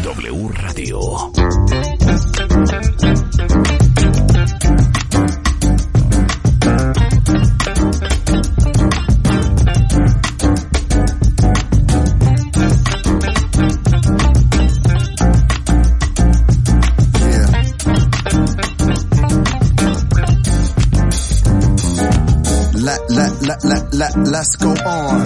[0.00, 1.00] W Radio.
[22.74, 24.74] Let, let, let, let, let, let's go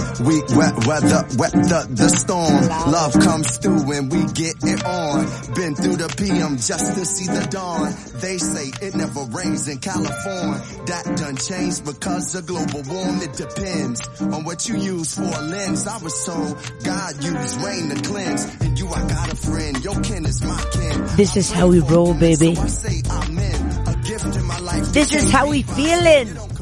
[0.07, 0.25] on.
[0.25, 2.93] We wet weather, weather the the storm.
[2.93, 5.27] Love comes through when we get it on.
[5.55, 7.93] Been through the PM just to see the dawn.
[8.21, 10.61] They say it never rains in California.
[10.87, 13.23] That done changed because of global warming.
[13.23, 15.87] It depends on what you use for a lens.
[15.87, 18.45] I was told God used rain to cleanse.
[18.61, 19.85] And you, I got a friend.
[19.85, 21.07] Your kin is my kin.
[21.17, 22.55] This is how we roll, baby.
[22.55, 23.89] So I say amen.
[23.89, 24.93] A gift in my life.
[24.93, 26.56] This is how we feeling.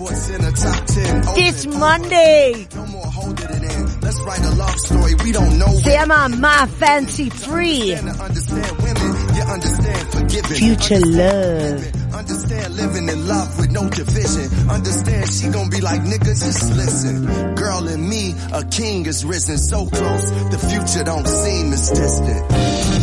[0.00, 1.34] Sports in the top 10.
[1.34, 4.00] This Monday No more holding it in.
[4.00, 5.14] Let's write a love story.
[5.24, 7.94] We don't know se when llama My Fancy Free.
[7.94, 9.10] understand women.
[9.36, 10.56] You understand forgiving.
[10.56, 12.14] Future love.
[12.14, 14.46] Understand living in love with no division.
[14.68, 17.54] Understand she gon' be like nigga, just listen.
[17.54, 20.30] Girl and me, a king is risen so close.
[20.54, 22.99] The future don't seem as distant.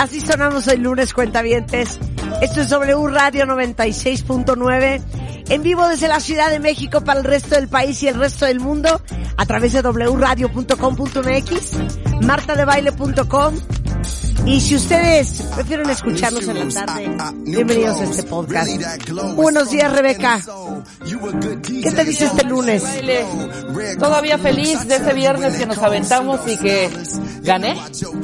[0.00, 2.00] Así sonamos hoy lunes, cuentavientes.
[2.40, 5.02] Esto es W Radio 96.9.
[5.50, 8.46] En vivo desde la Ciudad de México para el resto del país y el resto
[8.46, 9.02] del mundo.
[9.36, 10.56] A través de wradio.com.mx,
[12.22, 13.54] martadebaile.com.
[14.46, 17.10] Y si ustedes prefieren escucharnos en la tarde,
[17.44, 18.70] bienvenidos a este podcast.
[19.36, 20.40] Buenos días, Rebeca.
[21.82, 22.82] ¿Qué te dice este lunes?
[23.98, 26.90] Todavía feliz de ese viernes que nos aventamos y que
[27.42, 27.76] gané.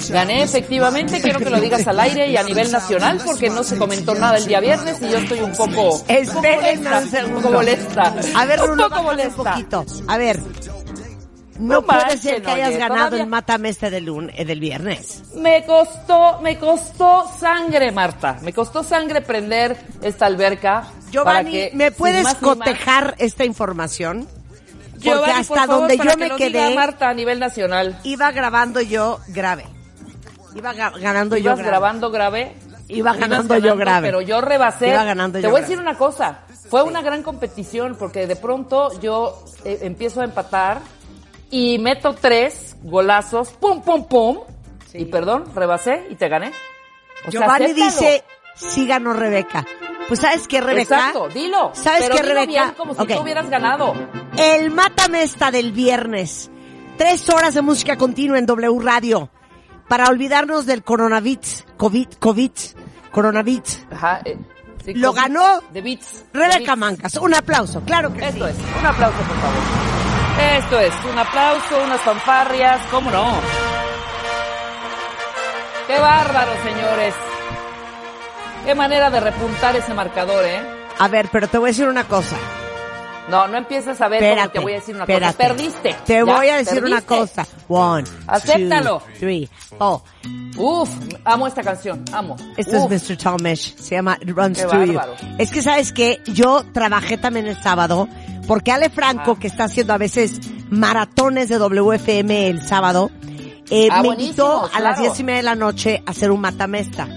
[0.08, 1.20] Gané efectivamente.
[1.20, 4.38] Quiero que lo digas al aire y a nivel nacional porque no se comentó nada
[4.38, 7.02] el día viernes y yo estoy un poco, un poco molesta.
[7.26, 8.14] un poco molesta.
[8.34, 9.52] A ver, un poco molesta.
[9.52, 9.86] poquito.
[10.08, 10.40] A ver,
[11.58, 14.44] no, No puede ser que hayas oye, ganado todavía- el mátame este del, lun- eh,
[14.44, 15.22] del viernes.
[15.34, 18.38] Me costó, me costó sangre, Marta.
[18.42, 20.84] Me costó sangre prender esta alberca.
[21.10, 24.26] Giovanni, que, ¿me puedes más cotejar esta información?
[24.92, 27.14] Porque Giovanni, hasta por favor, donde para yo que me lo diga quedé, Marta a
[27.14, 27.98] nivel nacional.
[28.04, 29.64] iba grabando yo grave.
[30.54, 31.70] Iba ga- ganando yo Ibas grave.
[31.70, 32.54] grabando grave.
[32.88, 34.08] Iba ganando yo grave.
[34.08, 34.88] Pero yo rebasé.
[34.88, 36.38] Iba ganando Te yo voy a decir una cosa.
[36.70, 40.80] Fue una gran competición porque de pronto yo eh, empiezo a empatar
[41.50, 44.38] y meto tres golazos, pum, pum, pum.
[44.92, 46.52] Y perdón, rebasé y te gané.
[47.26, 48.24] O Giovanni dice,
[48.54, 49.64] sí ganó Rebeca.
[50.08, 50.96] Pues ¿sabes qué, Rebeca?
[50.96, 51.70] Exacto, dilo.
[51.74, 52.46] ¿Sabes pero qué, dilo Rebeca?
[52.46, 53.94] bien como si tú hubieras ganado.
[54.38, 56.50] El Mátame esta del viernes.
[56.96, 59.30] Tres horas de música continua en W Radio.
[59.88, 62.50] Para olvidarnos del coronavirus, COVID, COVID,
[63.12, 63.80] coronavirus.
[63.92, 64.20] Ajá.
[64.24, 64.36] eh,
[64.84, 65.98] sí, Lo ganó de
[66.32, 66.74] Rebeca.
[66.74, 67.16] Mancas.
[67.16, 68.26] Un aplauso, claro que sí.
[68.26, 70.05] Esto es, un aplauso por favor.
[70.38, 73.26] Esto es, un aplauso, unas fanfarrias, ¿cómo no?
[75.86, 77.14] Qué bárbaro, señores.
[78.64, 80.60] Qué manera de repuntar ese marcador, ¿eh?
[80.98, 82.36] A ver, pero te voy a decir una cosa.
[83.28, 84.50] No, no empieces a ver Espérate.
[84.50, 85.34] te voy a decir una espérate.
[85.36, 85.48] cosa.
[85.48, 85.96] Perdiste.
[86.04, 87.42] Te Ya, voy a decir una perdiste.
[87.42, 87.46] cosa.
[87.68, 88.98] One, Acéptalo.
[89.00, 89.48] two, three,
[89.78, 90.00] four.
[90.56, 90.90] Uf,
[91.24, 92.36] amo esta canción, amo.
[92.56, 93.16] Esto Uf, es Mr.
[93.16, 93.76] Talmesh.
[93.76, 94.68] Se llama It Runs Qué You.
[94.94, 95.14] bárbaro.
[95.38, 96.20] Es que, ¿sabes qué?
[96.26, 98.08] Yo trabajé también el sábado
[98.46, 99.40] porque Ale Franco, Ah.
[99.40, 100.40] que está haciendo a veces
[100.70, 103.10] maratones de WFM el sábado,
[103.70, 106.40] eh, Ah, me invitó a las diez y media de la noche a hacer un
[106.40, 107.08] matamesta.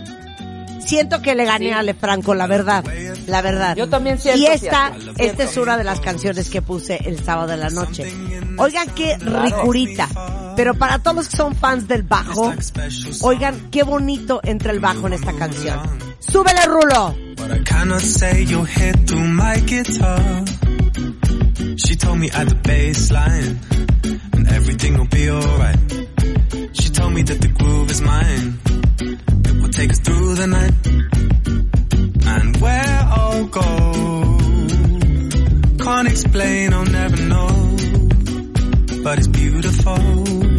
[0.86, 1.72] Siento que le gané Sí.
[1.72, 2.84] a Ale Franco, la verdad,
[3.28, 3.76] la verdad.
[3.76, 7.50] Yo también siento, Y esta, esta es una de las canciones que puse el sábado
[7.50, 8.12] de la noche.
[8.58, 10.08] Oigan qué ricurita.
[10.56, 12.54] Pero para todos los que son fans del bajo,
[13.22, 15.80] oigan qué bonito entra el bajo en esta canción.
[16.20, 17.16] ¡Súbele, Rulo!
[21.60, 23.60] She told me at the bass line,
[24.34, 25.80] and everything will be alright.
[26.74, 28.60] She told me that the groove is mine.
[29.46, 30.74] It will take us through the night.
[32.28, 33.64] And where I'll go,
[35.84, 37.78] can't explain, I'll never know.
[39.04, 40.59] But it's beautiful.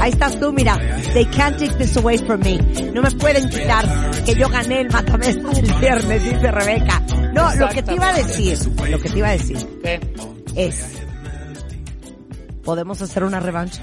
[0.00, 0.78] Ahí estás tú, mira.
[1.12, 2.58] They can't take this away from me.
[2.92, 3.84] No me pueden quitar
[4.24, 7.00] que yo gané el matamesta del viernes, dice Rebeca.
[7.32, 8.58] No, lo que te iba a decir,
[8.90, 10.00] lo que te iba a decir ¿qué?
[10.56, 11.02] es,
[12.62, 13.82] podemos hacer una revancha.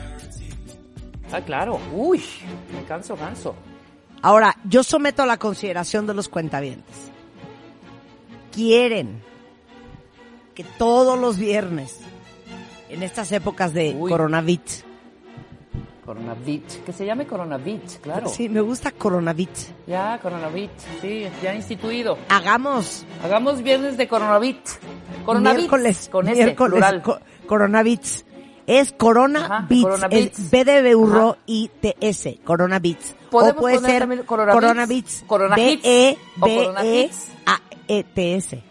[1.31, 1.79] Ah, claro.
[1.93, 2.21] Uy,
[2.73, 3.55] me canso, canso.
[4.21, 6.95] Ahora, yo someto a la consideración de los cuentavientes.
[8.51, 9.23] Quieren
[10.53, 11.99] que todos los viernes,
[12.91, 14.09] en estas épocas de Uy.
[14.11, 14.83] coronavirus,
[16.05, 16.83] Coronavit.
[16.83, 18.27] Que se llame Coronavit, claro.
[18.27, 20.71] sí, me gusta coronavirus, Ya, Coronavit.
[20.99, 22.17] Sí, ya instituido.
[22.29, 24.57] hagamos Hagamos viernes de Coronavit.
[25.25, 25.59] Coronavit.
[25.59, 27.01] miércoles, Con miércoles, plural.
[27.01, 28.25] co- coronavits.
[28.67, 30.51] Es Corona Ajá, Beats, Corona es Beats.
[30.51, 33.15] B de burro y TS, Corona Beats.
[33.31, 37.09] O puede ser Corona Corona Beats, Corona B E B Corona E.
[37.47, 38.63] A E T S.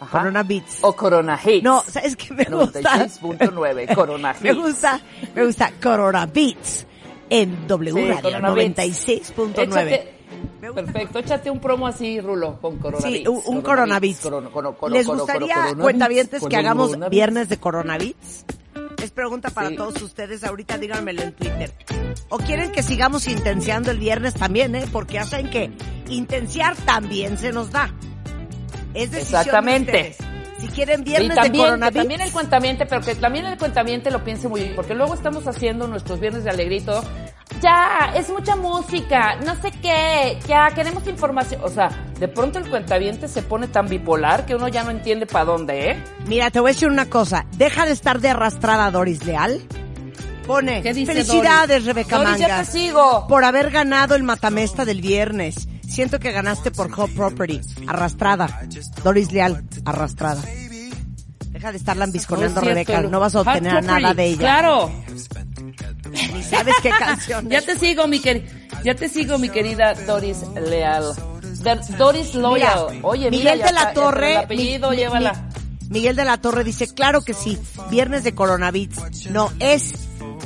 [0.00, 0.18] Ajá.
[0.18, 0.78] Corona Beats.
[0.82, 1.62] O Corona Hits.
[1.64, 2.80] No, ¿sabes qué me gusta?
[2.80, 4.58] 96.9, Corona me Hits.
[4.58, 5.00] gusta,
[5.34, 6.86] me gusta Corona Beats
[7.30, 8.76] en W Sí, Radio Corona Beats.
[8.78, 9.54] 96.9.
[9.56, 10.08] Échate-
[10.60, 10.82] Me gusta.
[10.82, 14.20] Perfecto, échate un promo así, Rulo, con Corona Sí, un, un Corona Beats.
[14.24, 18.44] Corono- cono- cono- ¿Les gustaría, Corona cuentavientes, que hagamos Corona viernes de Corona Beats?
[19.02, 19.76] Es pregunta para Sí.
[19.76, 20.42] todos ustedes.
[20.44, 21.72] Ahorita díganmelo en Twitter.
[22.28, 24.84] ¿O quieren que sigamos intenciando el viernes también, eh?
[24.90, 25.70] Porque saben que
[26.08, 27.94] intenciar también se nos da.
[28.96, 29.92] Es decisión Exactamente.
[29.92, 30.36] de ustedes.
[30.58, 34.24] Si quieren viernes también, Corona que también el cuentamiente, pero que también el cuentamiente lo
[34.24, 37.04] piense muy bien, porque luego estamos haciendo nuestros viernes de alegrito.
[37.60, 41.60] Ya, es mucha música, no sé qué, ya queremos información.
[41.62, 45.26] O sea, de pronto el cuentaviente se pone tan bipolar que uno ya no entiende
[45.26, 46.04] para dónde, ¿eh?
[46.26, 47.46] Mira, te voy a decir una cosa.
[47.52, 49.60] Deja de estar de arrastrada Doris Leal.
[50.46, 51.86] Pone, ¿Qué dice felicidades Doris?
[51.86, 52.70] Rebeca Doris, ya Mangas.
[52.72, 53.26] te sigo.
[53.28, 55.66] Por haber ganado el matamesta del viernes.
[55.88, 57.60] Siento que ganaste por Hot Property.
[57.86, 58.62] Arrastrada.
[59.02, 60.42] Doris Leal, arrastrada.
[61.50, 63.00] Deja de estar lambisconeando No Rebeca.
[63.02, 64.38] No vas a obtener nada de ella.
[64.38, 64.92] Claro.
[66.34, 68.46] Ni sabes qué canción Ya te sigo, mi querida,
[68.84, 70.38] ya te sigo, mi querida Doris
[70.68, 71.04] Leal.
[71.98, 72.86] Doris Loyal.
[72.90, 74.32] Mira, Oye, Miguel mira, de la Torre.
[74.32, 75.32] El apellido, mi- mi- llévala.
[75.32, 75.56] mi-
[75.88, 77.58] Miguel de la Torre dice, claro que sí,
[77.90, 79.30] viernes de coronavirus.
[79.30, 79.94] No, es...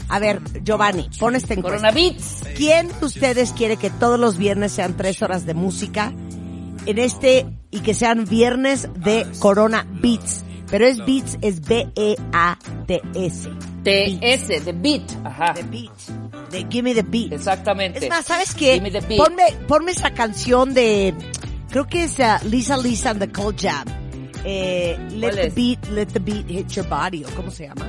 [0.09, 1.79] A ver, Giovanni, pon esta encuesta.
[1.79, 2.40] Coronavits.
[2.61, 6.12] ¿Quién de ustedes quiere que todos los viernes sean tres horas de música?
[6.85, 10.45] En este, y que sean viernes de Corona Beats.
[10.71, 13.49] Pero es Beats, es B-E-A-T-S.
[13.83, 15.11] TS, de Beat.
[15.25, 15.55] Ajá.
[15.55, 16.51] The Beat.
[16.51, 17.33] De Give Me the Beat.
[17.33, 17.99] Exactamente.
[18.01, 18.75] Es más, ¿sabes qué?
[18.75, 19.19] Give me the beat.
[19.19, 21.15] Ponme, ponme esa canción de,
[21.71, 23.87] creo que es uh, Lisa Lisa and the Cold Jam.
[24.45, 27.87] Eh, let ¿Cuál the beat, let the beat hit your body, o cómo se llama.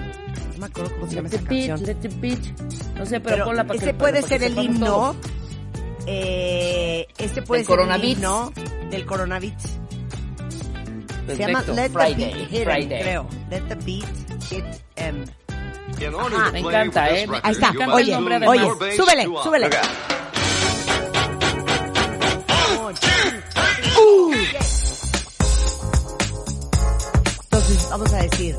[0.61, 1.87] No me acuerdo cómo se llama Let esa the beat, canción.
[1.87, 2.95] let the beat.
[2.95, 5.15] No sé, pero, Pero ponla para que ese puede para ser que el himno.
[6.05, 8.53] Eh, este puede ser el himno
[8.91, 9.63] del coronavirus.
[11.25, 11.63] Se llama.
[11.73, 13.01] Let Friday, the Beat Hit 'em, Friday.
[13.01, 13.27] creo.
[13.49, 14.05] Let the Beat
[14.51, 14.65] Hit
[14.97, 15.23] 'em.
[15.23, 16.45] Ajá.
[16.45, 17.27] to Me encanta, ¿eh?
[17.41, 17.71] Ahí está.
[17.91, 19.69] Oye, oye, súbele, súbele.
[27.43, 28.55] Entonces, vamos a decir,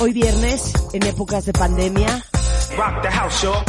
[0.00, 2.24] hoy viernes, en épocas de pandemia,
[2.76, 3.64] Rock the house, y'all.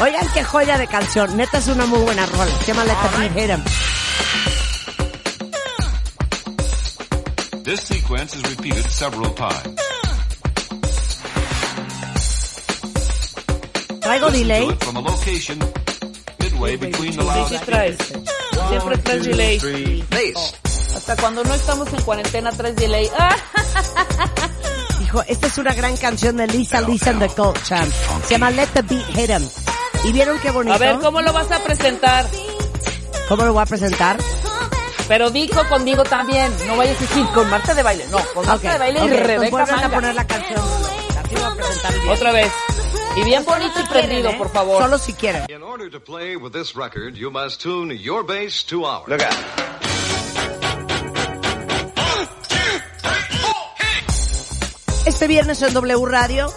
[0.00, 3.18] oigan qué joya de canción, neta es una muy buena rola, se llama Let the
[3.18, 3.64] Beat Hit 'em.
[7.64, 9.87] This sequence is repeated several times.
[17.24, 17.96] Loud sí traes.
[18.68, 20.04] Siempre traes delay.
[20.96, 23.10] Hasta cuando no estamos en cuarentena traes delay.
[24.98, 27.90] Dijo, esta es una gran canción de Lisa Lisa and the Gold Champ.
[28.26, 29.48] Se llama Let the Beat Hit 'em.
[30.04, 30.74] ¿Y vieron qué bonito?
[30.74, 32.28] A ver, ¿cómo lo vas a presentar?
[33.28, 34.16] ¿Cómo lo voy a presentar?
[35.06, 36.52] Pero dijo conmigo también.
[36.66, 38.06] No vayas a decir con Marta de baile.
[38.10, 39.94] No, con Marta Ok, de baile ok, y Rebeca vuelven a Manga.
[39.94, 40.60] poner la canción.
[40.60, 42.16] Así voy a presentar viernes.
[42.16, 42.52] Otra vez.
[43.18, 44.34] Y bien bonito y prendido, ¿eh?
[44.38, 44.80] por favor.
[44.80, 45.44] Solo si quieren.
[45.50, 49.08] In order to play with this record, you must tune your bass to ours.
[49.08, 49.34] Look out.
[55.04, 56.52] Este viernes en W Radio,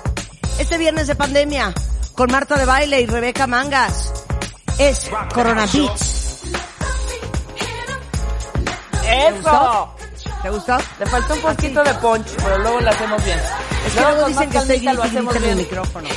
[0.60, 1.74] este viernes de pandemia,
[2.14, 4.14] con Marta de Baile y Rebeca Mangas,
[4.78, 6.44] es Corona Beats.
[9.08, 9.96] ¡Eso!
[10.44, 10.78] ¿Te gustó?
[11.00, 13.40] Le faltó un poquito de punch, pero luego lo hacemos bien.
[13.88, 16.10] Es que luego con dicen que estoy grite en el micrófono.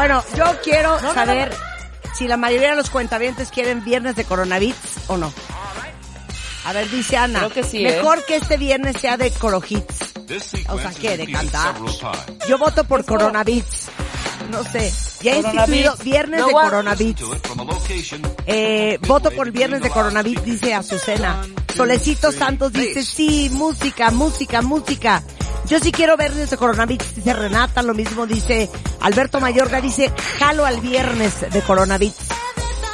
[0.00, 2.14] Bueno, yo quiero no, saber no.
[2.14, 4.78] si la mayoría de los cuentavientes quieren viernes de Coronavirus
[5.08, 5.30] o no.
[6.64, 7.40] A ver, dice Ana.
[7.40, 10.14] Creo que sí, Mejor que este viernes sea de Corohits.
[10.70, 11.18] O sea, ¿qué?
[11.18, 11.74] ¿De cantar?
[12.48, 13.88] Yo voto por Coronavirus.
[14.50, 14.90] No sé.
[15.20, 17.36] Ya he instituido viernes de Coronavirus.
[18.46, 21.42] Eh, voto por viernes de coronavirus, dice Azucena.
[21.76, 25.22] Solecito Santos dice, sí, música, música, música.
[25.66, 28.68] Yo sí quiero viernes de coronavirus, dice Renata, lo mismo dice
[29.00, 32.16] Alberto Mayorga, dice jalo al viernes de coronavirus.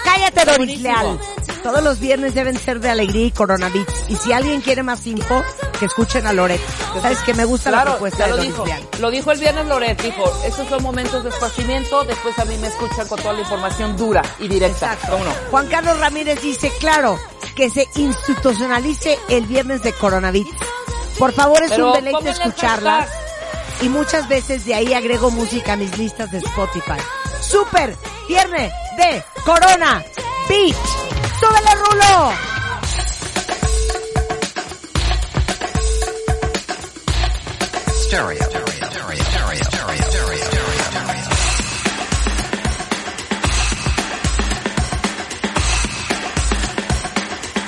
[0.04, 0.80] Cállate, Doris.
[0.80, 1.18] Leal.
[1.62, 3.92] Todos los viernes deben ser de alegría y coronavirus.
[4.08, 5.42] Y si alguien quiere más info,
[5.80, 6.60] que escuchen a Loret.
[7.02, 8.66] Sabes que me gusta la propuesta de lo Doris dijo.
[8.66, 8.88] Leal.
[9.00, 12.68] Lo dijo el viernes Loret, dijo, estos son momentos de esparcimiento, después a mí me
[12.68, 14.92] escuchan con toda la información dura y directa.
[14.92, 15.12] Exacto.
[15.12, 15.30] ¿Cómo no?
[15.50, 17.18] Juan Carlos Ramírez dice, claro,
[17.56, 20.54] que se institucionalice el viernes de coronavirus.
[21.18, 22.90] Por favor, es Pero un deleite pónganle el escucharla.
[23.02, 23.82] hashtag.
[23.82, 26.98] Y muchas veces de ahí agrego música a mis listas de Spotify.
[27.40, 27.96] Super
[28.28, 30.02] Viernes de Corona
[30.48, 30.76] Beach.
[31.40, 32.32] ¡Súbele, Rulo!
[38.08, 38.36] Stereo.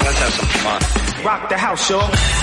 [0.00, 1.24] Let's have some fun.
[1.24, 2.37] Rock the house, y'all.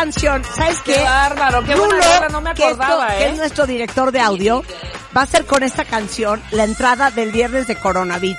[0.00, 0.42] Canción.
[0.56, 0.94] ¿Sabes qué?
[0.94, 3.30] Qué bárbaro, qué buena Rulo, no me que acordaba, que ¿eh?
[3.30, 4.62] es nuestro director de audio,
[5.16, 8.38] va a hacer con esta canción la entrada del viernes de Coronavirus.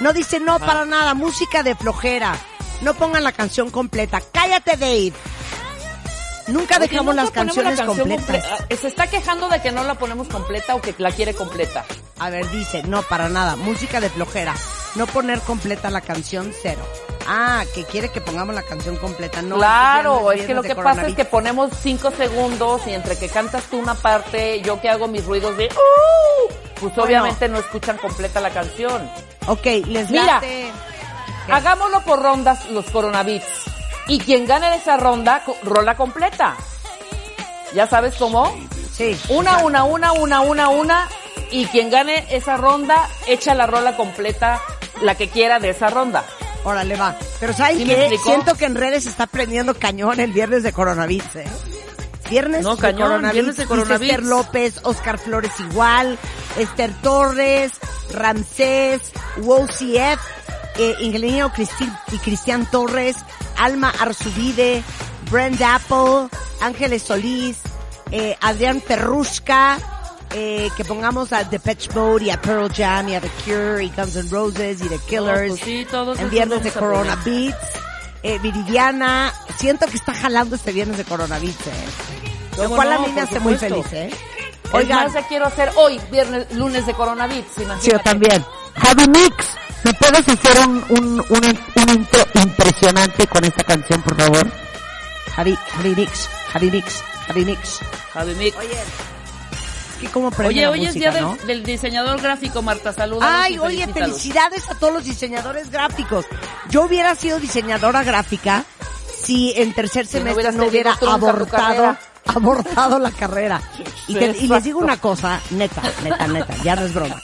[0.00, 2.34] No dice no para nada, música de flojera.
[2.80, 4.20] No pongan la canción completa.
[4.32, 5.12] Cállate, Dave.
[6.48, 8.44] Nunca Oye, dejamos nunca las canciones la completas.
[8.44, 11.34] comple- ah, Se está quejando de que no la ponemos completa o que la quiere
[11.34, 11.84] completa.
[12.18, 14.54] A ver, dice, no, para nada, música de flojera.
[14.94, 16.82] No poner completa la canción, cero.
[17.26, 19.40] Ah, que quiere que pongamos la canción completa.
[19.42, 23.28] No, claro, es que lo que pasa es que ponemos cinco segundos y entre que
[23.28, 26.52] cantas tú una parte, yo que hago mis ruidos de ¡Uh!
[26.80, 27.02] pues Bueno.
[27.04, 29.08] obviamente no escuchan completa la canción.
[29.46, 30.24] Ok, les Mira.
[30.34, 30.70] late.
[31.50, 33.46] Hagámoslo por rondas los coronavits.
[34.08, 36.56] Y quien gane esa ronda, rola completa.
[37.72, 38.52] ¿Ya sabes cómo?
[38.92, 39.18] Sí.
[39.28, 41.08] Una, una, una, una, una, una.
[41.50, 44.60] Y quien gane esa ronda, echa la rola completa,
[45.02, 46.24] la que quiera de esa ronda.
[46.64, 47.16] Órale, va.
[47.40, 48.16] Pero ¿saben ¿Sí qué?
[48.24, 51.44] Siento que en redes se está prendiendo cañón el viernes de coronavirus, ¿eh?
[52.30, 53.32] Viernes No, de cañón, coronavirus.
[53.32, 54.14] viernes de coronavirus.
[54.14, 56.18] Esther López, Oscar Flores igual,
[56.56, 57.72] Esther Torres,
[58.12, 59.00] Ramsés,
[59.38, 60.20] WOCF,
[60.78, 63.16] eh, Ingeniero Cristi- y Cristian Torres,
[63.58, 64.82] Alma Arzubide,
[65.30, 66.28] Brent Apple,
[66.60, 67.58] Ángeles Solís,
[68.12, 69.78] eh, Adrián Ferrushka,
[70.34, 73.90] eh, que pongamos a Depeche Mode y a Pearl Jam y a The Cure y
[73.90, 75.48] Guns N' Roses y The Killers.
[75.48, 77.16] pues sí, todos en viernes de a Corona.
[77.24, 77.56] Beats.
[78.24, 81.72] Eh, Viridiana, siento que está jalando este viernes de Corona Beats, eh.
[82.56, 83.06] Lo ¿Cómo cual a no?
[83.06, 84.10] mí me hace muy feliz, eh.
[84.72, 87.82] Oigan, ya quiero hacer hoy, viernes, lunes de coronavirus, imagínate.
[87.84, 88.44] sí, yo también.
[88.76, 89.46] Javi Mix,
[89.84, 94.46] ¿me puedes hacer un, un, un, un intro impresionante con esta canción, por favor?
[95.34, 97.78] Javi, Javi Mix, Javi Mix, Javi Mix.
[98.14, 98.56] Javi Mix.
[98.56, 98.78] Oye,
[100.08, 101.36] cómo Oye, hoy es día ¿no?
[101.36, 103.24] del, del diseñador gráfico, Marta, saludos.
[103.26, 106.24] Ay, oye, felicidades a todos los diseñadores gráficos.
[106.70, 108.64] Yo hubiera sido diseñadora gráfica
[109.14, 113.60] si en tercer Si no semestre no hubiera abortado, abortado la carrera.
[114.08, 117.20] Y, te- y les digo una cosa, neta, neta, neta, ya no es broma.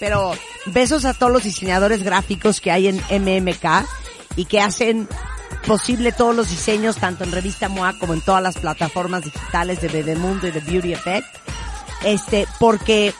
[0.00, 0.32] Pero
[0.66, 3.86] besos a todos los diseñadores gráficos que hay en MMK
[4.36, 5.08] y que hacen
[5.66, 9.88] posible todos los diseños, tanto en Revista MOA como en todas las plataformas digitales de
[9.88, 11.26] Bebemundo y de Beauty Effect.
[12.04, 13.14] Este, porque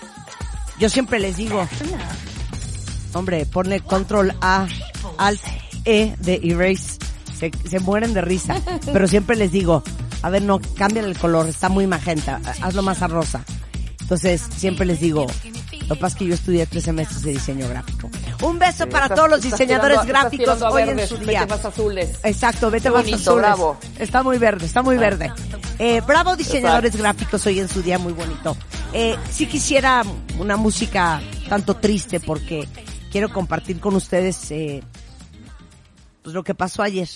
[0.79, 1.67] yo siempre les digo,
[3.14, 4.67] hombre, ponle control A,
[5.19, 5.41] alt
[5.85, 6.99] E de erase.
[7.38, 8.61] Se, se mueren de risa.
[8.93, 9.83] Pero siempre les digo,
[10.23, 13.45] a ver, no, cámbiale el color, está muy magenta, hazlo más a rosa.
[14.00, 15.26] Entonces, siempre les digo,
[15.88, 18.11] lo que pasa es que yo estudié tres semestres de diseño gráfico.
[18.43, 21.47] Un beso para Estás- todos los diseñadores tirando gráficos hoy en su vete día.
[21.47, 22.19] más azules.
[22.23, 23.38] Exacto, vete Qué más bonito, azules.
[23.38, 23.76] bravo.
[23.99, 25.33] Está muy verde, está muy verde.
[25.79, 28.57] Eh, bravo diseñadores gráficos hoy en su día, muy bonito.
[28.93, 30.03] Eh, sí quisiera
[30.38, 32.69] una música tanto triste porque
[33.11, 34.83] quiero compartir con ustedes eh,
[36.23, 37.09] pues lo que pasó ayer.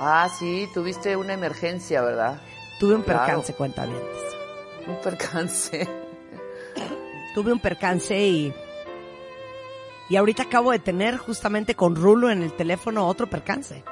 [0.00, 2.40] Ah, sí, tuviste una emergencia, ¿verdad?
[2.80, 3.20] Tuve un Claro.
[3.20, 4.00] percance, cuenta bien.
[4.86, 5.88] Un percance.
[7.34, 8.54] Tuve un percance y
[10.08, 13.82] y ahorita acabo de tener justamente con Rulo en el teléfono otro percance.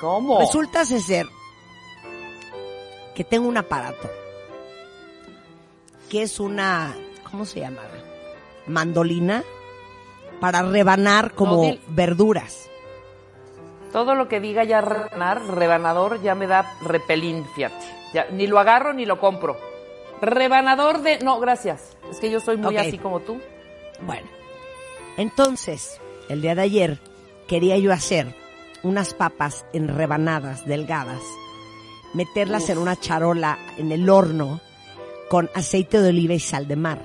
[0.00, 0.38] ¿Cómo?
[0.40, 1.26] Resulta ser
[3.14, 4.10] que tengo un aparato
[6.08, 6.94] que es una,
[7.30, 7.82] ¿cómo se llama?
[8.66, 9.44] Mandolina
[10.40, 12.68] para rebanar como No, verduras.
[13.92, 17.84] Todo lo que diga ya rebanar, rebanador, ya me da repelín, fíjate.
[18.12, 19.56] Ya, ni lo agarro ni lo compro.
[20.20, 21.18] Rebanador de...
[21.20, 21.96] No, gracias.
[22.10, 23.40] Es que yo soy muy así como tú.
[24.06, 24.28] Bueno,
[25.16, 27.00] entonces, el día de ayer
[27.46, 28.34] quería yo hacer
[28.82, 31.20] unas papas en rebanadas delgadas,
[32.14, 34.60] meterlas en una charola en el horno
[35.28, 37.00] con aceite de oliva y sal de mar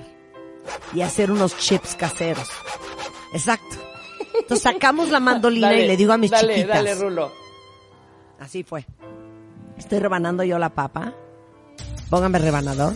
[0.94, 2.48] y hacer unos chips caseros.
[3.32, 3.76] Exacto.
[4.34, 6.76] Entonces sacamos la mandolina y le digo a mis dale, chiquitas.
[6.76, 7.32] Dale, Rulo.
[8.40, 8.86] Así fue.
[9.76, 11.14] Estoy rebanando yo la papa.
[12.10, 12.94] Póngame rebanador.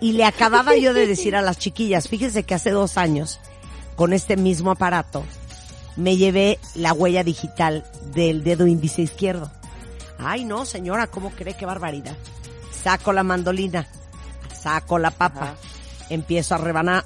[0.00, 3.40] Y le acababa yo de decir a las chiquillas, fíjense que hace dos años,
[3.96, 5.24] con este mismo aparato,
[5.96, 9.50] me llevé la huella digital del dedo índice izquierdo.
[10.18, 12.16] Ay, no, señora, ¿cómo cree qué barbaridad?
[12.82, 13.86] Saco la mandolina,
[14.60, 15.54] saco la papa, Ajá.
[16.10, 17.04] empiezo a rebanar.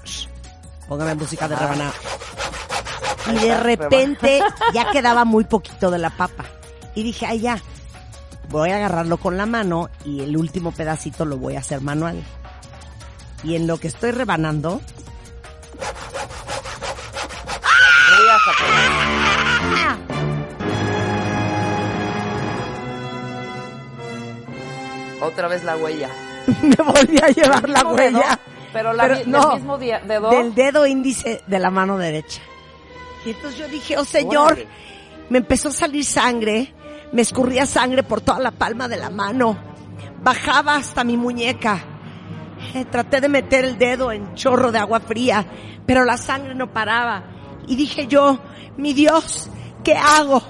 [0.88, 1.92] Póngame música de rebanar.
[3.30, 4.40] Y de repente
[4.74, 6.44] ya quedaba muy poquito de la papa.
[6.94, 7.62] Y dije, ay ya,
[8.48, 12.22] voy a agarrarlo con la mano y el último pedacito lo voy a hacer manual.
[13.44, 14.80] Y en lo que estoy rebanando,
[18.18, 19.98] Voy a sacar.
[25.20, 26.08] Otra vez la huella.
[26.62, 28.18] me volví a llevar la huella.
[28.18, 28.38] dedo,
[28.72, 30.30] pero la no, del mismo dedo.
[30.30, 32.40] del dedo índice de la mano derecha.
[33.24, 34.68] Y entonces yo dije, oh señor, Órale.
[35.28, 36.72] me empezó a salir sangre,
[37.12, 39.56] me escurría sangre por toda la palma de la mano,
[40.22, 41.84] bajaba hasta mi muñeca.
[42.74, 45.46] Eh, traté de meter el dedo en chorro de agua fría,
[45.86, 47.24] pero la sangre no paraba.
[47.66, 48.38] Y dije yo,
[48.76, 49.50] mi Dios,
[49.84, 50.42] ¿qué hago?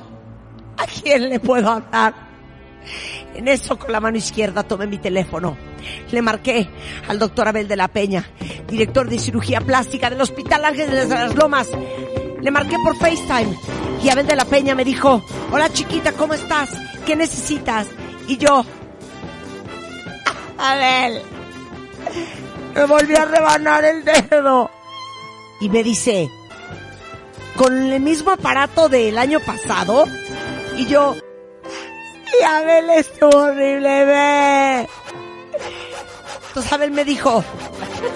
[0.77, 2.29] ¿A quién le puedo hablar?
[3.35, 5.57] En eso, con la mano izquierda, tomé mi teléfono.
[6.11, 6.69] Le marqué
[7.09, 8.25] al doctor Abel de la Peña,
[8.67, 11.69] director de cirugía plástica del Hospital Ángeles de las Lomas.
[12.41, 13.59] Le marqué por FaceTime
[14.03, 16.71] y Abel de la Peña me dijo, hola chiquita, ¿cómo estás?
[17.05, 17.89] ¿Qué necesitas?
[18.29, 18.65] Y yo,
[20.57, 21.23] Abel,
[22.75, 24.71] me volví a rebanar el dedo.
[25.61, 26.31] Y me dice,
[27.57, 30.05] con el mismo aparato del año pasado.
[30.77, 31.17] Y yo,
[32.39, 34.89] y Abel estuvo horrible, ve.
[36.49, 37.43] Entonces Abel me dijo,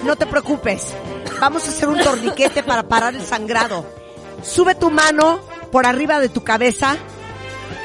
[0.03, 0.93] no te preocupes,
[1.41, 4.02] vamos a hacer un torniquete para parar el sangrado.
[4.43, 5.39] Sube tu mano
[5.71, 6.97] por arriba de tu cabeza,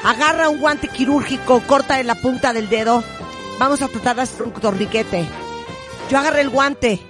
[0.05, 3.03] agarra un guante quirúrgico, corta en la punta del dedo,
[3.59, 5.25] vamos a tratar de hacer un torniquete.
[6.11, 7.01] Yo agarré el guante,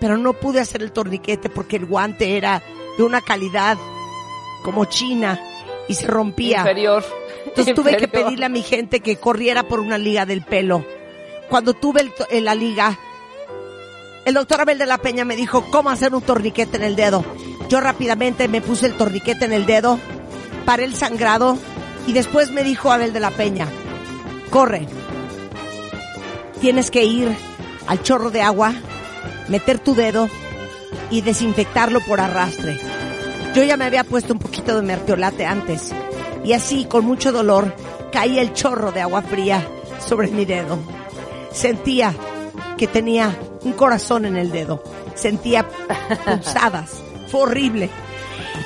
[0.00, 2.62] pero no pude hacer el torniquete porque el guante era
[2.96, 3.78] de una calidad
[4.64, 5.40] como china
[5.86, 6.58] y se rompía.
[6.58, 7.04] Inferior.
[7.46, 10.84] Entonces tuve que pedirle a mi gente que corriera por una liga del pelo.
[11.48, 12.98] Cuando tuve el en la liga,
[14.24, 17.24] el doctor Abel de la Peña me dijo cómo hacer un torniquete en el dedo.
[17.68, 19.98] Yo rápidamente me puse el torniquete en el dedo,
[20.64, 21.58] paré el sangrado
[22.06, 23.68] y después me dijo Abel de la Peña,
[24.50, 24.88] corre,
[26.60, 27.36] tienes que ir
[27.86, 28.72] al chorro de agua,
[29.48, 30.28] meter tu dedo
[31.10, 32.80] y desinfectarlo por arrastre.
[33.54, 35.92] Yo ya me había puesto un poquito de mertiolate antes
[36.44, 37.74] y así con mucho dolor
[38.12, 39.66] caía el chorro de agua fría
[40.06, 40.78] sobre mi dedo.
[41.52, 42.14] Sentía
[42.78, 44.82] que tenía un corazón en el dedo.
[45.14, 45.66] Sentía
[46.24, 47.07] pulsadas.
[47.30, 47.90] Fue horrible.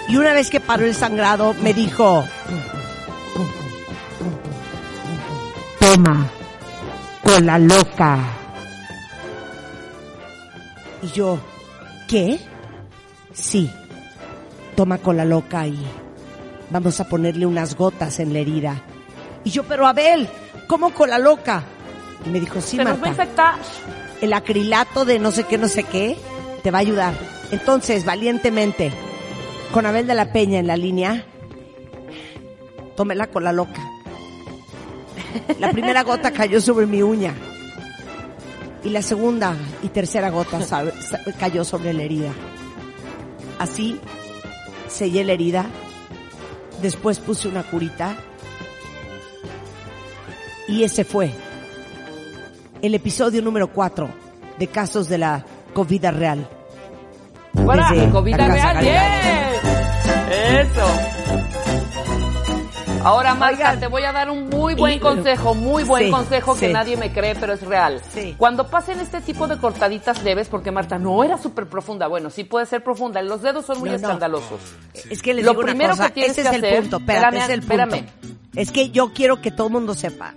[0.09, 2.25] Y una vez que paró el sangrado me dijo,
[5.79, 6.29] Toma,
[7.25, 8.19] cola loca.
[11.03, 11.39] y yo,
[12.09, 12.39] ¿qué?
[13.33, 13.69] Sí,
[14.77, 15.77] toma cola loca y
[16.71, 18.81] vamos a ponerle unas gotas en la herida.
[19.45, 20.29] Y yo, pero Abel,
[20.69, 21.65] ¿cómo cola loca?
[22.25, 23.23] Y me dijo, sí, Se nos va a Marta.
[23.25, 23.55] infectar.
[24.21, 26.17] el acrilato de no sé qué, no sé qué,
[26.63, 27.15] te va a ayudar.
[27.53, 28.91] Entonces, valientemente,
[29.73, 31.27] con Abel de la Peña en la línea,
[32.97, 33.81] tómela con la loca.
[35.61, 37.35] La primera gota cayó sobre mi uña.
[38.83, 40.61] Y la segunda y tercera gota
[41.39, 42.33] cayó sobre la herida.
[43.59, 44.01] Así
[44.89, 45.67] sellé la herida.
[46.81, 48.17] Después puse una curita.
[50.67, 51.31] Y ese fue
[52.81, 54.09] el episodio número 4
[54.59, 56.49] de Casos de la COVID real.
[57.55, 57.91] ¡Fuera!
[57.91, 58.83] Desde ¡Comida la Casa real!
[58.83, 60.61] ¡Bien!
[60.61, 60.87] ¡Eso!
[63.05, 66.69] Ahora, Marta, te voy a dar un muy buen consejo, muy buen Sí, consejo que
[66.69, 66.73] sí.
[66.73, 68.01] nadie me cree, pero es real.
[68.15, 68.37] Sí.
[68.39, 72.45] Cuando pasen este tipo de cortaditas leves, porque Marta no era súper profunda, bueno, sí
[72.45, 74.03] puede ser profunda, los dedos son muy No, no.
[74.03, 74.61] escandalosos.
[75.11, 76.81] Es que les Lo digo una primero cosa, que tienes ese que es el hacer-
[76.83, 77.83] punto, espérate, espérame, es el punto.
[77.97, 78.07] espérame.
[78.55, 80.35] Es que yo quiero que todo el mundo sepa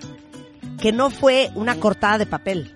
[0.82, 2.75] que no fue una cortada de papel.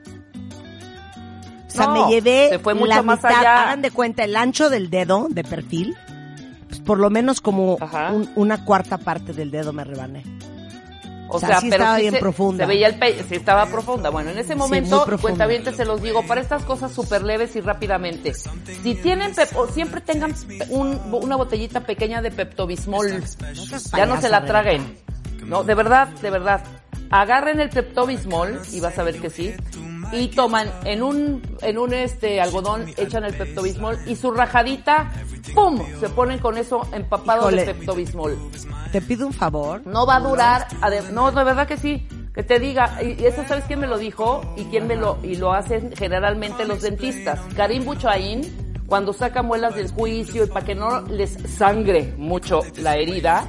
[1.70, 3.64] O sea, No, me llevé se fue mucho la más mitad, allá.
[3.64, 5.96] hagan de cuenta, el ancho del dedo de perfil,
[6.68, 7.76] pues por lo menos como
[8.12, 10.24] un- una cuarta parte del dedo me rebané.
[11.32, 12.64] O, O sea, sí estaba bien se, profunda.
[12.64, 14.10] Se veía el pe sí estaba profunda.
[14.10, 15.22] Bueno, en ese momento, profunda.
[15.22, 18.34] cuentavientes se los digo, para estas cosas súper leves y rápidamente.
[18.34, 20.34] Si tienen, pep- o siempre tengan
[20.70, 23.24] un- una botellita pequeña de Pepto-Bismol.
[23.96, 24.98] Ya no se la traguen.
[25.46, 26.62] No, de verdad, de verdad.
[27.12, 29.54] Agarren el Pepto-Bismol, y vas a ver que sí,
[30.12, 35.12] y toman en un, en un este algodón, echan el Pepto-Bismol, y su rajadita,
[35.54, 35.82] ¡pum!
[36.00, 37.66] Se ponen con eso empapado Híjole.
[37.66, 38.38] de Pepto-Bismol.
[38.92, 39.86] Te pido un favor.
[39.86, 40.68] No va a durar,
[41.12, 42.08] no, de verdad que sí.
[42.34, 45.18] Que te diga, y y eso sabes quién me lo dijo y quién me lo,
[45.24, 47.40] y lo hacen generalmente los dentistas.
[47.56, 48.42] Karim Buchaín,
[48.88, 53.46] cuando saca muelas del juicio y para que no les sangre mucho la herida,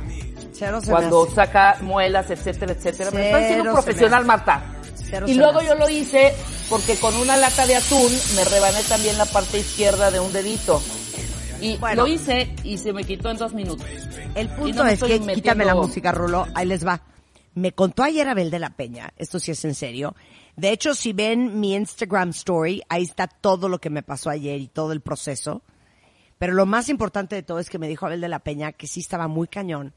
[0.87, 3.11] cuando saca muelas, etcétera, etcétera.
[3.13, 4.25] Me estoy siendo un profesional.
[4.27, 4.63] Marta.
[5.27, 6.33] Y luego yo lo hice
[6.69, 10.81] porque con una lata de atún me rebané también la parte izquierda de un dedito.
[11.61, 12.03] Y Bueno.
[12.03, 13.87] lo hice y se me quitó en dos minutos.
[14.35, 17.03] El punto no es que, metiendo- quítame la música, Rulo, ahí les va.
[17.55, 20.15] Me contó ayer Abel de la Peña, esto sí es en serio.
[20.57, 24.61] De hecho, si ven mi Instagram story, ahí está todo lo que me pasó ayer
[24.61, 25.63] y todo el proceso.
[26.39, 28.87] Pero lo más importante de todo es que me dijo Abel de la Peña que
[28.87, 29.93] sí estaba muy cañón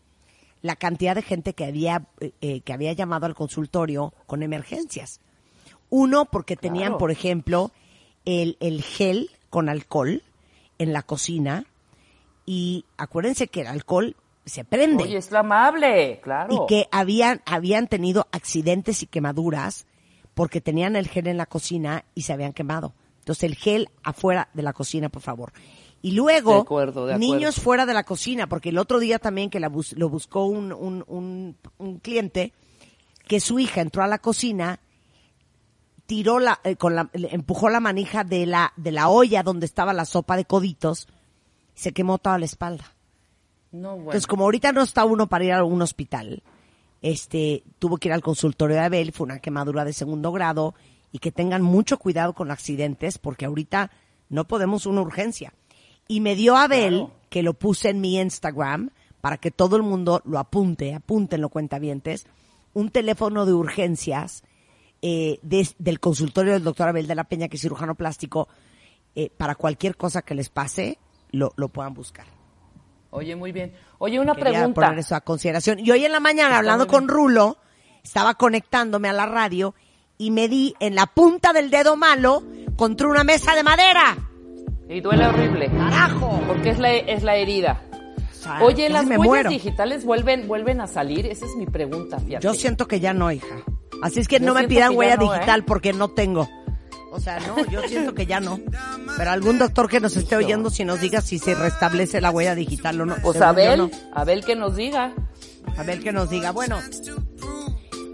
[0.63, 2.07] la cantidad de gente que había,
[2.41, 5.19] eh, que había llamado al consultorio con emergencias.
[5.91, 6.97] Uno, porque tenían, Claro.
[6.97, 7.71] por ejemplo,
[8.25, 10.23] el, el gel con alcohol
[10.79, 11.65] en la cocina
[12.45, 16.53] y acuérdense que el alcohol se prende Oye, es amable, claro.
[16.53, 19.85] y que habían, habían tenido accidentes y quemaduras
[20.33, 22.93] porque tenían el gel en la cocina y se habían quemado.
[23.19, 25.53] Entonces el gel afuera de la cocina, por favor.
[26.03, 27.33] Y luego, De acuerdo, de acuerdo.
[27.33, 30.45] niños fuera de la cocina, porque el otro día también que la bus- lo buscó
[30.45, 32.53] un, un, un, un cliente,
[33.25, 34.79] que su hija entró a la cocina,
[36.05, 39.93] tiró la, eh, con la, empujó la manija de la, de la olla donde estaba
[39.93, 41.07] la sopa de coditos,
[41.73, 42.83] se quemó toda la espalda.
[43.71, 44.01] No, bueno.
[44.11, 46.43] Entonces, como ahorita no está uno para ir a un hospital,
[47.01, 50.75] este, tuvo que ir al consultorio de Abel, fue una quemadura de segundo grado,
[51.13, 53.89] y que tengan mucho cuidado con accidentes, porque ahorita
[54.29, 55.53] no podemos una urgencia.
[56.07, 57.11] Y me dio Abel, Claro.
[57.29, 58.89] que lo puse en mi Instagram,
[59.21, 62.25] para que todo el mundo lo apunte, apúntenlo cuentavientes,
[62.73, 64.43] un teléfono de urgencias
[65.01, 68.47] eh, del consultorio del doctor Abel de la Peña, que es cirujano plástico,
[69.15, 70.97] eh, para cualquier cosa que les pase,
[71.31, 72.25] lo, lo puedan buscar.
[73.11, 73.73] Oye, muy bien.
[73.99, 74.81] Oye, una Quería pregunta.
[74.81, 75.79] poner eso a consideración.
[75.79, 77.57] Y hoy en la mañana, hablando con Rulo,
[78.03, 79.75] estaba conectándome a la radio
[80.17, 82.43] y me di en la punta del dedo malo
[82.75, 84.17] contra una mesa de madera.
[84.93, 85.71] Y duele horrible.
[85.71, 86.39] ¡Carajo!
[86.47, 87.81] Porque es la, es la herida.
[88.61, 91.25] Oye, ¿las huellas digitales vuelven, vuelven a salir?
[91.25, 92.43] Esa es mi pregunta, fíjate.
[92.43, 93.55] Yo siento que ya no, hija.
[94.03, 95.35] Así es que Yo no me pidan huella no, ¿eh?
[95.37, 96.47] digital porque no tengo.
[97.11, 98.59] O sea, no, yo siento que ya no.
[99.17, 102.53] Pero algún doctor que nos esté oyendo, si nos diga si se restablece la huella
[102.53, 103.15] digital o no.
[103.15, 103.91] Pues Abel, no.
[104.13, 105.13] Abel que nos diga.
[105.75, 106.51] A ver que nos diga.
[106.51, 106.79] Bueno.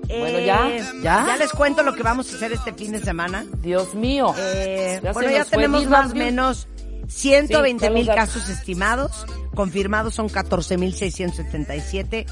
[0.10, 0.70] Bueno, eh, ya,
[1.04, 1.26] ya.
[1.28, 3.46] Ya les cuento lo que vamos a hacer este fin de semana.
[3.62, 4.34] Dios mío.
[4.38, 6.68] Eh, Ya bueno, ya tenemos más o menos
[7.08, 9.26] 120 Sí, mil casos estimados.
[9.54, 12.26] Confirmados son 14 mil 677.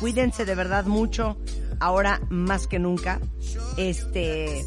[0.00, 1.36] Cuídense de verdad mucho.
[1.80, 3.20] Ahora más que nunca.
[3.76, 4.66] Este.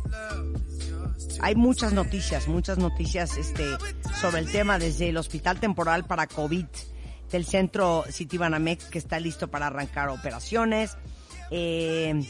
[1.42, 3.66] Hay muchas noticias, muchas noticias este,
[4.20, 6.66] sobre el tema desde el Hospital Temporal para COVID
[7.32, 10.98] del Centro Citibanamex que está listo para arrancar operaciones.
[11.50, 12.22] Eh,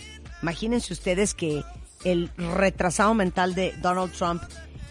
[0.41, 1.63] imagínense ustedes que
[2.03, 4.41] el retrasado mental de Donald Trump,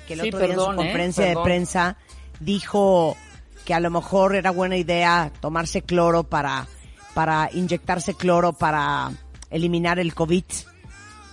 [0.06, 0.76] que el Sí, otro día en su ¿eh?
[0.76, 1.96] conferencia de prensa
[2.40, 3.16] dijo
[3.64, 6.66] que a lo mejor era buena idea tomarse cloro para,
[7.14, 9.12] para inyectarse cloro para
[9.50, 10.44] eliminar el COVID.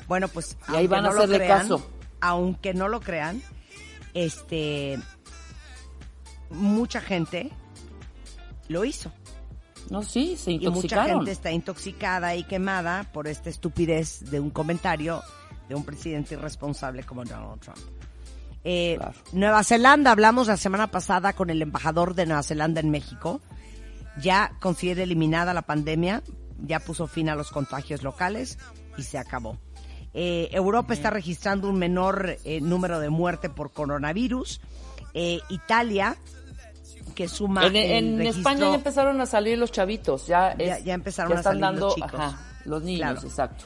[0.08, 1.90] Bueno, pues Y ahí van a no hacerle crean, caso.
[2.22, 3.42] Aunque no lo crean,
[4.14, 5.00] este
[6.50, 7.52] mucha gente
[8.68, 9.12] lo hizo.
[9.90, 11.16] No, sí, se Y mucha intoxicaron.
[11.18, 15.22] gente está intoxicada y quemada por esta estupidez de un comentario
[15.70, 17.78] de un presidente irresponsable como Donald Trump.
[18.64, 19.14] Eh, Claro.
[19.32, 23.42] Nueva Zelanda, hablamos la semana pasada con el embajador de Nueva Zelanda en México.
[24.22, 26.24] Ya considera eliminada la pandemia,
[26.60, 28.58] ya puso fin a los contagios locales
[28.98, 29.58] y se acabó.
[30.14, 34.62] Eh, Europa está registrando un menor eh, número de muerte por coronavirus.
[35.50, 36.16] Italia,
[37.18, 40.68] que suma En, el en registro- España ya empezaron a salir los chavitos, ya, es-
[40.68, 42.14] Ya- ya empezaron a salir los dando, chicos.
[42.14, 43.28] ajá, los niños, Claro.
[43.28, 43.66] exacto.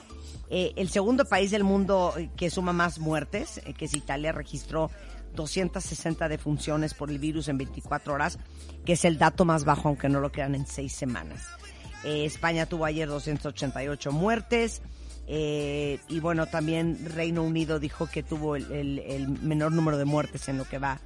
[0.49, 4.31] Eh, el segundo país del mundo eh, que suma más muertes, eh, que es Italia,
[4.31, 4.89] registró
[5.35, 8.39] 260 defunciones por el virus en 24 horas,
[8.85, 11.43] que es el dato más bajo, aunque no lo crean, en seis semanas.
[12.05, 14.81] Eh, España tuvo ayer 288 muertes.
[15.27, 20.49] y bueno, también Reino Unido dijo que tuvo el, el- el menor número de muertes
[20.49, 20.99] en lo que va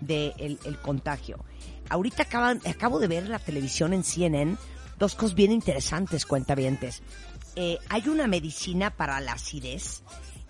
[0.00, 1.38] del de el contagio.
[1.88, 4.56] Ahorita acaban, acabo de ver en la televisión en CNN
[4.98, 7.02] dos cosas bien interesantes, cuentavientes.
[7.56, 10.02] eh, hay una medicina para la acidez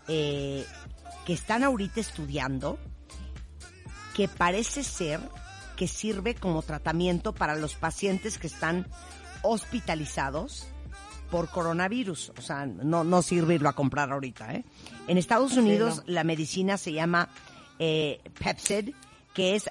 [0.09, 0.64] eh,
[1.27, 2.79] que están ahorita estudiando
[4.14, 5.21] que parece ser
[5.77, 8.87] que sirve como tratamiento para los pacientes que están
[9.42, 10.66] hospitalizados
[11.31, 12.33] por coronavirus.
[12.38, 14.55] O sea, no, no sirve irlo a comprar ahorita.
[14.55, 14.64] ¿eh?
[15.09, 17.31] En Estados Unidos la medicina se llama
[17.79, 18.95] eh, Pepsid,
[19.35, 19.71] que es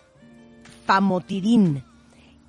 [0.95, 1.83] famotidin,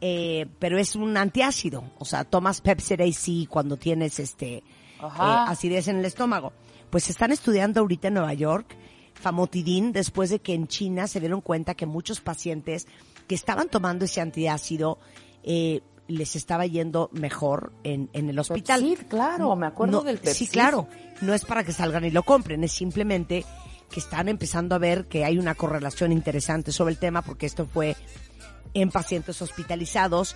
[0.01, 1.85] eh, pero es un antiácido.
[1.99, 4.63] O sea, tomas Pepsid AC cuando tienes este eh,
[5.01, 6.53] acidez en el estómago.
[6.91, 8.77] Pues están estudiando ahorita en Nueva York
[9.15, 12.87] famotidin después de que en China se dieron cuenta que muchos pacientes
[13.29, 14.99] que estaban tomando ese antiácido
[15.45, 18.81] eh, les estaba yendo mejor en, en el hospital.
[18.83, 20.51] Pepsid, claro, me acuerdo No, del Sí, Pepsid.
[20.51, 20.89] claro.
[21.21, 23.45] No es para que salgan y lo compren, es simplemente
[23.93, 27.67] que están empezando a ver que hay una correlación interesante sobre el tema porque esto
[27.67, 27.95] fue
[28.75, 30.35] en pacientes hospitalizados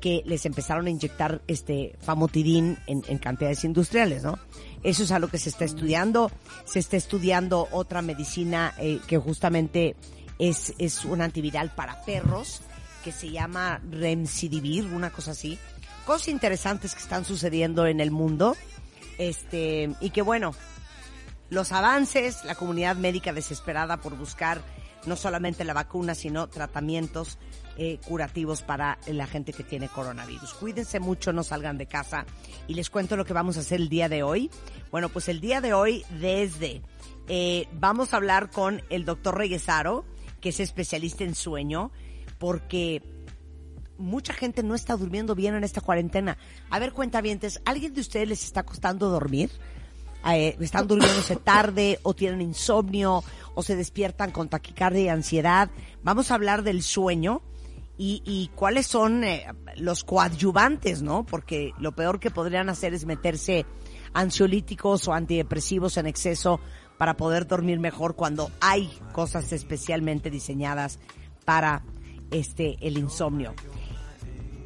[0.00, 4.38] que les empezaron a inyectar este famotidín en, cantidades industriales, ¿no?
[4.82, 6.30] Eso es algo que se está estudiando.
[6.66, 9.96] Se está estudiando otra medicina eh, que justamente
[10.38, 12.60] es, es un antiviral para perros
[13.02, 15.58] que se llama Remsidivir, una cosa así.
[16.04, 18.56] Cosas interesantes que están sucediendo en el mundo.
[19.16, 20.54] Este, y que bueno,
[21.50, 24.62] los avances, la comunidad médica desesperada por buscar
[25.06, 27.38] no solamente la vacuna, sino tratamientos
[27.76, 30.54] eh, curativos para la gente que tiene coronavirus.
[30.54, 32.24] Cuídense mucho, no salgan de casa.
[32.68, 34.50] Y les cuento lo que vamos a hacer el día de hoy.
[34.90, 36.82] Bueno, pues el día de hoy, desde,
[37.28, 40.04] eh, vamos a hablar con el doctor Reguesaro,
[40.40, 41.90] que es especialista en sueño,
[42.38, 43.02] porque
[43.98, 46.38] mucha gente no está durmiendo bien en esta cuarentena.
[46.70, 49.50] A ver, cuentavientes, ¿alguien de ustedes les está costando dormir?
[50.26, 53.22] Eh, ¿Están durmiéndose tarde o tienen insomnio
[53.54, 55.70] o se despiertan con taquicardia y ansiedad?
[56.02, 57.42] Vamos a hablar del sueño
[57.98, 61.24] y, y cuáles son eh, los coadyuvantes, ¿no?
[61.24, 63.66] Porque lo peor que podrían hacer es meterse
[64.14, 66.60] ansiolíticos o antidepresivos en exceso
[66.96, 70.98] para poder dormir mejor cuando hay cosas especialmente diseñadas
[71.44, 71.82] para
[72.30, 73.54] este el insomnio.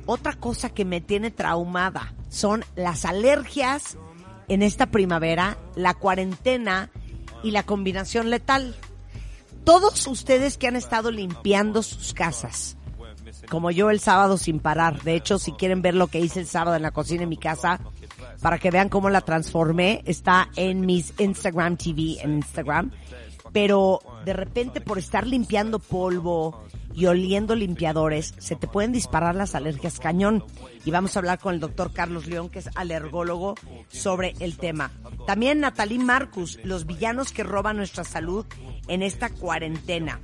[0.06, 3.98] Otra cosa que me tiene traumada son las alergias
[4.48, 6.90] en esta primavera, la cuarentena
[7.42, 8.74] y la combinación letal.
[9.64, 12.76] Todos ustedes que han estado limpiando sus casas,
[13.50, 15.02] como yo el sábado sin parar.
[15.02, 17.36] De hecho, si quieren ver lo que hice el sábado en la cocina en mi
[17.36, 17.80] casa,
[18.40, 22.90] para que vean cómo la transformé, está en mis Instagram TV en Instagram.
[23.52, 29.54] Pero de repente por estar limpiando polvo y oliendo limpiadores, se te pueden disparar las
[29.54, 30.44] alergias cañón.
[30.84, 33.54] Y vamos a hablar con el doctor Carlos León, que es alergólogo,
[33.88, 34.90] sobre el tema.
[35.26, 38.46] También Natalie Marcus, los villanos que roban nuestra salud
[38.88, 40.20] en esta cuarentena.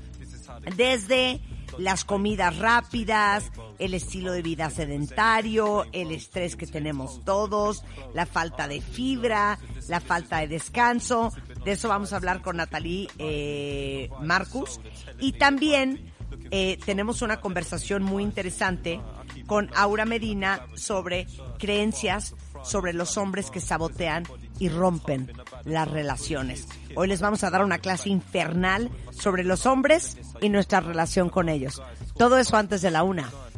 [0.76, 1.40] Desde
[1.78, 8.68] las comidas rápidas, el estilo de vida sedentario, el estrés que tenemos todos, la falta
[8.68, 9.58] de fibra,
[9.88, 11.32] la falta de descanso.
[11.64, 14.80] De eso vamos a hablar con Natalie eh, Marcus.
[15.20, 16.12] Y también
[16.50, 19.00] eh, tenemos una conversación muy interesante
[19.46, 21.26] con Aura Medina sobre
[21.58, 22.34] creencias
[22.64, 24.24] sobre los hombres que sabotean
[24.58, 25.32] y rompen
[25.64, 26.66] las relaciones.
[26.96, 31.48] Hoy les vamos a dar una clase infernal sobre los hombres y nuestra relación con
[31.48, 31.82] ellos.
[32.16, 33.30] Todo eso antes de la una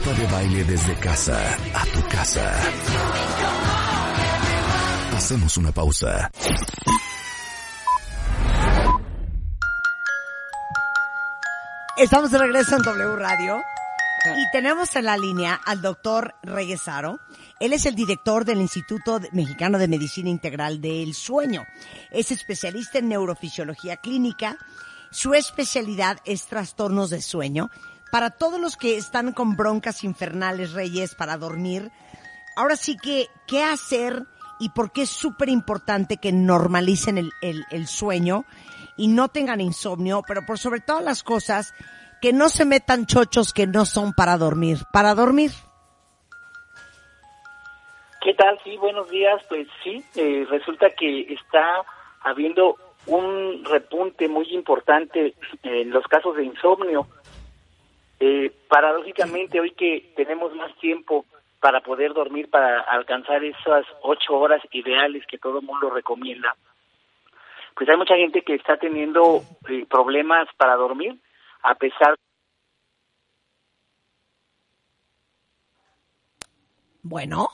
[0.00, 2.58] Marta de baile desde casa a tu casa.
[5.14, 6.30] Hacemos una pausa.
[11.98, 13.60] Estamos de regreso en W Radio
[14.38, 17.20] y tenemos en la línea al doctor Reguesaro.
[17.58, 21.66] Él es el director del Instituto Mexicano de Medicina Integral del Sueño.
[22.10, 24.56] Es especialista en neurofisiología clínica.
[25.10, 27.70] Su especialidad es trastornos de sueño.
[28.10, 31.90] Para todos los que están con broncas infernales, Reyes, para dormir,
[32.56, 34.24] ahora sí que, ¿qué hacer
[34.58, 38.44] y por qué es súper importante que normalicen el, el, el sueño
[38.96, 41.72] y no tengan insomnio, pero por sobre todas las cosas,
[42.20, 45.52] que no se metan chochos que no son para dormir, para dormir.
[48.20, 48.58] ¿Qué tal?
[48.62, 49.42] Sí, buenos días.
[49.48, 51.82] Pues sí, eh, resulta que está
[52.20, 57.06] habiendo un repunte muy importante en los casos de insomnio.
[58.20, 61.24] Eh, paradójicamente, hoy que tenemos más tiempo
[61.58, 66.54] para poder dormir, para alcanzar esas ocho horas ideales que todo el mundo recomienda,
[67.74, 71.18] pues hay mucha gente que está teniendo eh, problemas para dormir,
[71.62, 72.14] a pesar
[77.02, 77.48] Bueno,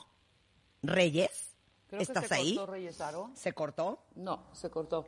[0.83, 1.57] Reyes,
[1.89, 2.57] Creo que ¿estás se ahí?
[2.57, 3.31] cortó, Reyes Aro.
[3.35, 3.99] ¿Se cortó?
[4.17, 5.07] No, se cortó.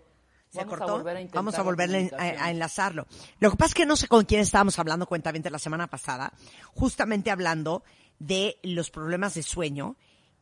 [0.50, 0.92] ¿Se Vamos cortó?
[0.94, 3.06] a volver a Vamos a la volverle a, a enlazarlo.
[3.38, 6.32] Lo que pasa es que no sé con quién estábamos hablando, cuentamente, la semana pasada,
[6.74, 7.82] justamente hablando
[8.18, 9.96] de los problemas de sueño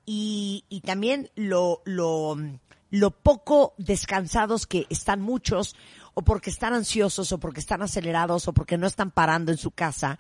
[0.05, 2.37] y, y también lo, lo,
[2.90, 5.75] lo poco descansados que están muchos,
[6.14, 9.73] o porque están ansiosos, o porque están acelerados, o porque no están parando en su
[9.73, 10.19] casa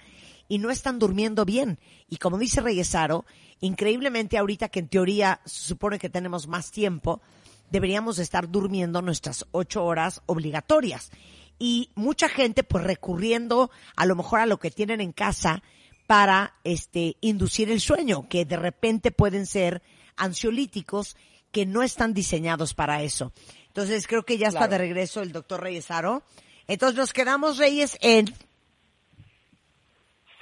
[0.48, 1.78] y no están durmiendo bien.
[2.08, 3.24] Y como dice Reyesaro,
[3.60, 7.22] increíblemente ahorita que en teoría se supone que tenemos más tiempo,
[7.70, 11.10] deberíamos estar durmiendo nuestras ocho horas obligatorias.
[11.58, 15.62] Y mucha gente pues recurriendo a lo mejor a lo que tienen en casa
[16.06, 19.82] para este inducir el sueño, que de repente pueden ser
[20.16, 21.16] ansiolíticos
[21.50, 23.32] que no están diseñados para eso.
[23.68, 24.72] Entonces creo que ya está Claro.
[24.72, 26.22] de regreso el doctor Reyes Aro.
[26.68, 28.26] Entonces nos quedamos, Reyes, en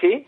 [0.00, 0.26] ¿Sí?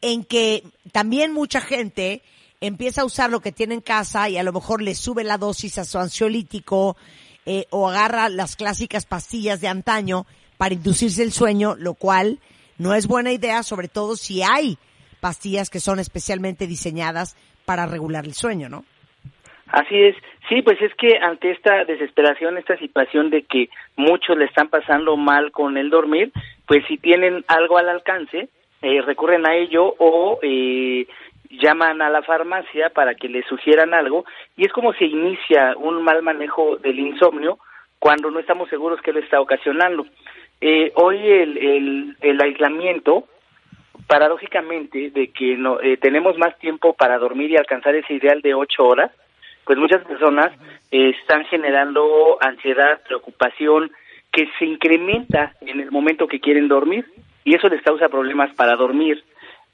[0.00, 2.22] en que también mucha gente
[2.60, 5.38] empieza a usar lo que tiene en casa y a lo mejor le sube la
[5.38, 6.96] dosis a su ansiolítico
[7.44, 12.38] eh, o agarra las clásicas pastillas de antaño para inducirse el sueño, lo cual
[12.78, 14.78] no es buena idea, sobre todo si hay
[15.20, 18.84] pastillas que son especialmente diseñadas para regular el sueño, ¿no?
[19.68, 20.16] Así es.
[20.48, 25.16] Sí, pues es que ante esta desesperación, esta situación de que muchos le están pasando
[25.16, 26.32] mal con el dormir,
[26.66, 28.48] pues si tienen algo al alcance,
[28.82, 31.06] eh, recurren a ello o eh,
[31.50, 34.24] llaman a la farmacia para que les sugieran algo
[34.56, 37.58] y es como se inicia un mal manejo del insomnio
[37.98, 40.06] cuando no estamos seguros qué lo está ocasionando.
[40.60, 43.24] Eh, hoy el, el, el aislamiento
[44.06, 48.54] paradójicamente de que no, eh, tenemos más tiempo para dormir y alcanzar ese ideal de
[48.54, 49.10] ocho horas,
[49.64, 50.52] pues muchas personas
[50.90, 53.90] eh, están generando ansiedad, preocupación,
[54.32, 57.06] que se incrementa en el momento que quieren dormir
[57.42, 59.24] y eso les causa problemas para dormir.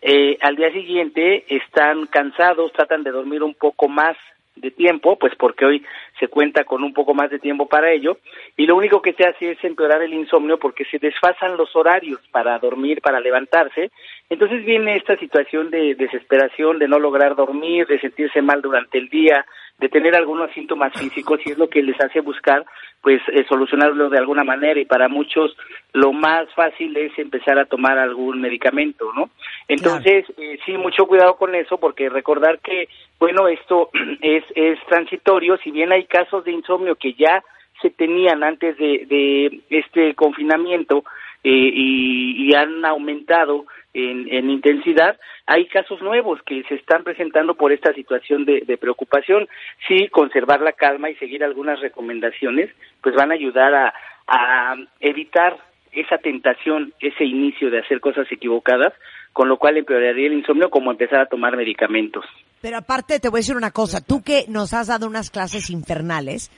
[0.04, 4.16] Eh, al día siguiente están cansados, tratan de dormir un poco más
[4.56, 5.84] de tiempo, pues porque hoy
[6.22, 8.18] se cuenta con un poco más de tiempo para ello,
[8.56, 12.20] y lo único que se hace es empeorar el insomnio porque se desfasan los horarios
[12.30, 13.90] para dormir, para levantarse,
[14.30, 19.08] entonces viene esta situación de desesperación, de no lograr dormir, de sentirse mal durante el
[19.08, 19.44] día,
[19.78, 22.64] de tener algunos síntomas físicos y es lo que les hace buscar
[23.02, 24.80] pues eh, solucionarlo de alguna manera.
[24.80, 25.56] Y para muchos
[25.92, 29.30] lo más fácil es empezar a tomar algún medicamento, ¿no?
[29.66, 33.90] Entonces, eh, sí, mucho cuidado con eso porque recordar que, bueno, esto
[34.22, 37.42] es, es transitorio, si bien hay casos de insomnio que ya
[37.80, 41.04] se tenían antes de, de este confinamiento
[41.42, 47.54] eh, y, y han aumentado en, en intensidad, hay casos nuevos que se están presentando
[47.54, 49.48] por esta situación de, preocupación.
[49.88, 52.70] Sí, conservar la calma y seguir algunas recomendaciones,
[53.02, 53.94] pues van a ayudar a,
[54.26, 55.58] a evitar
[55.92, 58.94] esa tentación, ese inicio de hacer cosas equivocadas,
[59.32, 62.24] con lo cual empeoraría el insomnio como empezar a tomar medicamentos.
[62.62, 65.68] Pero aparte te voy a decir una cosa, tú que nos has dado unas clases
[65.68, 66.50] infernales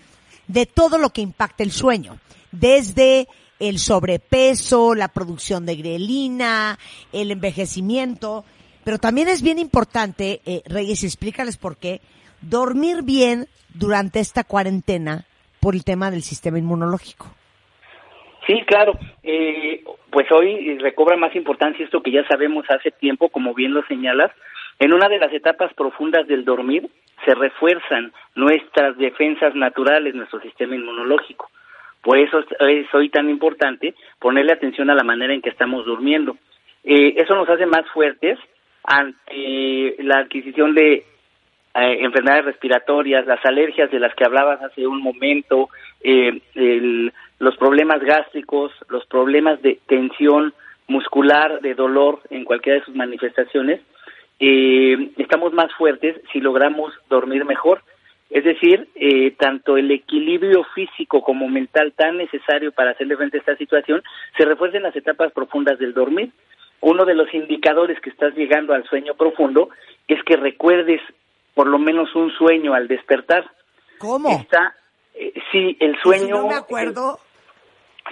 [0.47, 2.19] de todo lo que impacta el sueño,
[2.53, 3.27] desde
[3.59, 6.79] el sobrepeso, la producción de grelina,
[7.11, 8.45] el envejecimiento,
[8.85, 12.03] pero también es bien importante, eh, Reyes, explícales por qué,
[12.43, 15.25] dormir bien durante esta cuarentena
[15.59, 17.35] por el tema del sistema inmunológico.
[18.47, 18.93] Sí, claro.
[19.23, 23.83] Eh, pues hoy recobra más importancia esto que ya sabemos hace tiempo, como bien lo
[23.87, 24.31] señalas.
[24.79, 26.89] En una de las etapas profundas del dormir
[27.25, 31.49] se refuerzan nuestras defensas naturales, nuestro sistema inmunológico.
[32.03, 36.37] Por eso es hoy tan importante ponerle atención a la manera en que estamos durmiendo.
[36.83, 38.39] Eh, eso nos hace más fuertes
[38.83, 40.93] ante la adquisición de
[41.77, 45.71] eh, enfermedades respiratorias, las alergias de las que hablabas hace un momento,
[46.03, 46.41] eh,
[47.39, 50.53] los problemas gástricos, los problemas de tensión
[50.87, 53.81] muscular, de dolor en cualquiera de sus manifestaciones,
[54.41, 57.83] eh, estamos más fuertes si logramos dormir mejor.
[58.31, 63.41] Es decir, eh, tanto el equilibrio físico como mental tan necesario para hacerle frente a
[63.41, 64.03] esta situación
[64.37, 66.33] se refuerza en las etapas profundas del dormir.
[66.81, 69.69] Uno de los indicadores que estás llegando al sueño profundo
[70.09, 71.01] es que recuerdes
[71.55, 73.49] por lo menos un sueño al despertar.
[73.99, 74.31] ¿Cómo?
[74.31, 74.75] Está,
[75.15, 76.25] eh, si el sueño...
[76.25, 77.19] Si no me acuerdo.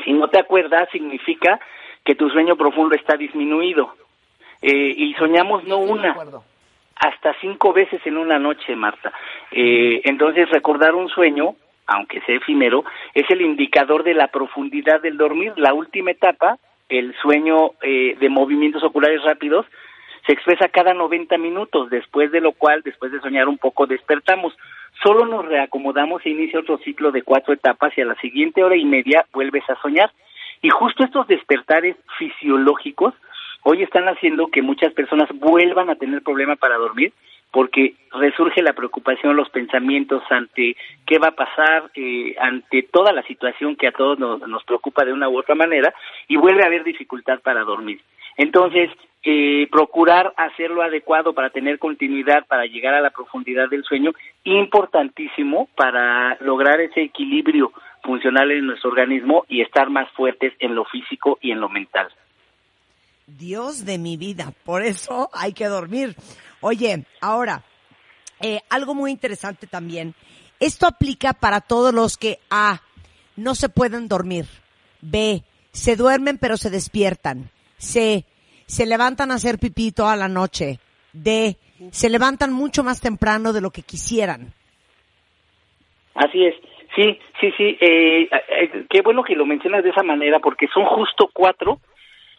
[0.04, 1.58] si no te acuerdas, significa
[2.04, 3.94] que tu sueño profundo está disminuido.
[4.62, 6.16] Eh, y soñamos no una,
[6.96, 9.12] hasta cinco veces en una noche, Marta.
[9.50, 11.56] Eh, entonces, recordar un sueño,
[11.86, 15.52] aunque sea efímero, es el indicador de la profundidad del dormir.
[15.56, 16.58] La última etapa,
[16.88, 19.66] el sueño eh, de movimientos oculares rápidos,
[20.26, 24.56] se expresa cada 90 minutos, después de lo cual, después de soñar un poco, despertamos.
[25.02, 28.76] solo nos reacomodamos e inicia otro ciclo de cuatro etapas y a la siguiente hora
[28.76, 30.12] y media vuelves a soñar.
[30.60, 33.14] Y justo estos despertares fisiológicos
[33.62, 37.12] hoy están haciendo que muchas personas vuelvan a tener problema para dormir
[37.52, 40.74] porque resurge la preocupación, los pensamientos ante
[41.06, 45.04] qué va a pasar, eh, ante toda la situación que a todos nos, nos, preocupa
[45.04, 45.94] de una u otra manera,
[46.28, 48.00] y vuelve a haber dificultad para dormir.
[48.38, 48.90] Entonces,
[49.22, 54.12] eh, procurar hacerlo adecuado para tener continuidad, para llegar a la profundidad del sueño,
[54.44, 57.70] importantísimo para lograr ese equilibrio
[58.02, 62.08] funcional en nuestro organismo y estar más fuertes en lo físico y en lo mental.
[63.26, 66.16] Dios de mi vida, por eso hay que dormir.
[66.60, 67.64] Oye, ahora,
[68.40, 70.14] eh, algo muy interesante también.
[70.60, 72.82] Esto aplica para todos los que A,
[73.36, 74.46] no se pueden dormir.
[75.00, 75.42] B,
[75.72, 77.50] se duermen pero se despiertan.
[77.78, 78.24] C,
[78.66, 80.78] se levantan a hacer pipí toda la noche.
[81.12, 81.56] D,
[81.90, 84.52] se levantan mucho más temprano de lo que quisieran.
[86.14, 86.54] Así es.
[86.94, 87.78] Sí, sí, sí.
[87.80, 91.80] Eh, eh, qué bueno que lo mencionas de esa manera porque son justo cuatro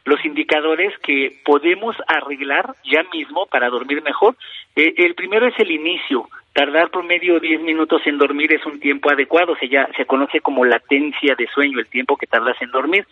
[0.06, 4.36] los indicadores que podemos arreglar ya mismo para dormir mejor.
[4.76, 6.28] Eh, el primero es el inicio.
[6.54, 10.66] Tardar promedio 10 minutos en dormir es un tiempo adecuado, se, ya, se conoce como
[10.66, 13.08] latencia de sueño, el tiempo que tardas en dormir.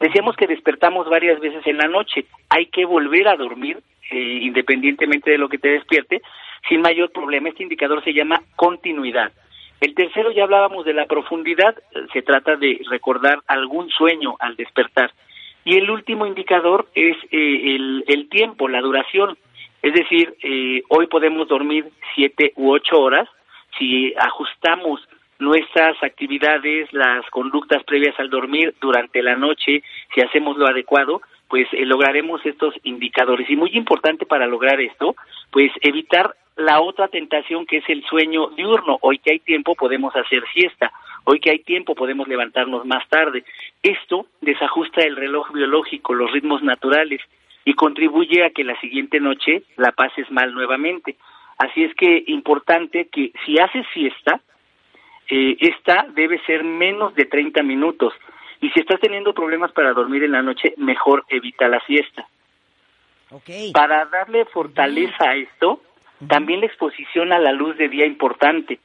[0.00, 3.78] Decíamos que despertamos varias veces en la noche, hay que volver a dormir
[4.10, 6.22] eh, independientemente de lo que te despierte,
[6.68, 7.48] sin mayor problema.
[7.48, 9.32] Este indicador se llama continuidad.
[9.80, 11.74] El tercero ya hablábamos de la profundidad,
[12.12, 15.12] se trata de recordar algún sueño al despertar.
[15.66, 19.36] Y el último indicador es eh, el, el, tiempo, la duración.
[19.82, 23.28] Es decir, eh, hoy podemos dormir siete u ocho horas.
[23.76, 25.00] Si ajustamos
[25.40, 29.82] nuestras actividades, las conductas previas al dormir durante la noche,
[30.14, 33.50] si hacemos lo adecuado, pues eh, lograremos estos indicadores.
[33.50, 35.16] Y muy importante para lograr esto,
[35.50, 38.98] pues evitar la otra tentación que es el sueño diurno.
[39.00, 40.92] Hoy que hay tiempo podemos hacer siesta.
[41.28, 43.44] Hoy que hay tiempo podemos levantarnos más tarde.
[43.82, 47.20] Esto desajusta el reloj biológico, los ritmos naturales
[47.64, 51.16] y contribuye a que la siguiente noche la pases mal nuevamente.
[51.58, 54.40] Así es que importante que si haces siesta,
[55.28, 58.14] eh, esta debe ser menos de 30 minutos.
[58.60, 62.24] Y si estás teniendo problemas para dormir en la noche, mejor evita la siesta.
[63.30, 63.72] Okay.
[63.72, 65.80] Para darle fortaleza a esto,
[66.28, 68.78] también la exposición a la luz de día importante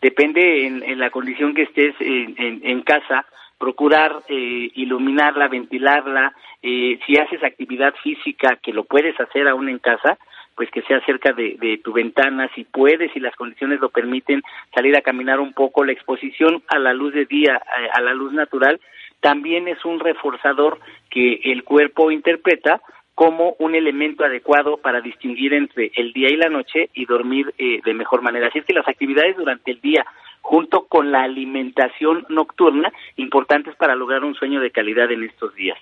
[0.00, 3.26] depende en, la condición que estés en, casa,
[3.58, 6.32] procurar eh, iluminarla, ventilarla,
[6.62, 10.18] eh, si haces actividad física, que lo puedes hacer aún en casa,
[10.54, 14.42] pues que sea cerca de, tu ventana, si puedes, si las condiciones lo permiten,
[14.74, 18.14] salir a caminar un poco, la exposición a la luz de día, a, a la
[18.14, 18.80] luz natural,
[19.20, 20.78] también es un reforzador
[21.10, 22.80] que el cuerpo interpreta
[23.20, 27.82] como un elemento adecuado para distinguir entre el día y la noche y dormir eh,
[27.84, 28.46] de mejor manera.
[28.46, 30.06] Así es que las actividades durante el día,
[30.40, 35.76] junto con la alimentación nocturna, importantes para lograr un sueño de calidad en estos días.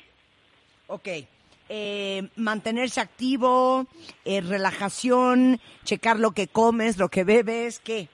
[0.88, 1.06] Ok.
[1.68, 3.86] Eh, mantenerse activo,
[4.24, 8.08] eh, relajación, checar lo que comes, lo que bebes, ¿qué?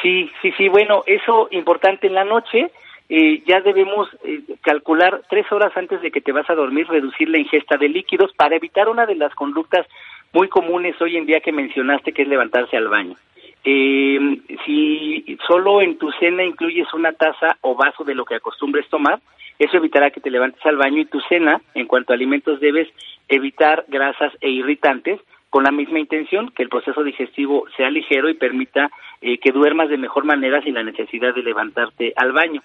[0.00, 2.70] Sí, sí, sí, bueno, eso importante en la noche,
[3.14, 7.28] eh, ya debemos eh, calcular tres horas antes de que te vas a dormir, reducir
[7.28, 9.86] la ingesta de líquidos para evitar una de las conductas
[10.32, 13.16] muy comunes hoy en día que mencionaste, que es levantarse al baño.
[13.64, 14.18] Eh,
[14.64, 19.20] si solo en tu cena incluyes una taza o vaso de lo que acostumbres tomar,
[19.58, 22.88] eso evitará que te levantes al baño y tu cena, en cuanto a alimentos, debes
[23.28, 28.34] evitar grasas e irritantes con la misma intención, que el proceso digestivo sea ligero y
[28.34, 28.90] permita
[29.20, 32.62] eh, que duermas de mejor manera sin la necesidad de levantarte al baño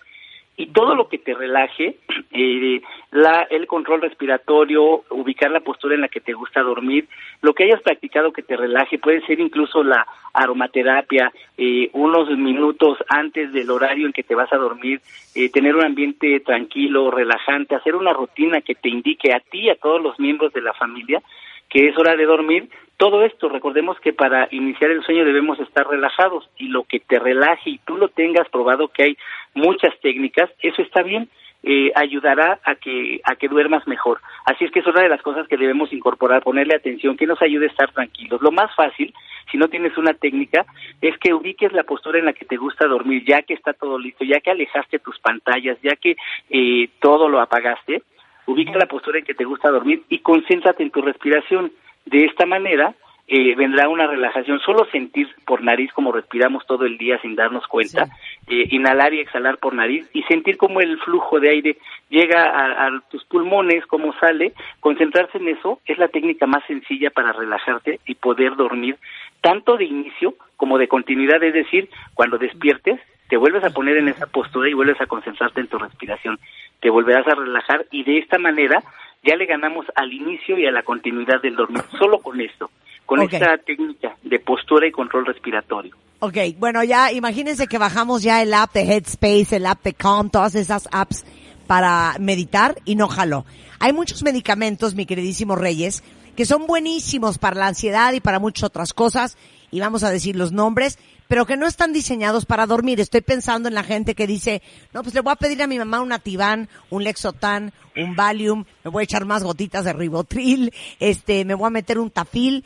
[0.60, 1.98] y todo lo que te relaje,
[2.32, 2.82] eh,
[3.12, 7.08] la, el control respiratorio, ubicar la postura en la que te gusta dormir,
[7.42, 12.98] lo que hayas practicado que te relaje, puede ser incluso la aromaterapia, eh, unos minutos
[13.08, 15.00] antes del horario en que te vas a dormir,
[15.36, 19.70] eh, tener un ambiente tranquilo, relajante, hacer una rutina que te indique a ti y
[19.70, 21.22] a todos los miembros de la familia
[21.70, 25.88] que es hora de dormir, todo esto, recordemos que para iniciar el sueño debemos estar
[25.88, 29.18] relajados y lo que te relaje y tú lo tengas probado que hay
[29.54, 31.30] muchas técnicas, eso está bien,
[31.64, 34.20] eh, ayudará a que a que duermas mejor.
[34.46, 37.42] Así es que es una de las cosas que debemos incorporar, ponerle atención, que nos
[37.42, 38.42] ayude a estar tranquilos.
[38.42, 39.14] Lo más fácil,
[39.52, 40.66] si no tienes una técnica,
[41.02, 44.00] es que ubiques la postura en la que te gusta dormir, ya que está todo
[44.00, 46.16] listo, ya que alejaste tus pantallas, ya que
[46.50, 48.02] eh, todo lo apagaste,
[48.48, 51.72] ubica la postura en que te gusta dormir y concéntrate en tu respiración.
[52.06, 52.96] De esta manera,
[53.28, 54.60] eh, vendrá una relajación.
[54.62, 58.08] Solo sentir por nariz como respiramos todo el día sin darnos cuenta,
[58.48, 61.78] eh, inhalar y exhalar por nariz y sentir cómo el flujo de aire
[62.10, 67.10] llega a, a tus pulmones, cómo sale, concentrarse en eso es la técnica más sencilla
[67.10, 68.96] para relajarte y poder dormir
[69.42, 74.08] tanto de inicio como de continuidad, es decir, cuando despiertes te vuelves a poner en
[74.08, 76.40] esa postura y vuelves a concentrarte en tu respiración,
[76.82, 78.84] te volverás a relajar y de esta manera
[79.24, 82.70] ya le ganamos al inicio y a la continuidad del dormir, solo con esto,
[83.06, 83.34] con Ok.
[83.34, 85.96] esta técnica de postura y control respiratorio.
[86.20, 90.30] Ok, bueno, ya imagínense que bajamos ya el app de Headspace, el app de Calm,
[90.30, 91.26] todas esas apps
[91.68, 93.46] para meditar y no jaló.
[93.80, 96.04] Hay muchos medicamentos, mi queridísimo Reyes,
[96.36, 99.38] que son buenísimos para la ansiedad y para muchas otras cosas,
[99.70, 100.98] y vamos a decir los nombres,
[101.28, 103.00] pero que no están diseñados para dormir.
[103.00, 104.62] Estoy pensando en la gente que dice,
[104.94, 108.66] no, pues le voy a pedir a mi mamá un Ativan, un Lexotan, un Valium,
[108.84, 112.64] me voy a echar más gotitas de Ribotril, este, me voy a meter un Tafil.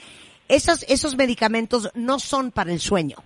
[0.48, 3.18] Esos, esos medicamentos no son para el sueño.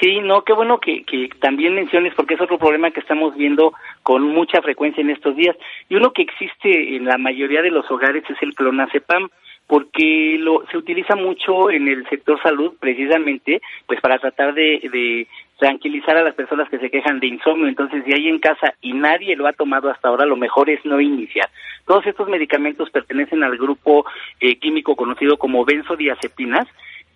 [0.00, 3.72] Sí, no, qué bueno que, que también menciones porque es otro problema que estamos viendo
[4.04, 5.56] con mucha frecuencia en estos días.
[5.88, 9.28] Y uno que existe en la mayoría de los hogares es el clonazepam
[9.68, 15.28] porque lo, se utiliza mucho en el sector salud precisamente pues para tratar de, de
[15.58, 17.68] tranquilizar a las personas que se quejan de insomnio.
[17.68, 20.82] Entonces, si hay en casa y nadie lo ha tomado hasta ahora, lo mejor es
[20.84, 21.50] no iniciar.
[21.86, 24.06] Todos estos medicamentos pertenecen al grupo
[24.40, 26.66] eh, químico conocido como benzodiazepinas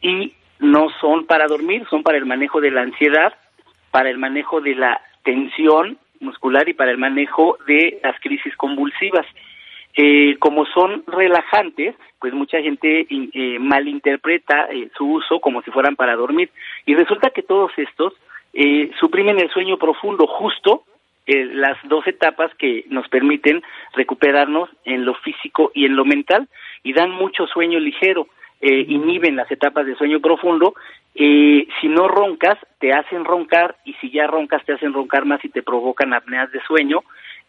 [0.02, 3.34] y no son para dormir, son para el manejo de la ansiedad,
[3.90, 9.26] para el manejo de la tensión muscular y para el manejo de las crisis convulsivas.
[9.94, 15.96] Eh, como son relajantes, pues mucha gente eh, malinterpreta eh, su uso como si fueran
[15.96, 16.50] para dormir.
[16.86, 18.14] Y resulta que todos estos
[18.54, 20.84] eh, suprimen el sueño profundo, justo
[21.26, 23.62] eh, las dos etapas que nos permiten
[23.94, 26.48] recuperarnos en lo físico y en lo mental
[26.82, 28.26] y dan mucho sueño ligero,
[28.60, 30.74] eh, inhiben las etapas de sueño profundo.
[31.14, 35.44] Eh, si no roncas, te hacen roncar y si ya roncas, te hacen roncar más
[35.44, 37.02] y te provocan apneas de sueño.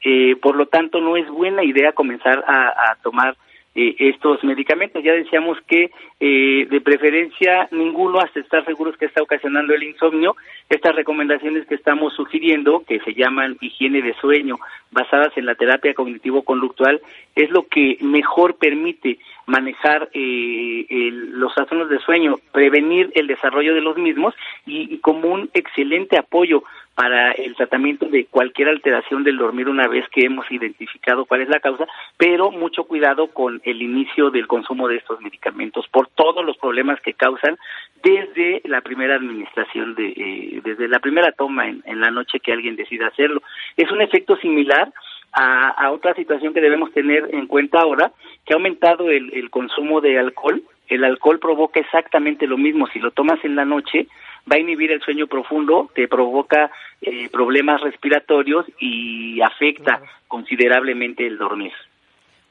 [0.03, 3.35] Eh, por lo tanto, no es buena idea comenzar a, tomar
[3.75, 5.03] eh, estos medicamentos.
[5.03, 5.89] Ya decíamos que
[6.19, 10.35] eh, de preferencia ninguno hasta estar seguros que está ocasionando el insomnio.
[10.69, 14.57] Estas recomendaciones que estamos sugiriendo, que se llaman higiene de sueño,
[14.91, 17.01] basadas en la terapia cognitivo-conductual,
[17.35, 23.73] es lo que mejor permite manejar eh, el- los trastornos de sueño, prevenir el desarrollo
[23.73, 24.35] de los mismos
[24.65, 26.63] y como un excelente apoyo
[26.95, 31.49] para el tratamiento de cualquier alteración del dormir una vez que hemos identificado cuál es
[31.49, 31.87] la causa,
[32.17, 37.01] pero mucho cuidado con el inicio del consumo de estos medicamentos por todos los problemas
[37.01, 37.57] que causan
[38.03, 42.53] desde la primera administración de eh, desde la primera toma en, en la noche que
[42.53, 43.41] alguien decida hacerlo.
[43.75, 44.91] Es un efecto similar
[45.31, 48.11] a, a otra situación que debemos tener en cuenta ahora,
[48.45, 50.61] que ha aumentado el, el consumo de alcohol.
[50.87, 52.87] El alcohol provoca exactamente lo mismo.
[52.87, 54.07] Si lo tomas en la noche,
[54.51, 56.71] va a inhibir el sueño profundo, te provoca
[57.01, 61.73] eh, problemas respiratorios y afecta considerablemente el dormir.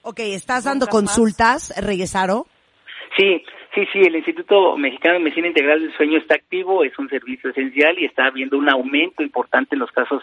[0.03, 2.47] Ok, ¿estás dando consultas, Reyesaro?
[3.17, 7.09] Sí, sí, sí, el Instituto Mexicano de Medicina Integral del Sueño está activo, es un
[7.09, 10.23] servicio esencial y está habiendo un aumento importante en los casos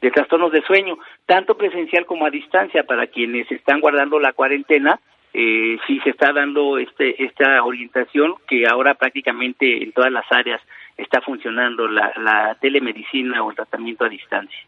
[0.00, 5.00] de trastornos de sueño, tanto presencial como a distancia para quienes están guardando la cuarentena.
[5.40, 10.60] Eh, sí se está dando este, esta orientación que ahora prácticamente en todas las áreas
[10.96, 14.58] está funcionando la, la telemedicina o el tratamiento a distancia.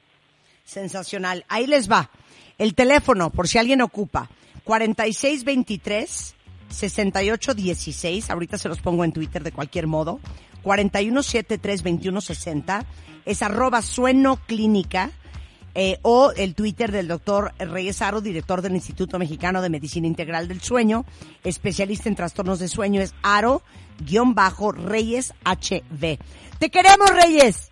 [0.62, 1.45] Sensacional.
[1.49, 2.09] Ahí les va.
[2.57, 4.29] El teléfono, por si alguien ocupa.
[4.62, 6.37] 4623
[6.68, 8.31] 6816.
[8.31, 10.21] Ahorita se los pongo en Twitter de cualquier modo.
[10.62, 12.85] 41732160.
[13.25, 15.11] Es arroba sueno clínica.
[15.75, 20.49] Eh, o el Twitter del doctor Reyes Aro, director del Instituto Mexicano de Medicina Integral
[20.49, 21.05] del Sueño,
[21.45, 23.62] especialista en trastornos de sueño, es Aro-Reyes
[25.45, 26.18] HB.
[26.59, 27.71] ¡Te queremos, Reyes!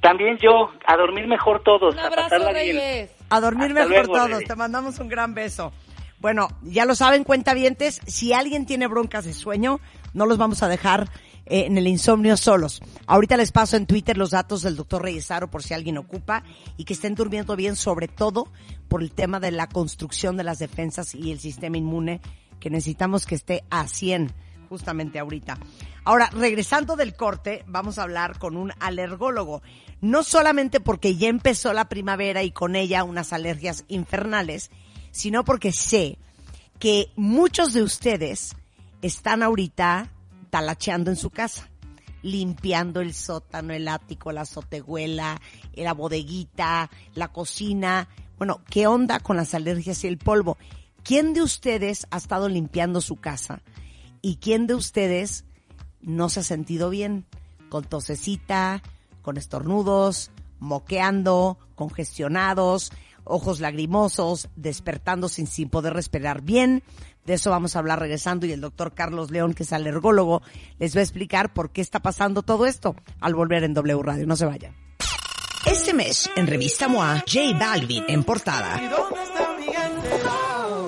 [0.00, 1.94] También yo, a dormir mejor todos.
[1.94, 2.52] Un a abrazo, bien.
[2.52, 3.10] Reyes.
[3.30, 4.30] A dormir Hasta mejor luego, todos.
[4.30, 4.48] Reyes.
[4.48, 5.72] Te mandamos un gran beso.
[6.18, 9.80] Bueno, ya lo saben, cuentavientes, si alguien tiene broncas de sueño,
[10.14, 11.08] no los vamos a dejar
[11.52, 12.80] eh, en el insomnio solos.
[13.06, 16.44] Ahorita les paso en Twitter los datos del doctor Reyesaro por si alguien ocupa
[16.78, 18.48] y que estén durmiendo bien, sobre todo
[18.88, 22.22] por el tema de la construcción de las defensas y el sistema inmune,
[22.58, 24.32] que necesitamos que esté a 100
[24.70, 25.58] justamente ahorita.
[26.04, 29.60] Ahora, regresando del corte, vamos a hablar con un alergólogo.
[30.00, 34.70] No solamente porque ya empezó la primavera y con ella unas alergias infernales,
[35.10, 36.16] sino porque sé
[36.78, 38.56] que muchos de ustedes
[39.02, 40.08] están ahorita
[40.52, 41.68] talacheando en su casa,
[42.22, 45.40] limpiando el sótano, el ático, la azotehuela,
[45.72, 48.08] la bodeguita, la cocina.
[48.38, 50.58] Bueno, ¿qué onda con las alergias y el polvo?
[51.02, 53.62] ¿Quién de ustedes ha estado limpiando su casa
[54.24, 55.44] ¿Y quién de ustedes
[56.00, 57.26] no se ha sentido bien?
[57.68, 58.80] Con tosecita,
[59.20, 60.30] con estornudos,
[60.60, 62.92] moqueando, congestionados,
[63.24, 66.84] ojos lagrimosos, despertando sin, sin poder respirar bien.
[67.24, 70.42] De eso vamos a hablar regresando y el doctor Carlos León, que es alergólogo,
[70.78, 74.26] les va a explicar por qué está pasando todo esto al volver en W Radio.
[74.26, 74.74] No se vayan.
[75.64, 78.80] Este mes, en Revista MOA, J Balvin en portada.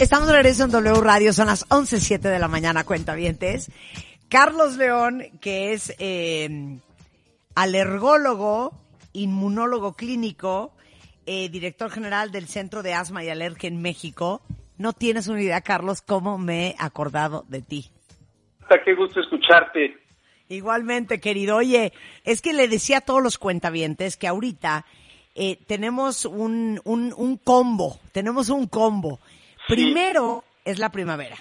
[0.00, 3.68] Estamos de regreso en W Radio, son las 11.07 de la mañana, cuentavientes.
[4.28, 6.78] Carlos León, que es eh,
[7.56, 8.72] alergólogo,
[9.12, 10.72] inmunólogo clínico,
[11.26, 14.40] eh, director general del Centro de Asma y Alergia en México.
[14.76, 17.90] No tienes una idea, Carlos, cómo me he acordado de ti.
[18.84, 19.96] Qué gusto escucharte.
[20.48, 21.56] Igualmente, querido.
[21.56, 21.92] Oye,
[22.22, 24.86] es que le decía a todos los cuentavientes que ahorita
[25.34, 29.18] eh, tenemos un, un, un combo, tenemos un combo.
[29.68, 31.36] Primero es la primavera.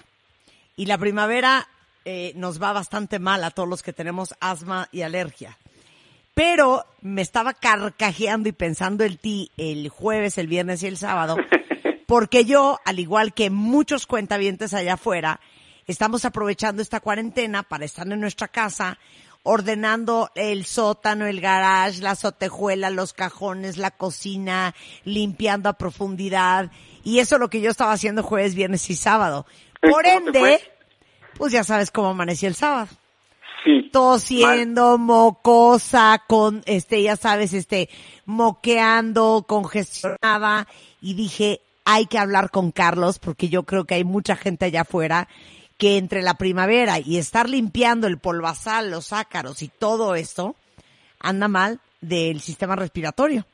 [0.75, 1.67] Y la primavera
[2.03, 5.57] eh, nos va bastante mal a todos los que tenemos asma y alergia.
[6.33, 11.37] Pero me estaba carcajeando y pensando en ti el jueves, el viernes y el sábado,
[12.05, 15.39] porque yo, al igual que muchos cuentavientes allá afuera,
[15.87, 18.99] estamos aprovechando esta cuarentena para estar en nuestra casa,
[19.43, 24.75] ordenando el sótano, el garage, la sotejuela, los cajones, la cocina,
[25.05, 26.69] limpiando a profundidad.
[27.07, 29.45] Y eso es lo que yo estaba haciendo jueves, viernes y sábado.
[29.79, 30.59] Por ende,
[31.37, 32.89] pues ya sabes cómo amaneció el sábado.
[33.63, 33.89] Sí.
[33.93, 37.87] Tosiendo, mocosa, con, este, ya sabes, este,
[38.25, 40.67] moqueando, congestionada.
[40.99, 44.81] Y dije, hay que hablar con Carlos porque yo creo que hay mucha gente allá
[44.81, 45.29] afuera
[45.77, 50.57] que entre la primavera y estar limpiando el polvazal, los ácaros y todo esto,
[51.21, 53.45] anda mal del sistema respiratorio.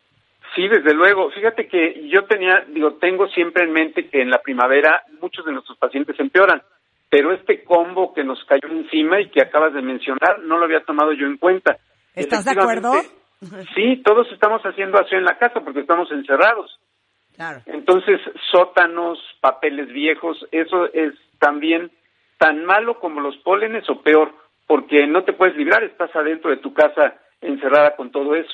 [0.55, 1.31] Sí, desde luego.
[1.31, 5.51] Fíjate que yo tenía, digo, tengo siempre en mente que en la primavera muchos de
[5.51, 6.61] nuestros pacientes empeoran,
[7.09, 10.83] pero este combo que nos cayó encima y que acabas de mencionar, no lo había
[10.83, 11.77] tomado yo en cuenta.
[12.15, 12.93] ¿Estás de acuerdo?
[13.75, 16.79] Sí, todos estamos haciendo así en la casa porque estamos encerrados.
[17.35, 17.61] Claro.
[17.65, 21.91] Entonces, sótanos, papeles viejos, eso es también
[22.37, 24.33] tan malo como los pólenes o peor,
[24.65, 28.53] porque no te puedes librar, estás adentro de tu casa encerrada con todo eso.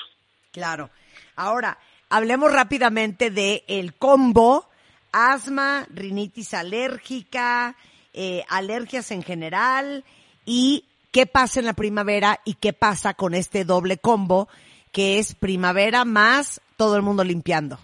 [0.51, 0.89] Claro.
[1.35, 1.77] Ahora,
[2.09, 4.65] hablemos rápidamente de el combo
[5.11, 7.75] asma, rinitis alérgica,
[8.13, 10.03] eh, alergias en general
[10.45, 14.47] y qué pasa en la primavera y qué pasa con este doble combo
[14.91, 17.77] que es primavera más todo el mundo limpiando.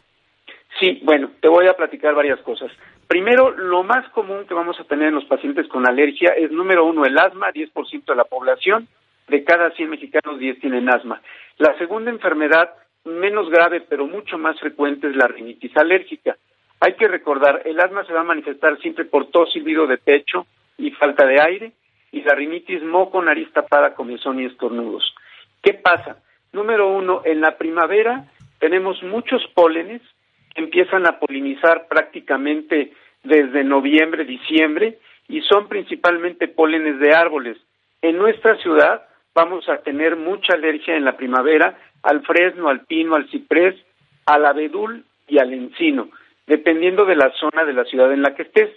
[0.79, 2.71] Sí, bueno, te voy a platicar varias cosas.
[3.07, 6.85] Primero, lo más común que vamos a tener en los pacientes con alergia es, número
[6.85, 8.87] uno, el asma, 10% de la población,
[9.27, 11.21] de cada 100 mexicanos, 10 tienen asma.
[11.57, 12.71] La segunda enfermedad,
[13.05, 16.37] menos grave, pero mucho más frecuente, es la rinitis alérgica.
[16.79, 20.45] Hay que recordar, el asma se va a manifestar siempre por tos, silbido de pecho
[20.77, 21.71] y falta de aire,
[22.11, 25.15] y la rinitis moco, nariz tapada, comezón y estornudos.
[25.61, 26.17] ¿Qué pasa?
[26.51, 28.25] Número uno, en la primavera
[28.59, 30.01] tenemos muchos pólenes
[30.53, 32.93] que empiezan a polinizar prácticamente
[33.23, 37.57] desde noviembre, diciembre, y son principalmente pólenes de árboles.
[38.01, 39.05] En nuestra ciudad
[39.35, 43.75] vamos a tener mucha alergia en la primavera al fresno, al pino, al ciprés,
[44.25, 46.09] al abedul y al encino,
[46.47, 48.69] dependiendo de la zona de la ciudad en la que estés.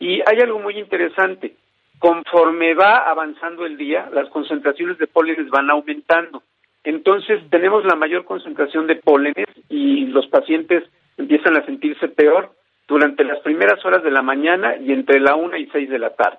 [0.00, 1.54] Y hay algo muy interesante,
[1.98, 6.42] conforme va avanzando el día, las concentraciones de pólenes van aumentando.
[6.84, 10.84] Entonces tenemos la mayor concentración de pólenes y los pacientes
[11.18, 12.52] empiezan a sentirse peor
[12.86, 16.14] durante las primeras horas de la mañana y entre la una y seis de la
[16.14, 16.38] tarde.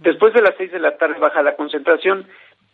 [0.00, 2.26] Después de las seis de la tarde baja la concentración,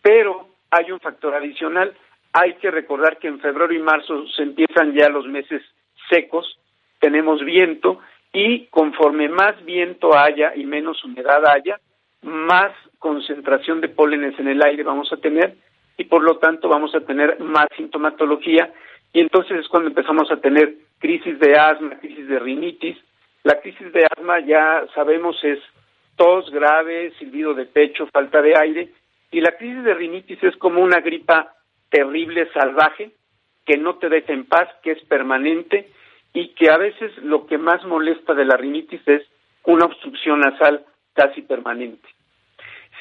[0.03, 1.95] pero hay un factor adicional.
[2.33, 5.63] Hay que recordar que en febrero y marzo se empiezan ya los meses
[6.09, 6.59] secos,
[6.99, 7.99] tenemos viento
[8.31, 11.79] y conforme más viento haya y menos humedad haya,
[12.21, 15.55] más concentración de pólenes en el aire vamos a tener
[15.97, 18.73] y por lo tanto vamos a tener más sintomatología
[19.13, 22.97] y entonces es cuando empezamos a tener crisis de asma, crisis de rinitis.
[23.43, 25.59] La crisis de asma ya sabemos es
[26.15, 28.89] tos grave, silbido de pecho, falta de aire
[29.33, 31.55] y la crisis de rinitis es como una gripa
[31.89, 33.11] terrible, salvaje,
[33.65, 35.89] que no te deja en paz, que es permanente
[36.33, 39.23] y que a veces lo que más molesta de la rinitis es
[39.65, 42.07] una obstrucción nasal casi permanente.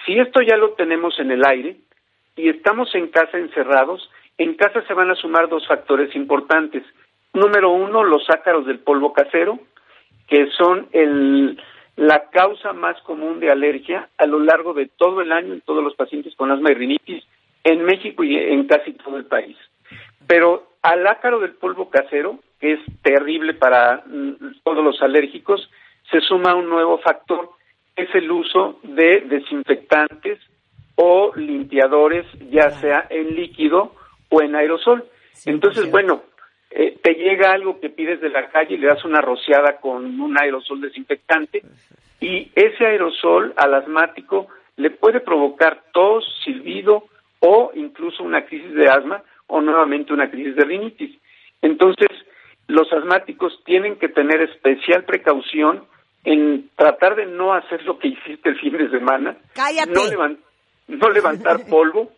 [0.05, 1.77] Si esto ya lo tenemos en el aire
[2.37, 6.83] y estamos en casa encerrados, en casa se van a sumar dos factores importantes.
[7.35, 9.59] Número uno, los ácaros del polvo casero,
[10.29, 11.61] que son el,
[11.97, 15.85] la causa más común de alergia a lo largo de todo el año en todos
[15.85, 17.25] los pacientes con asma y rinitis
[17.65, 19.57] en México y en casi todo el país.
[20.27, 25.71] Pero al ácaro del polvo casero, que es terrible para mm, todos los alérgicos,
[26.11, 27.51] se suma un nuevo factor,
[27.95, 30.39] es el uso de desinfectantes
[30.97, 33.95] o limpiadores, ya sea en líquido
[34.29, 35.05] o en aerosol.
[35.47, 36.23] Entonces, bueno,
[36.75, 40.19] eh, te llega algo que pides de la calle y le das una rociada con
[40.19, 41.63] un aerosol desinfectante
[42.19, 47.05] y ese aerosol al asmático le puede provocar tos, silbido
[47.41, 51.19] o incluso una crisis de asma o nuevamente una crisis de rinitis.
[51.61, 52.09] Entonces,
[52.69, 55.85] los asmáticos tienen que tener especial precaución
[56.25, 59.37] en tratar de no hacer lo que hiciste el fin de semana,
[60.89, 62.13] No, no levantar polvo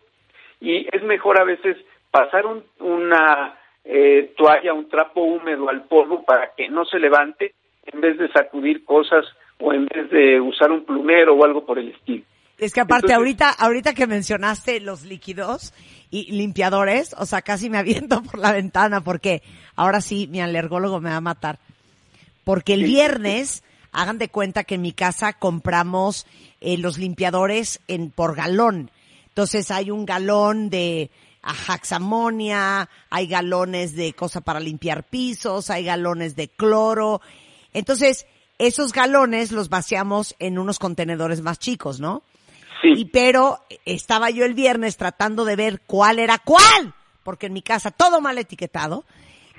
[0.61, 1.75] y es mejor a veces
[2.11, 7.53] pasar un, una eh, toalla, un trapo húmedo al polvo para que no se levante
[7.85, 9.25] en vez de sacudir cosas
[9.59, 12.23] o en vez de usar un plumero o algo por el estilo.
[12.57, 15.73] Es que aparte ahorita, ahorita que mencionaste los líquidos
[16.09, 19.41] y limpiadores, o sea, casi me aviento por la ventana porque
[19.75, 21.59] ahora sí mi alergólogo me va a matar.
[22.43, 26.25] Porque el viernes, hagan de cuenta que en mi casa compramos
[26.61, 28.91] eh, los limpiadores en por galón.
[29.27, 31.09] Entonces hay un galón de
[31.45, 37.21] ajaxamonia, hay galones de cosa para limpiar pisos, hay galones de cloro.
[37.71, 38.25] Entonces,
[38.57, 42.23] esos galones los vaciamos en unos contenedores más chicos, ¿no?
[42.83, 46.93] Y pero estaba yo el viernes tratando de ver cuál era cuál,
[47.23, 49.05] porque en mi casa todo mal etiquetado,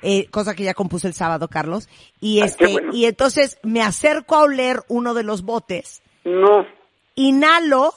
[0.01, 1.89] eh, cosa que ya compuse el sábado, Carlos.
[2.21, 6.01] Y este, y entonces me acerco a oler uno de los botes.
[6.23, 6.65] No.
[7.15, 7.93] Inhalo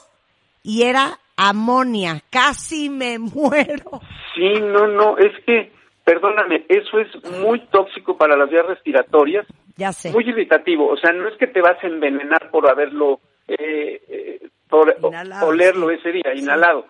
[0.63, 2.21] y era amonia.
[2.29, 4.01] Casi me muero.
[4.35, 5.71] Sí, no, no, es que,
[6.03, 9.45] perdóname, eso es muy tóxico para las vías respiratorias.
[9.77, 10.11] Ya sé.
[10.11, 10.87] Muy irritativo.
[10.87, 14.95] O sea, no es que te vas a envenenar por haberlo eh, eh por
[15.43, 16.85] olerlo ese día, inhalado.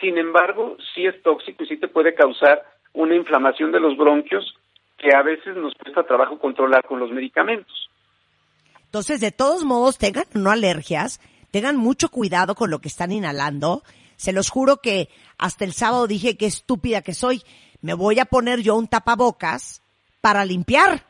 [0.00, 4.54] Sin embargo, sí es tóxico y sí te puede causar una inflamación de los bronquios
[4.96, 7.90] que a veces nos cuesta trabajo controlar con los medicamentos.
[8.84, 11.20] Entonces, de todos modos, tengan no alergias,
[11.56, 13.80] tengan mucho cuidado con lo que están inhalando.
[14.16, 17.40] Se los juro que hasta el sábado dije qué estúpida que soy.
[17.80, 19.82] Me voy a poner yo un tapabocas
[20.20, 21.00] para limpiar.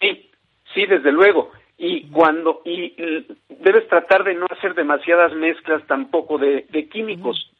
[0.00, 0.28] Sí,
[0.74, 2.92] sí, desde luego y cuando y
[3.60, 7.52] debes tratar de no hacer demasiadas mezclas tampoco de, químicos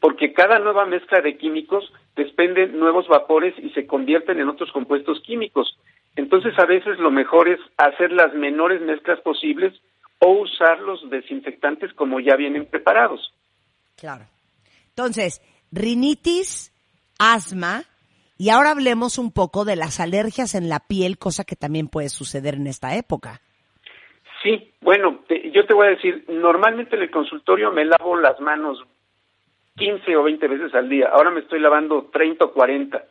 [0.00, 5.20] porque cada nueva mezcla de químicos desprende nuevos vapores y se convierten en otros compuestos
[5.20, 5.76] químicos
[6.16, 9.74] entonces a veces lo mejor es hacer las menores mezclas posibles
[10.20, 13.32] o usar los desinfectantes como ya vienen preparados
[13.96, 14.26] claro
[14.90, 15.42] entonces
[15.72, 16.72] rinitis
[17.18, 17.82] asma
[18.40, 22.08] y ahora hablemos un poco de las alergias en la piel, cosa que también puede
[22.08, 23.40] suceder en esta época.
[24.44, 28.78] Sí, bueno, yo te voy a decir, normalmente en el consultorio me lavo las manos
[29.76, 33.04] 15 o 20 veces al día, ahora me estoy lavando 30 o 40.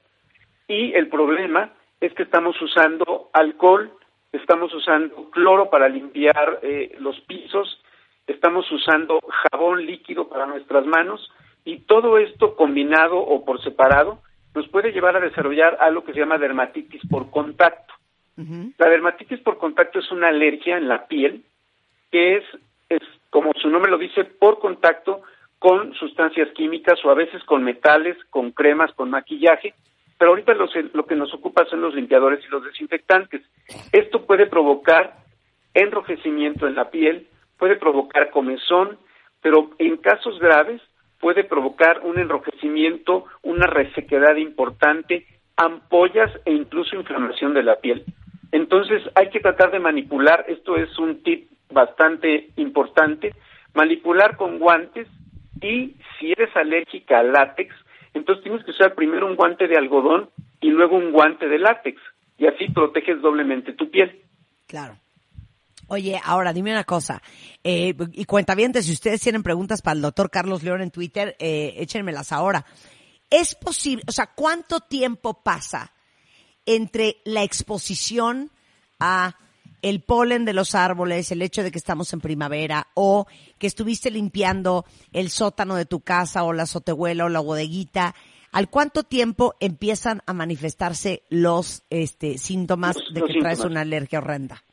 [0.69, 3.91] Y el problema es que estamos usando alcohol,
[4.31, 7.81] estamos usando cloro para limpiar eh, los pisos,
[8.25, 9.19] estamos usando
[9.51, 11.31] jabón líquido para nuestras manos.
[11.65, 14.21] Y todo esto combinado o por separado
[14.55, 17.93] nos puede llevar a desarrollar algo que se llama dermatitis por contacto.
[18.77, 21.43] La dermatitis por contacto es una alergia en la piel
[22.11, 22.43] que es,
[22.89, 25.21] es, como su nombre lo dice, por contacto
[25.59, 29.73] con sustancias químicas o a veces con metales, con cremas, con maquillaje,
[30.17, 33.41] pero ahorita lo, lo que nos ocupa son los limpiadores y los desinfectantes.
[33.91, 35.17] Esto puede provocar
[35.73, 38.97] enrojecimiento en la piel, puede provocar comezón,
[39.41, 40.81] pero en casos graves
[41.19, 48.05] puede provocar un enrojecimiento, una resequedad importante, ampollas e incluso inflamación de la piel.
[48.51, 53.33] Entonces hay que tratar de manipular, esto es un tip bastante importante,
[53.73, 55.07] manipular con guantes
[55.61, 57.75] y si eres alérgica al látex,
[58.17, 60.29] entonces tienes que usar primero un guante de algodón
[60.61, 62.01] y luego un guante de látex
[62.37, 64.21] y así proteges doblemente tu piel.
[64.67, 64.97] Claro.
[65.87, 67.21] Oye, ahora dime una cosa,
[67.63, 71.37] eh, y cuenta bien, si ustedes tienen preguntas para el doctor Carlos León en Twitter,
[71.39, 72.65] eh, échenmelas ahora.
[73.29, 75.93] ¿Es posible, o sea, cuánto tiempo pasa
[76.65, 78.51] entre la exposición
[78.99, 79.37] a
[79.81, 83.27] el polen de los árboles, el hecho de que estamos en primavera o
[83.59, 88.15] que estuviste limpiando el sótano de tu casa o la azotehuela o la bodeguita,
[88.51, 94.63] ¿al cuánto tiempo empiezan a manifestarse los este, síntomas de que traes una alergia horrenda?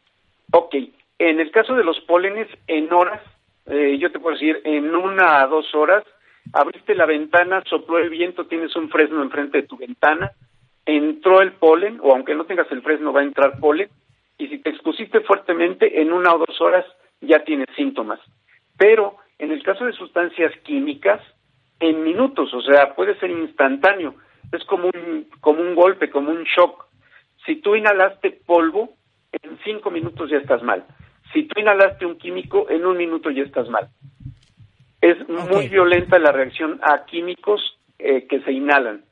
[0.53, 0.75] Ok,
[1.19, 3.21] en el caso de los pólenes, en horas
[3.67, 6.05] eh, yo te puedo decir, en una a dos horas,
[6.53, 10.33] abriste la ventana, sopló el viento, tienes un fresno enfrente de tu ventana,
[10.85, 13.89] entró el polen, o aunque no tengas el fresno va a entrar polen,
[14.39, 16.85] y si te expusiste fuertemente, en una o dos horas
[17.21, 18.21] ya tienes síntomas.
[18.77, 21.21] Pero en el caso de sustancias químicas,
[21.81, 24.15] en minutos, o sea, puede ser instantáneo,
[24.53, 26.87] es como un, como un golpe, como un shock.
[27.45, 28.97] Si tú inhalaste polvo,
[29.33, 30.85] en cinco minutos ya estás mal.
[31.33, 33.89] Si tú inhalaste un químico, en un minuto ya estás mal.
[35.01, 39.05] Es muy violenta la reacción a químicos eh, que se inhalan.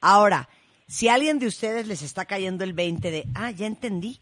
[0.00, 0.48] Ahora,
[0.92, 4.18] si a alguien de ustedes les está cayendo el 20 de, ah, ya entendí,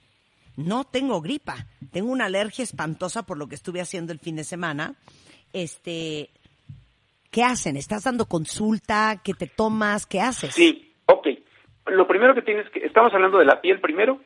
[0.57, 4.45] no tengo gripa, tengo una alergia espantosa por lo que estuve haciendo el fin de
[4.45, 4.95] semana,
[5.53, 6.31] este,
[7.33, 7.77] ¿qué hacen?
[7.77, 9.21] ¿Estás dando consulta?
[9.25, 10.07] ¿Qué te tomas?
[10.07, 10.55] ¿Qué haces?
[10.55, 11.27] Sí, ok.
[11.87, 14.21] Lo primero que tienes que, estamos hablando de la piel primero.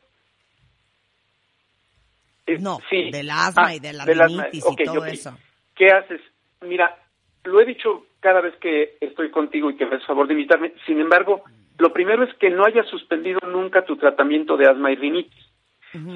[2.46, 3.10] Eh, No, sí.
[3.10, 5.34] del asma Ah, y de la rinitis y todo eso.
[5.74, 6.20] ¿Qué haces?
[6.60, 6.94] Mira,
[7.44, 10.74] lo he dicho cada vez que estoy contigo y que me haces favor de invitarme.
[10.84, 11.42] Sin embargo,
[11.78, 15.44] lo primero es que no hayas suspendido nunca tu tratamiento de asma y rinitis.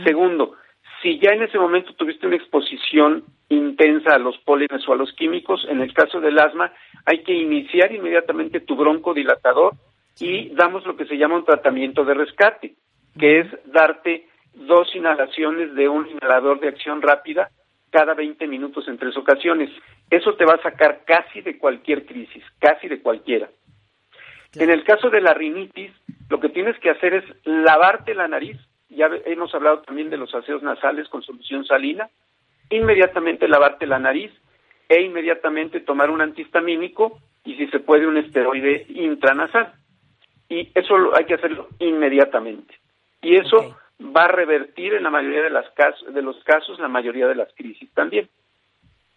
[0.05, 0.57] Segundo,
[1.03, 5.13] si ya en ese momento tuviste una exposición intensa a los pólenes o a los
[5.13, 6.73] químicos, en el caso del asma,
[7.07, 9.75] hay que iniciar inmediatamente tu broncodilatador
[10.19, 12.75] y damos lo que se llama un tratamiento de rescate,
[13.19, 17.51] que es darte dos inhalaciones de un inhalador de acción rápida
[17.91, 19.71] cada 20 minutos en tres ocasiones.
[20.11, 23.49] Eso te va a sacar casi de cualquier crisis, casi de cualquiera.
[24.55, 25.93] En el caso de la rinitis,
[26.29, 28.57] lo que tienes que hacer es lavarte la nariz.
[28.89, 32.09] Ya hemos hablado también de los aseos nasales con solución salina.
[32.71, 34.31] Inmediatamente lavarte la nariz
[34.89, 39.75] e inmediatamente tomar un antihistamínico y si se puede un esteroide intranasal.
[40.49, 42.75] Y eso lo- hay que hacerlo inmediatamente.
[43.21, 46.89] Y eso va a revertir en la mayoría de, las casos, de los casos la
[46.89, 48.29] mayoría de las crisis también.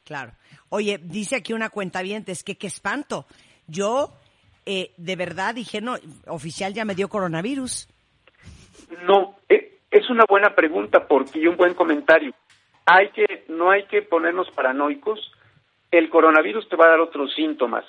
[0.03, 0.31] Claro.
[0.69, 3.25] Oye, dice aquí una cuenta bien, es que qué espanto.
[3.67, 4.09] Yo,
[4.65, 5.95] eh, de verdad dije, no,
[6.27, 7.87] oficial ya me dio coronavirus.
[9.03, 12.33] No, eh, es una buena pregunta porque y un buen comentario.
[12.85, 15.31] Hay que no hay que ponernos paranoicos.
[15.91, 17.85] El coronavirus te va a dar otros síntomas.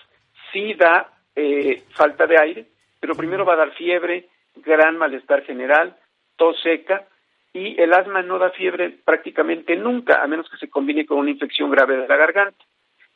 [0.52, 2.66] Sí da eh, falta de aire,
[3.00, 5.96] pero primero va a dar fiebre, gran malestar general,
[6.36, 7.06] tos seca
[7.52, 11.30] y el asma no da fiebre prácticamente nunca, a menos que se combine con una
[11.30, 12.64] infección grave de la garganta.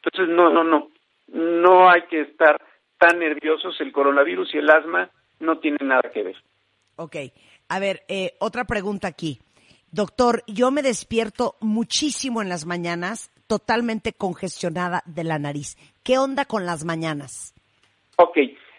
[0.02, 0.90] Entonces no, no, no,
[1.28, 2.60] no hay que estar
[2.98, 3.80] tan nerviosos.
[3.80, 6.36] El coronavirus y el asma no tienen nada que ver.
[6.96, 7.16] Ok.
[7.68, 9.40] A ver, eh, otra pregunta aquí.
[9.90, 15.76] Doctor, yo me despierto muchísimo en las mañanas, totalmente congestionada de la nariz.
[16.02, 17.54] ¿Qué onda con las mañanas?
[18.16, 18.38] Ok,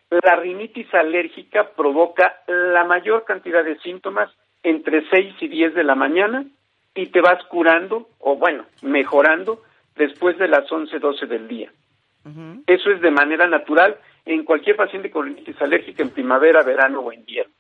[0.10, 4.30] la rinitis alérgica provoca la mayor cantidad de síntomas
[4.64, 6.46] entre 6 y 10 de la mañana
[6.96, 9.62] y te vas curando, o bueno, mejorando
[9.96, 11.72] después de las 11, 12 del día.
[12.68, 17.14] Eso es de manera natural en cualquier paciente con rinitis alérgica en primavera, verano o
[17.14, 17.54] invierno.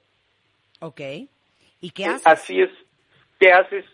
[0.81, 1.01] Ok.
[1.81, 2.27] ¿Y qué Eh, haces?
[2.27, 2.69] Así es.
[3.39, 3.85] ¿Qué haces?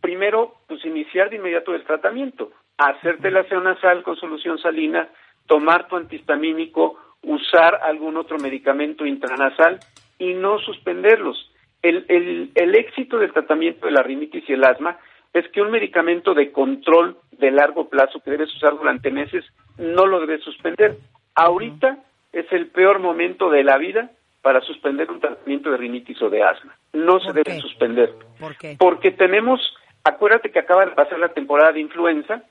[0.00, 2.52] Primero, pues iniciar de inmediato el tratamiento.
[2.78, 5.08] Hacerte la aseo nasal con solución salina,
[5.46, 9.80] tomar tu antihistamínico, usar algún otro medicamento intranasal
[10.18, 11.50] y no suspenderlos.
[11.82, 14.98] El, el, el éxito del tratamiento de la rinitis y el asma
[15.38, 19.44] es que un medicamento de control de largo plazo que debes usar durante meses
[19.78, 20.96] no lo debes suspender.
[21.34, 21.98] Ahorita
[22.32, 24.10] es el peor momento de la vida
[24.42, 26.76] para suspender un tratamiento de rinitis o de asma.
[26.92, 28.12] No se debe suspender.
[28.38, 28.76] ¿Por qué?
[28.78, 29.60] Porque tenemos,
[30.04, 32.42] acuérdate que acaba de pasar la temporada de influenza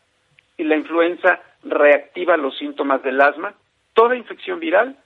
[0.57, 3.53] y la influenza reactiva los síntomas del asma.
[3.93, 4.97] Toda infección viral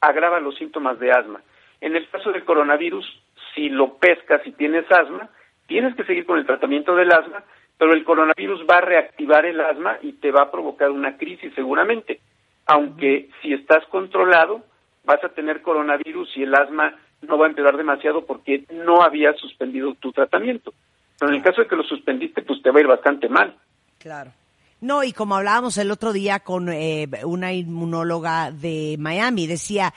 [0.00, 1.40] agrava los síntomas de asma.
[1.80, 3.06] En el caso del coronavirus,
[3.54, 5.30] si lo pescas y tienes asma,
[5.68, 7.44] tienes que seguir con el tratamiento del asma,
[7.76, 11.52] pero el coronavirus va a reactivar el asma y te va a provocar una crisis
[11.54, 12.20] seguramente.
[12.66, 14.64] Aunque si estás controlado,
[15.04, 19.38] vas a tener coronavirus y el asma no va a empeorar demasiado porque no habías
[19.38, 20.72] suspendido tu tratamiento.
[21.18, 23.56] Pero en el caso de que lo suspendiste, pues te va a ir bastante mal.
[23.98, 24.32] Claro.
[24.80, 29.92] No, y como hablábamos el otro día con eh, una inmunóloga de Miami, decía,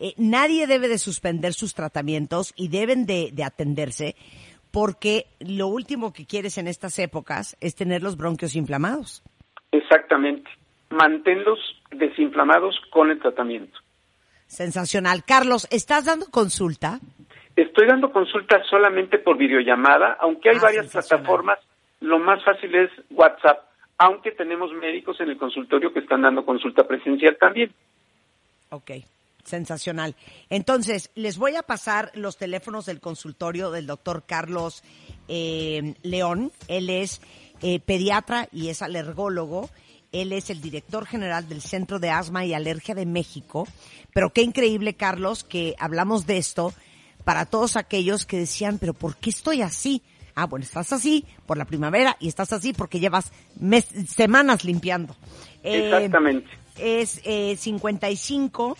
[0.00, 4.16] eh, nadie debe de suspender sus tratamientos y deben de, de atenderse
[4.74, 9.22] porque lo último que quieres en estas épocas es tener los bronquios inflamados.
[9.70, 10.50] Exactamente.
[10.90, 11.60] Manténlos
[11.92, 13.78] desinflamados con el tratamiento.
[14.48, 15.22] Sensacional.
[15.24, 16.98] Carlos, ¿estás dando consulta?
[17.54, 21.60] Estoy dando consultas solamente por videollamada, aunque hay Ah, varias plataformas.
[22.00, 23.60] Lo más fácil es WhatsApp,
[23.98, 27.72] aunque tenemos médicos en el consultorio que están dando consulta presencial también.
[28.70, 28.90] Ok,
[29.44, 30.16] sensacional.
[30.50, 34.82] Entonces, les voy a pasar los teléfonos del consultorio del doctor Carlos
[35.28, 36.52] eh, León.
[36.68, 37.20] Él es
[37.62, 39.70] eh, pediatra y es alergólogo.
[40.12, 43.66] Él es el director general del Centro de Asma y Alergia de México.
[44.12, 46.72] Pero qué increíble, Carlos, que hablamos de esto
[47.24, 50.02] para todos aquellos que decían, pero ¿por qué estoy así?
[50.36, 55.16] Ah, bueno, estás así por la primavera y estás así porque llevas mes- semanas limpiando.
[55.62, 56.48] Eh, Exactamente.
[56.78, 58.76] es eh, 55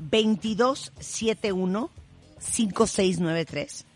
[0.00, 1.90] 22 71
[2.38, 3.86] 5693.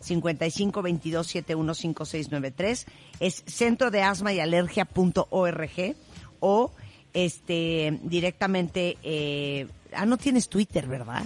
[0.00, 2.86] 55 22 71 5693.
[3.20, 5.94] Es centro de asma y alergia.org
[6.40, 6.72] o
[7.14, 8.98] este directamente.
[9.02, 11.24] Eh, ah, no tienes Twitter, ¿verdad?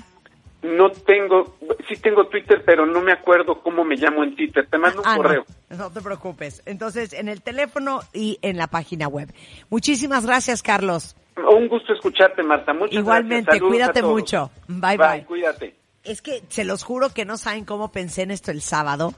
[0.62, 1.56] No tengo,
[1.88, 4.66] sí tengo Twitter, pero no me acuerdo cómo me llamo en Twitter.
[4.68, 5.22] Te mando un Ah, no.
[5.22, 5.46] correo.
[5.70, 6.60] No te preocupes.
[6.66, 9.32] Entonces, en el teléfono y en la página web.
[9.70, 11.14] Muchísimas gracias, Carlos.
[11.36, 12.72] Un gusto escucharte, Marta.
[12.72, 13.68] Muchas Igualmente, gracias.
[13.68, 14.50] Cuídate mucho.
[14.68, 15.24] Bye, bye.
[15.24, 15.76] Cuídate.
[16.02, 19.12] Es que se los juro que no saben cómo pensé en esto el sábado,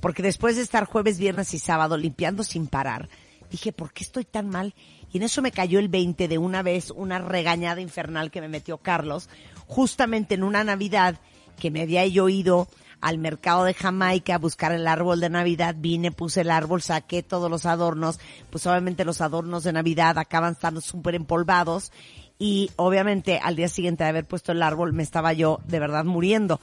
[0.00, 3.08] porque después de estar jueves, viernes y sábado limpiando sin parar,
[3.50, 4.74] dije, ¿por qué estoy tan mal?
[5.12, 8.48] Y en eso me cayó el 20 de una vez, una regañada infernal que me
[8.48, 9.28] metió Carlos,
[9.66, 11.20] justamente en una Navidad
[11.58, 12.68] que me había yo ido
[13.00, 17.22] al mercado de Jamaica a buscar el árbol de Navidad, vine, puse el árbol, saqué
[17.22, 18.18] todos los adornos,
[18.50, 21.92] pues obviamente los adornos de Navidad acaban estando súper empolvados
[22.38, 26.04] y obviamente al día siguiente de haber puesto el árbol me estaba yo de verdad
[26.04, 26.60] muriendo.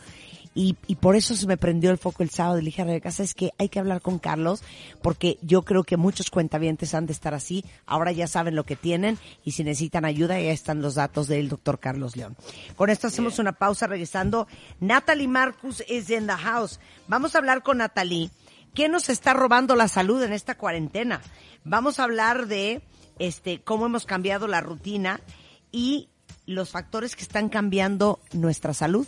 [0.54, 3.10] Y, y por eso se me prendió el foco el sábado le dije a Rebeca,
[3.10, 4.64] es que hay que hablar con Carlos
[5.02, 7.64] porque yo creo que muchos cuentavientes han de estar así.
[7.86, 11.47] Ahora ya saben lo que tienen y si necesitan ayuda ya están los datos del
[11.47, 12.36] doctor Carlos León.
[12.76, 14.47] Con esto hacemos una pausa regresando.
[14.80, 16.80] Natalie Marcus is in the house.
[17.08, 18.30] Vamos a hablar con Natalie.
[18.74, 21.22] ¿Qué nos está robando la salud en esta cuarentena?
[21.64, 22.82] Vamos a hablar de
[23.20, 25.20] este cómo hemos cambiado la rutina
[25.72, 26.10] y
[26.45, 29.08] los factores que están cambiando nuestra salud.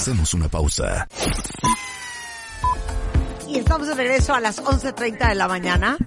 [0.00, 1.06] Hacemos una pausa.
[3.46, 5.98] Y estamos de regreso a las 11.30 de la mañana.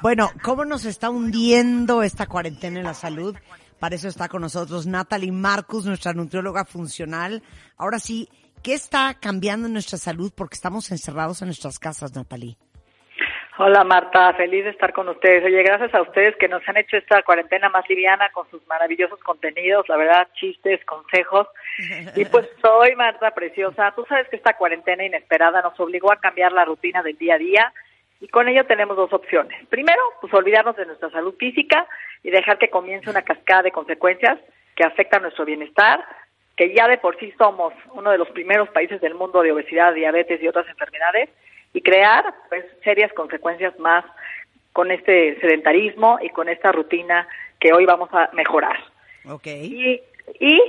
[0.00, 3.34] Bueno, ¿cómo nos está hundiendo esta cuarentena en la salud?
[3.80, 7.42] Para eso está con nosotros Natalie Marcus, nuestra nutrióloga funcional.
[7.76, 8.28] Ahora sí,
[8.62, 10.32] ¿qué está cambiando en nuestra salud?
[10.32, 12.56] Porque estamos encerrados en nuestras casas, Natalie.
[13.58, 15.44] Hola Marta, feliz de estar con ustedes.
[15.44, 19.20] Oye, gracias a ustedes que nos han hecho esta cuarentena más liviana con sus maravillosos
[19.20, 21.46] contenidos, la verdad, chistes, consejos.
[22.16, 23.92] Y pues soy Marta Preciosa.
[23.94, 27.38] Tú sabes que esta cuarentena inesperada nos obligó a cambiar la rutina del día a
[27.38, 27.72] día
[28.20, 29.66] y con ello tenemos dos opciones.
[29.68, 31.86] Primero, pues olvidarnos de nuestra salud física
[32.22, 34.38] y dejar que comience una cascada de consecuencias
[34.76, 36.02] que afectan nuestro bienestar,
[36.56, 39.92] que ya de por sí somos uno de los primeros países del mundo de obesidad,
[39.92, 41.28] diabetes y otras enfermedades
[41.72, 44.04] y crear pues serias consecuencias más
[44.72, 47.26] con este sedentarismo y con esta rutina
[47.60, 48.78] que hoy vamos a mejorar.
[49.28, 49.46] Ok.
[49.46, 50.00] Y,
[50.40, 50.60] y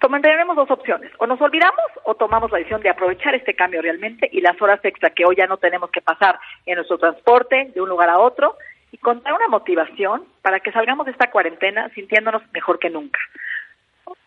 [0.00, 4.28] tendremos dos opciones, o nos olvidamos o tomamos la decisión de aprovechar este cambio realmente
[4.30, 7.80] y las horas extra que hoy ya no tenemos que pasar en nuestro transporte de
[7.80, 8.56] un lugar a otro
[8.92, 13.18] y contar una motivación para que salgamos de esta cuarentena sintiéndonos mejor que nunca.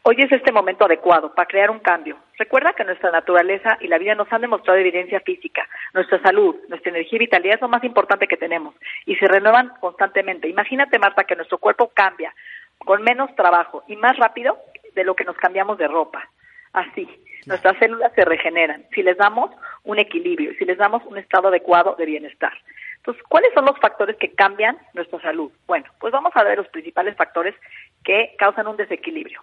[0.03, 2.17] Hoy es este momento adecuado para crear un cambio.
[2.37, 5.67] Recuerda que nuestra naturaleza y la vida nos han demostrado evidencia física.
[5.93, 8.75] Nuestra salud, nuestra energía y vitalidad es lo más importante que tenemos
[9.05, 10.47] y se renuevan constantemente.
[10.47, 12.33] Imagínate, Marta, que nuestro cuerpo cambia
[12.79, 14.57] con menos trabajo y más rápido
[14.95, 16.27] de lo que nos cambiamos de ropa.
[16.73, 17.07] Así,
[17.45, 19.51] nuestras células se regeneran si les damos
[19.83, 22.53] un equilibrio, si les damos un estado adecuado de bienestar.
[22.97, 25.51] Entonces, ¿cuáles son los factores que cambian nuestra salud?
[25.67, 27.55] Bueno, pues vamos a ver los principales factores
[28.03, 29.41] que causan un desequilibrio.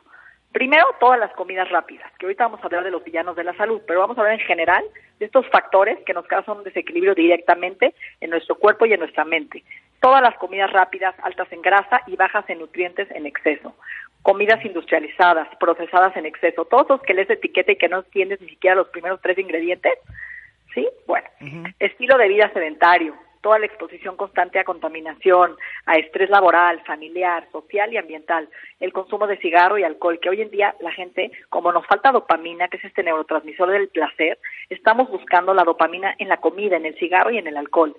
[0.53, 3.55] Primero, todas las comidas rápidas, que ahorita vamos a hablar de los villanos de la
[3.55, 4.83] salud, pero vamos a hablar en general
[5.19, 9.25] de estos factores que nos causan un desequilibrio directamente en nuestro cuerpo y en nuestra
[9.25, 9.63] mente.
[10.01, 13.75] Todas las comidas rápidas, altas en grasa y bajas en nutrientes en exceso.
[14.23, 18.49] Comidas industrializadas, procesadas en exceso, todos los que lees etiqueta y que no entiendes ni
[18.49, 19.93] siquiera los primeros tres ingredientes,
[20.75, 20.89] ¿sí?
[21.07, 21.29] Bueno,
[21.79, 27.93] estilo de vida sedentario, toda la exposición constante a contaminación, a estrés laboral, familiar, social
[27.93, 28.49] y ambiental,
[28.81, 32.13] el consumo de cigarro y alcohol, que hoy en día la gente, como nos falta
[32.13, 36.87] dopamina, que es este neurotransmisor del placer, estamos buscando la dopamina en la comida, en
[36.87, 37.95] el cigarro y en el alcohol.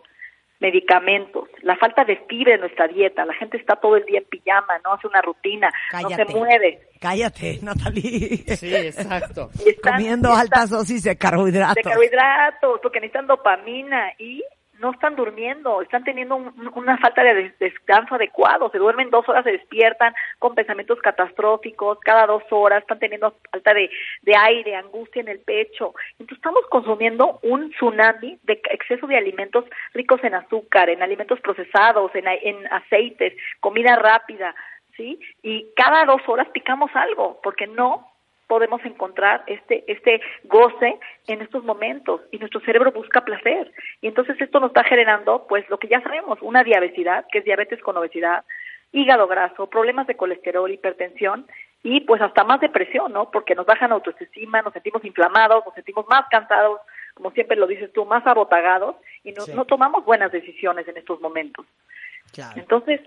[0.61, 4.25] Medicamentos, la falta de fibra en nuestra dieta, la gente está todo el día en
[4.25, 5.69] pijama, no hace una rutina,
[6.03, 6.81] no se mueve.
[6.99, 8.43] Cállate, Natalie.
[8.57, 9.51] Sí, exacto.
[9.65, 11.75] Y están- Comiendo y están- altas dosis de carbohidratos.
[11.75, 14.43] de carbohidratos, porque necesitan dopamina y
[14.79, 19.27] no están durmiendo, están teniendo un- una falta de des- descanso adecuado, se duermen dos
[19.29, 23.89] horas, se despiertan con pensamientos catastróficos, cada dos horas están teniendo falta de,
[24.21, 25.93] de aire, angustia en el pecho.
[26.13, 32.13] Entonces estamos consumiendo un tsunami de exceso de alimentos ricos en azúcar, en alimentos procesados,
[32.15, 34.55] en, en aceites, comida rápida,
[34.97, 35.19] ¿sí?
[35.43, 38.08] Y cada dos horas picamos algo, porque no
[38.49, 43.71] podemos encontrar este este goce en estos momentos y nuestro cerebro busca placer.
[44.01, 47.45] Y entonces esto nos está generando pues lo que ya sabemos una diabetes que es
[47.45, 48.43] diabetes con obesidad
[48.91, 51.45] hígado graso problemas de colesterol hipertensión
[51.83, 56.05] y pues hasta más depresión no porque nos bajan autoestima nos sentimos inflamados nos sentimos
[56.09, 56.81] más cansados
[57.13, 59.53] como siempre lo dices tú más abotagados y no, Sí.
[59.53, 61.65] no tomamos buenas decisiones en estos momentos.
[62.55, 63.01] Entonces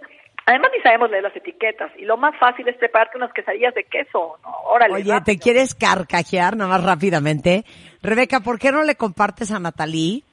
[0.45, 3.84] Además ni sabemos leer las etiquetas y lo más fácil es prepararte unas quesadillas de
[3.84, 4.51] queso, ¿no?
[4.66, 5.24] Órale, Oye, rápido.
[5.24, 7.64] ¿te quieres carcajear nada más rápidamente?
[8.03, 10.24] Rebeca, ¿por qué no le compartes a Natalie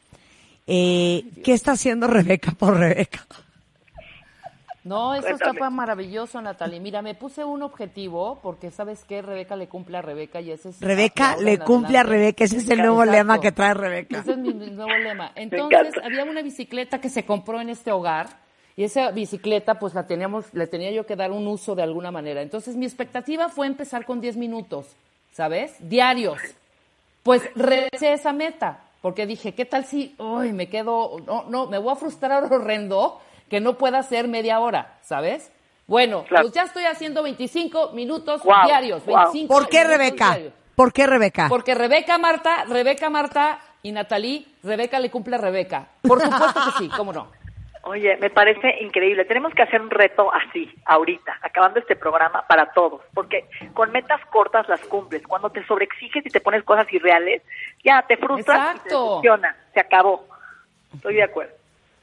[0.66, 3.20] eh, qué está haciendo Rebeca por Rebeca?
[4.84, 5.52] No, eso Cuéntame.
[5.52, 6.80] está maravilloso, Natalie.
[6.80, 10.70] Mira, me puse un objetivo porque sabes que Rebeca le cumple a Rebeca y ese
[10.70, 12.04] es Rebeca le cumple a.
[12.04, 13.12] Rebeca, ese es el nuevo Exacto.
[13.12, 14.20] lema que trae Rebeca.
[14.20, 15.32] Ese es mi, mi nuevo lema.
[15.36, 18.28] Entonces, había una bicicleta que se compró en este hogar
[18.80, 22.12] y esa bicicleta, pues la teníamos, le tenía yo que dar un uso de alguna
[22.12, 22.42] manera.
[22.42, 24.96] Entonces, mi expectativa fue empezar con 10 minutos,
[25.34, 25.76] ¿sabes?
[25.80, 26.40] Diarios.
[27.22, 31.78] Pues recé esa meta, porque dije, ¿qué tal si hoy me quedo, no, no, me
[31.78, 33.20] voy a frustrar horrendo
[33.50, 35.52] que no pueda hacer media hora, ¿sabes?
[35.86, 39.06] Bueno, pues ya estoy haciendo 25 minutos diarios.
[39.06, 40.26] 25 ¿Por qué minutos Rebeca?
[40.30, 40.54] diarios.
[40.74, 41.48] ¿Por qué Rebeca?
[41.50, 45.90] Porque Rebeca, Marta, Rebeca, Marta y Natalie, Rebeca le cumple a Rebeca.
[46.02, 47.28] Por supuesto que sí, ¿cómo no?
[47.90, 49.26] Oye, me parece increíble.
[49.26, 54.24] Tenemos que hacer un reto así, ahorita, acabando este programa para todos, porque con metas
[54.28, 55.24] cortas las cumples.
[55.26, 57.42] Cuando te sobreexiges y te pones cosas irreales,
[57.84, 59.58] ya te frustras y te decepciona.
[59.74, 60.24] Se acabó.
[60.94, 61.54] Estoy de acuerdo.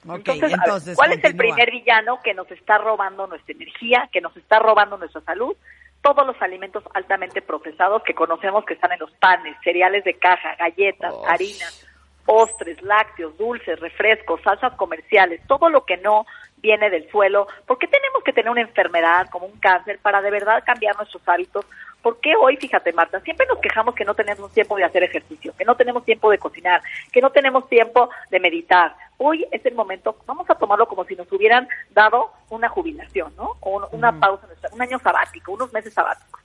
[0.02, 4.20] Entonces, ver, entonces, ¿cuál es el primer villano que nos está robando nuestra energía, que
[4.20, 5.56] nos está robando nuestra salud?
[6.02, 10.56] Todos los alimentos altamente procesados que conocemos que están en los panes, cereales de caja,
[10.56, 11.86] galletas, harinas,
[12.26, 16.26] postres, lácteos, dulces, refrescos, salsas comerciales, todo lo que no
[16.58, 17.46] viene del suelo.
[17.66, 21.22] ¿Por qué tenemos que tener una enfermedad como un cáncer para de verdad cambiar nuestros
[21.28, 21.64] hábitos?
[22.02, 25.52] ¿Por qué hoy, fíjate Marta, siempre nos quejamos que no tenemos tiempo de hacer ejercicio,
[25.56, 26.80] que no tenemos tiempo de cocinar,
[27.12, 28.94] que no tenemos tiempo de meditar?
[29.18, 33.56] Hoy es el momento, vamos a tomarlo como si nos hubieran dado una jubilación, ¿no?
[33.60, 36.40] O un- una pausa, un año sabático, unos meses sabáticos.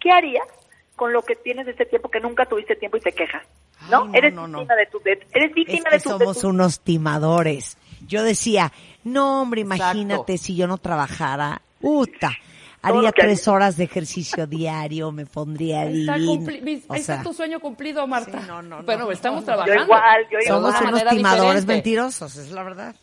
[0.00, 0.46] ¿Qué harías
[0.96, 3.46] con lo que tienes de este tiempo que nunca tuviste tiempo y te quejas?
[3.90, 4.02] ¿No?
[4.02, 4.58] Ay, no, eres no, no.
[4.58, 7.76] víctima de tu de- eres Es víctima que de tu de somos tu- unos timadores.
[8.06, 8.72] Yo decía,
[9.04, 12.32] no hombre, imagínate si yo no trabajara, puta,
[12.82, 16.32] haría tres horas de ejercicio diario, me pondría Ahí está, divino.
[16.46, 18.40] cumpli- O está sea, tu sueño cumplido, Marta.
[18.46, 19.46] no, no, Pero no, estamos no.
[19.46, 19.74] trabajando.
[19.76, 21.66] Yo igual, yo de somos unos timadores diferente.
[21.72, 22.94] mentirosos, es la verdad.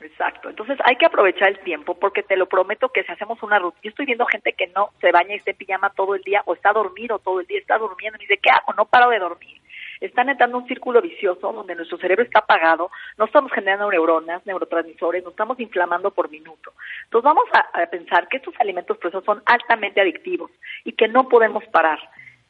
[0.00, 0.48] Exacto.
[0.50, 3.80] Entonces hay que aprovechar el tiempo porque te lo prometo que si hacemos una rutina,
[3.84, 6.42] yo estoy viendo gente que no se baña y está en pijama todo el día
[6.46, 8.72] o está dormido todo el día, está durmiendo y dice, ¿qué hago?
[8.76, 9.60] No paro de dormir.
[10.02, 14.44] Están entrando en un círculo vicioso donde nuestro cerebro está apagado, no estamos generando neuronas,
[14.46, 16.72] neurotransmisores, nos estamos inflamando por minuto.
[17.04, 20.50] Entonces vamos a, a pensar que estos alimentos procesados son altamente adictivos
[20.84, 21.98] y que no podemos parar.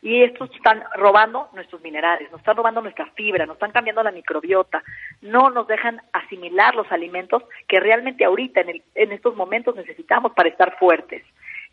[0.04, 4.10] Y estos están robando nuestros minerales, nos están robando nuestra fibra, nos están cambiando la
[4.10, 4.82] microbiota,
[5.20, 10.32] no nos dejan asimilar los alimentos que realmente ahorita, en, el- en estos momentos, necesitamos
[10.32, 11.22] para estar fuertes.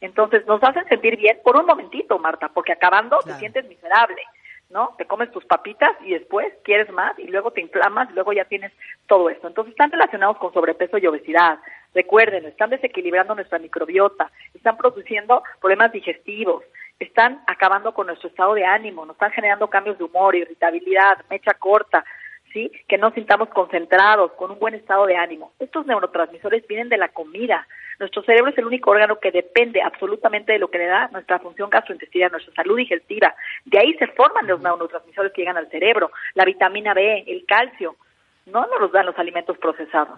[0.01, 4.21] Entonces nos hacen sentir bien por un momentito, Marta, porque acabando te sientes miserable,
[4.69, 4.93] ¿no?
[4.97, 8.45] Te comes tus papitas y después quieres más y luego te inflamas y luego ya
[8.45, 8.71] tienes
[9.07, 9.47] todo esto.
[9.47, 11.59] Entonces están relacionados con sobrepeso y obesidad.
[11.93, 16.63] Recuerden, están desequilibrando nuestra microbiota, están produciendo problemas digestivos,
[16.99, 21.53] están acabando con nuestro estado de ánimo, nos están generando cambios de humor, irritabilidad, mecha
[21.53, 22.05] corta,
[22.53, 22.71] ¿sí?
[22.87, 25.51] Que no sintamos concentrados, con un buen estado de ánimo.
[25.59, 27.67] Estos neurotransmisores vienen de la comida.
[27.99, 31.39] Nuestro cerebro es el único órgano que depende absolutamente de lo que le da nuestra
[31.39, 33.35] función gastrointestinal, nuestra salud digestiva.
[33.65, 37.95] De ahí se forman los neurotransmisores que llegan al cerebro, la vitamina B, el calcio.
[38.45, 40.17] No nos los dan los alimentos procesados.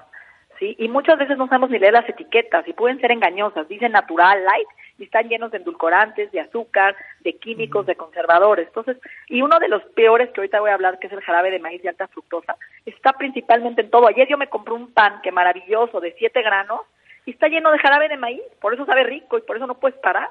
[0.60, 0.76] ¿sí?
[0.78, 3.68] Y muchas veces no sabemos ni leer las etiquetas y pueden ser engañosas.
[3.68, 4.68] Dicen natural, light,
[5.02, 8.68] y están llenos de endulcorantes, de azúcar, de químicos, de conservadores.
[8.68, 8.98] Entonces,
[9.28, 11.60] y uno de los peores que ahorita voy a hablar, que es el jarabe de
[11.60, 12.56] maíz de alta fructosa,
[12.86, 14.08] está principalmente en todo.
[14.08, 16.82] Ayer yo me compré un pan que maravilloso de 7 granos
[17.26, 19.80] y está lleno de jarabe de maíz, por eso sabe rico y por eso no
[19.80, 20.30] puedes parar.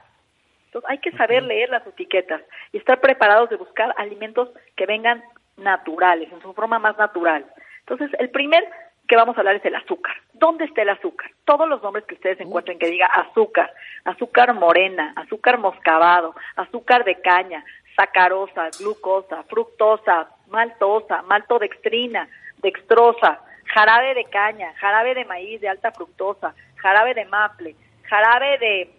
[0.66, 2.40] Entonces, hay que saber leer las etiquetas
[2.72, 5.20] y estar preparados de buscar alimentos que vengan
[5.56, 7.44] naturales, en su forma más natural.
[7.80, 8.64] Entonces, el primer
[9.10, 10.14] que vamos a hablar es el azúcar.
[10.34, 11.32] ¿Dónde está el azúcar?
[11.44, 13.68] Todos los nombres que ustedes encuentren que diga azúcar,
[14.04, 17.64] azúcar morena, azúcar moscabado, azúcar de caña,
[17.96, 22.28] sacarosa, glucosa, fructosa, maltosa, maltodextrina,
[22.58, 27.74] dextrosa, jarabe de caña, jarabe de maíz de alta fructosa, jarabe de maple,
[28.04, 28.90] jarabe de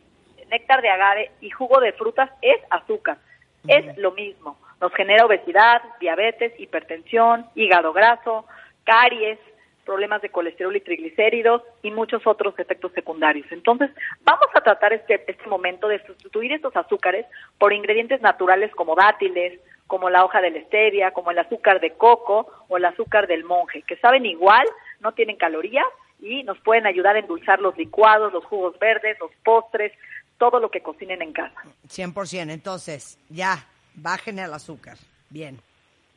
[0.50, 3.18] néctar de agave y jugo de frutas es azúcar.
[3.66, 4.58] Es lo mismo.
[4.82, 8.46] Nos genera obesidad, diabetes, hipertensión, hígado graso,
[8.84, 9.40] caries,
[9.86, 13.46] problemas de colesterol y triglicéridos y muchos otros efectos secundarios.
[13.52, 13.90] Entonces,
[14.24, 17.26] vamos a tratar este, este momento de sustituir estos azúcares
[17.58, 21.92] por ingredientes naturales como dátiles, como la hoja de la stevia, como el azúcar de
[21.92, 24.66] coco o el azúcar del monje, que saben igual,
[25.02, 25.86] no tienen calorías
[26.22, 29.92] y nos pueden ayudar a endulzar los licuados, los jugos verdes, los postres,
[30.38, 31.62] todo lo que cocinen en casa.
[31.88, 32.52] 100%.
[32.52, 34.98] Entonces, ya, bajen el azúcar.
[35.30, 35.60] Bien.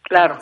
[0.02, 0.38] Claro.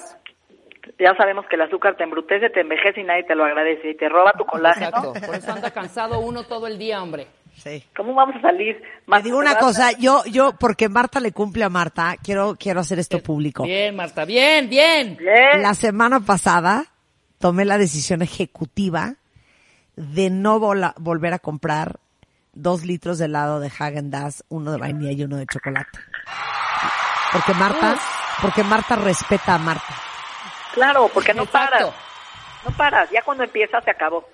[0.98, 3.96] Ya sabemos que el azúcar te embrutece, te envejece y nadie te lo agradece y
[3.96, 4.88] te roba tu colágeno.
[4.88, 5.12] Exacto.
[5.26, 7.26] Por eso anda cansado uno todo el día, hombre.
[7.54, 7.84] Sí.
[7.96, 8.82] ¿Cómo vamos a salir?
[9.06, 12.98] Te digo una cosa, yo, yo, porque Marta le cumple a Marta, quiero, quiero hacer
[12.98, 13.64] esto público.
[13.64, 15.18] Bien, Marta, bien, bien.
[15.60, 16.86] La semana pasada
[17.38, 19.14] tomé la decisión ejecutiva
[19.96, 22.00] de no vola- volver a comprar
[22.54, 25.98] dos litros de helado de Hagen Dazs, uno de vainilla y uno de chocolate.
[27.32, 27.96] Porque Marta,
[28.40, 29.94] porque Marta respeta a Marta.
[30.72, 31.70] Claro, porque no Exacto.
[31.76, 31.94] paras.
[32.66, 33.10] No paras.
[33.10, 34.24] Ya cuando empiezas se acabó.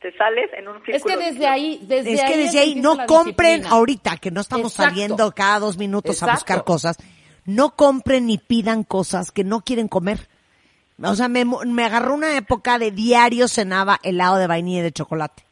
[0.00, 0.94] Te sales en un círculo.
[0.96, 3.70] Es que desde ahí, desde es que ahí desde ahí no compren disciplina.
[3.70, 4.90] ahorita que no estamos Exacto.
[4.90, 6.96] saliendo cada dos minutos a buscar cosas.
[7.46, 10.28] No compren ni pidan cosas que no quieren comer.
[11.02, 14.92] O sea, me, me agarró una época de diario cenaba helado de vainilla y de
[14.92, 15.44] chocolate.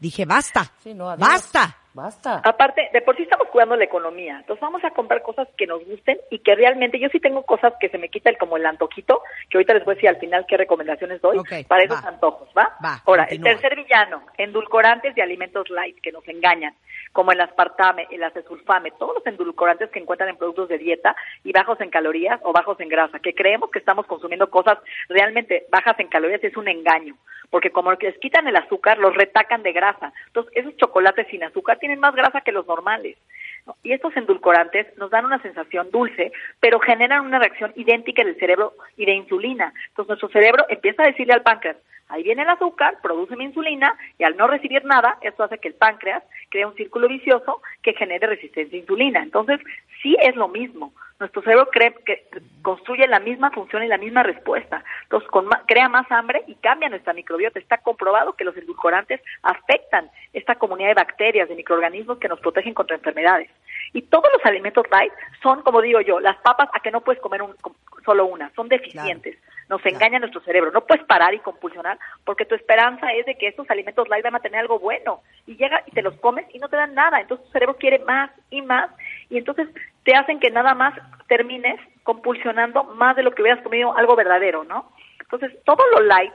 [0.00, 1.28] Dije, basta, Sí, no, adiós.
[1.28, 1.78] basta.
[1.96, 2.42] Basta.
[2.44, 4.36] Aparte, de por sí estamos cuidando la economía.
[4.40, 7.72] Entonces vamos a comprar cosas que nos gusten y que realmente, yo sí tengo cosas
[7.80, 10.44] que se me quitan como el antojito, que ahorita les voy a decir al final
[10.46, 12.08] qué recomendaciones doy para esos va.
[12.08, 12.76] antojos, ¿va?
[12.84, 13.50] Va, Ahora, continúa.
[13.50, 16.74] el tercer villano, endulcorantes de alimentos light que nos engañan,
[17.14, 21.52] como el aspartame, el acesulfame, todos los endulcorantes que encuentran en productos de dieta y
[21.52, 24.76] bajos en calorías o bajos en grasa, que creemos que estamos consumiendo cosas
[25.08, 27.16] realmente bajas en calorías es un engaño,
[27.48, 30.12] porque como les quitan el azúcar, los retacan de grasa.
[30.26, 33.16] Entonces, esos chocolates sin azúcar tienen más grasa que los normales.
[33.64, 33.76] ¿no?
[33.84, 38.38] Y estos endulcorantes nos dan una sensación dulce, pero generan una reacción idéntica en el
[38.38, 39.72] cerebro y de insulina.
[39.88, 41.76] Entonces nuestro cerebro empieza a decirle al páncreas,
[42.08, 45.68] ahí viene el azúcar, produce mi insulina, y al no recibir nada, esto hace que
[45.68, 49.22] el páncreas cree un círculo vicioso que genere resistencia a insulina.
[49.22, 49.60] Entonces,
[50.02, 50.92] sí es lo mismo.
[51.18, 52.26] Nuestro cerebro cree que
[52.62, 54.84] construye la misma función y la misma respuesta.
[55.04, 57.58] Entonces, con ma- crea más hambre y cambia nuestra microbiota.
[57.58, 62.74] Está comprobado que los endulcorantes afectan esta comunidad de bacterias, de microorganismos que nos protegen
[62.74, 63.48] contra enfermedades.
[63.94, 65.12] Y todos los alimentos light
[65.42, 67.56] son, como digo yo, las papas a que no puedes comer un-
[68.04, 69.38] solo una, son deficientes.
[69.68, 70.70] Nos engaña nuestro cerebro.
[70.70, 74.36] No puedes parar y compulsionar porque tu esperanza es de que estos alimentos light van
[74.36, 75.22] a tener algo bueno.
[75.46, 77.20] Y llega y te los comes y no te dan nada.
[77.20, 78.90] Entonces tu cerebro quiere más y más.
[79.28, 79.68] Y entonces
[80.04, 80.94] te hacen que nada más
[81.26, 84.92] termines compulsionando más de lo que hubieras comido algo verdadero, ¿no?
[85.20, 86.32] Entonces todo lo light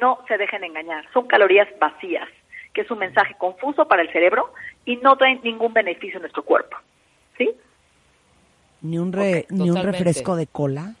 [0.00, 1.06] no se dejen engañar.
[1.14, 2.28] Son calorías vacías,
[2.74, 4.52] que es un mensaje confuso para el cerebro
[4.84, 6.76] y no traen ningún beneficio en nuestro cuerpo.
[7.38, 7.50] ¿Sí?
[8.82, 10.94] Ni un, re- ni un refresco de cola.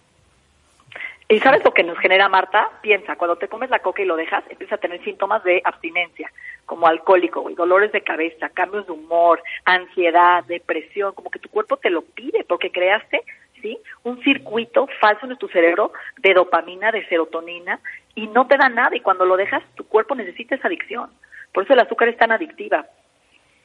[1.30, 2.70] ¿Y sabes lo que nos genera Marta?
[2.80, 6.32] Piensa, cuando te comes la coca y lo dejas, empiezas a tener síntomas de abstinencia,
[6.64, 11.76] como alcohólico, güey, dolores de cabeza, cambios de humor, ansiedad, depresión, como que tu cuerpo
[11.76, 13.20] te lo pide porque creaste,
[13.60, 13.78] ¿sí?
[14.04, 17.78] Un circuito falso en tu cerebro de dopamina, de serotonina
[18.14, 21.10] y no te da nada y cuando lo dejas, tu cuerpo necesita esa adicción.
[21.52, 22.86] Por eso el azúcar es tan adictiva.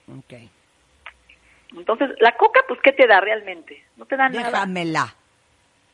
[0.10, 0.34] Ok.
[1.77, 3.84] Entonces, la coca, pues, ¿qué te da realmente?
[3.95, 4.49] No te da nada.
[4.49, 5.15] Déjamela.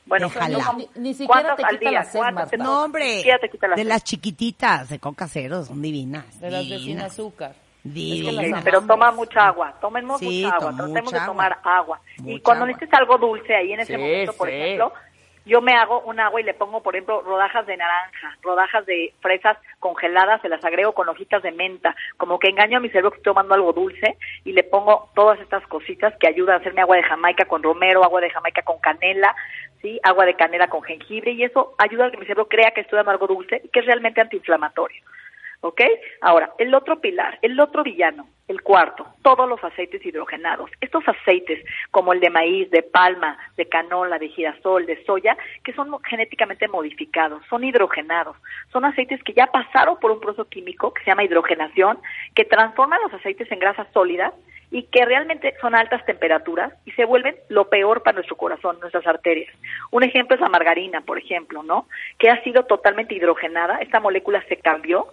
[0.09, 0.57] Bueno, déjala.
[0.57, 1.99] no, Ni, ni siquiera ¿cuántas te al quita día?
[1.99, 2.71] la sed, ¿Cuántas te Marta.
[2.71, 3.23] No, hombre.
[3.23, 6.39] La De las chiquititas de coca cero, son divinas.
[6.41, 7.55] De las de sin azúcar.
[7.83, 8.51] Divinas.
[8.51, 11.77] las Pero toma mucha agua, tomemos Sí, mucha agua, tratemos mucha de tomar agua.
[11.77, 12.01] agua.
[12.25, 14.55] Y cuando necesites algo dulce ahí en ese Sí, momento, por sí.
[14.55, 14.93] ejemplo,
[15.49, 19.13] yo me hago un agua y le pongo, por ejemplo, rodajas de naranja, rodajas de
[19.19, 23.11] fresas congeladas, se las agrego con hojitas de menta, como que engaño a mi cerebro
[23.11, 26.81] que estoy tomando algo dulce y le pongo todas estas cositas que ayudan a hacerme
[26.81, 29.35] agua de Jamaica con romero, agua de Jamaica con canela,
[29.81, 32.81] sí, agua de canela con jengibre y eso ayuda a que mi cerebro crea que
[32.81, 35.01] estoy dando algo dulce y que es realmente antiinflamatorio.
[35.61, 35.81] ¿Ok?
[36.21, 40.71] Ahora, el otro pilar, el otro villano, el cuarto, todos los aceites hidrogenados.
[40.79, 45.73] Estos aceites, como el de maíz, de palma, de canola, de girasol, de soya, que
[45.73, 48.37] son genéticamente modificados, son hidrogenados.
[48.71, 51.99] Son aceites que ya pasaron por un proceso químico que se llama hidrogenación,
[52.35, 54.33] que transforman los aceites en grasas sólidas
[54.71, 59.05] y que realmente son altas temperaturas y se vuelven lo peor para nuestro corazón, nuestras
[59.07, 59.53] arterias.
[59.91, 61.87] Un ejemplo es la margarina, por ejemplo, ¿no?
[62.17, 65.07] Que ha sido totalmente hidrogenada, esta molécula se cambió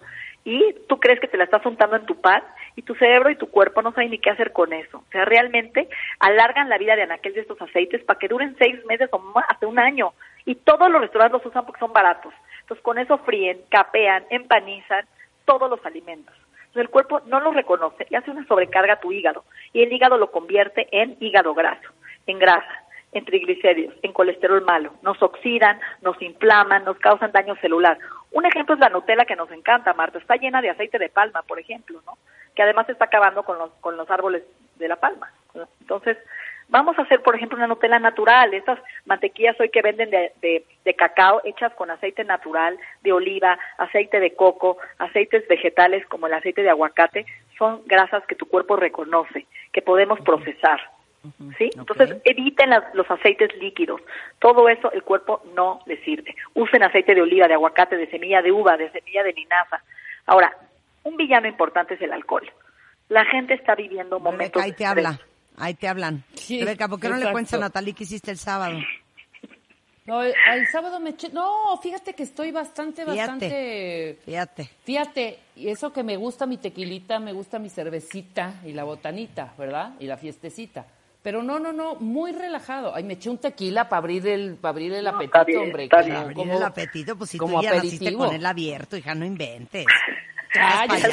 [0.46, 2.40] y tú crees que te la estás untando en tu pan
[2.76, 4.98] y tu cerebro y tu cuerpo no saben ni qué hacer con eso.
[4.98, 5.88] O sea, realmente
[6.20, 9.44] alargan la vida de anaquel de estos aceites para que duren seis meses o más,
[9.48, 10.12] hasta un año.
[10.44, 12.32] Y todos los restaurantes los usan porque son baratos.
[12.60, 15.04] Entonces con eso fríen, capean, empanizan
[15.46, 16.32] todos los alimentos.
[16.58, 19.42] Entonces el cuerpo no los reconoce y hace una sobrecarga a tu hígado
[19.72, 21.90] y el hígado lo convierte en hígado graso,
[22.28, 24.92] en grasa, en triglicéridos, en colesterol malo.
[25.02, 27.98] Nos oxidan, nos inflaman, nos causan daño celular.
[28.32, 30.18] Un ejemplo es la Nutella que nos encanta, Marta.
[30.18, 32.18] Está llena de aceite de palma, por ejemplo, ¿no?
[32.54, 34.42] Que además está acabando con los, con los árboles
[34.76, 35.30] de la palma.
[35.80, 36.18] Entonces,
[36.68, 38.52] vamos a hacer, por ejemplo, una Nutella natural.
[38.52, 43.58] Estas mantequillas hoy que venden de, de, de cacao hechas con aceite natural, de oliva,
[43.78, 47.26] aceite de coco, aceites vegetales como el aceite de aguacate,
[47.58, 50.80] son grasas que tu cuerpo reconoce, que podemos procesar.
[51.58, 51.70] ¿Sí?
[51.76, 54.00] Entonces, eviten las- los aceites líquidos.
[54.38, 56.34] Todo eso el cuerpo no le sirve.
[56.54, 59.82] Usen aceite de oliva, de aguacate, de semilla de uva, de semilla de linaza.
[60.26, 60.56] Ahora,
[61.04, 62.50] un villano importante es el alcohol.
[63.08, 64.60] La gente está viviendo momentos...
[64.60, 65.20] Rebeca, ahí te habla.
[65.58, 66.24] Ahí te hablan.
[66.34, 68.78] Sí, Rebeca, ¿por qué no le cuentas a Natalie qué hiciste el sábado?
[70.06, 71.30] No, el, el sábado me eché...
[71.30, 73.16] No, fíjate que estoy bastante, Fíjate.
[73.18, 74.18] bastante...
[74.24, 74.70] Fíjate.
[74.84, 79.52] Fíjate, y eso que me gusta mi tequilita, me gusta mi cervecita y la botanita,
[79.58, 79.94] ¿verdad?
[79.98, 80.86] Y la fiestecita.
[81.26, 82.94] Pero no, no, no, muy relajado.
[82.94, 85.82] Ay, me eché un tequila para abrir el, para abrir el apetito, bien, hombre.
[85.82, 86.16] está como- bien.
[86.18, 89.24] Abrir como- el apetito, pues si como tú ya naciste con él abierto, hija, no
[89.24, 89.86] inventes.
[90.52, 91.10] Cállate,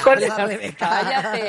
[0.78, 1.42] cállate.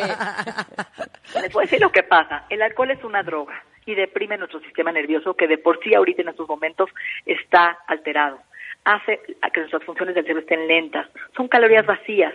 [1.42, 2.46] Les voy a decir lo que pasa.
[2.48, 6.22] El alcohol es una droga y deprime nuestro sistema nervioso que de por sí ahorita
[6.22, 6.88] en estos momentos
[7.26, 8.38] está alterado.
[8.86, 11.06] Hace a que nuestras funciones del cerebro estén lentas.
[11.36, 12.32] Son calorías vacías,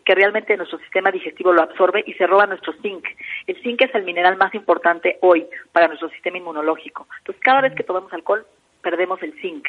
[0.00, 3.04] que realmente nuestro sistema digestivo lo absorbe y se roba nuestro zinc.
[3.46, 7.06] El zinc es el mineral más importante hoy para nuestro sistema inmunológico.
[7.18, 8.46] Entonces, cada vez que tomamos alcohol,
[8.82, 9.66] perdemos el zinc.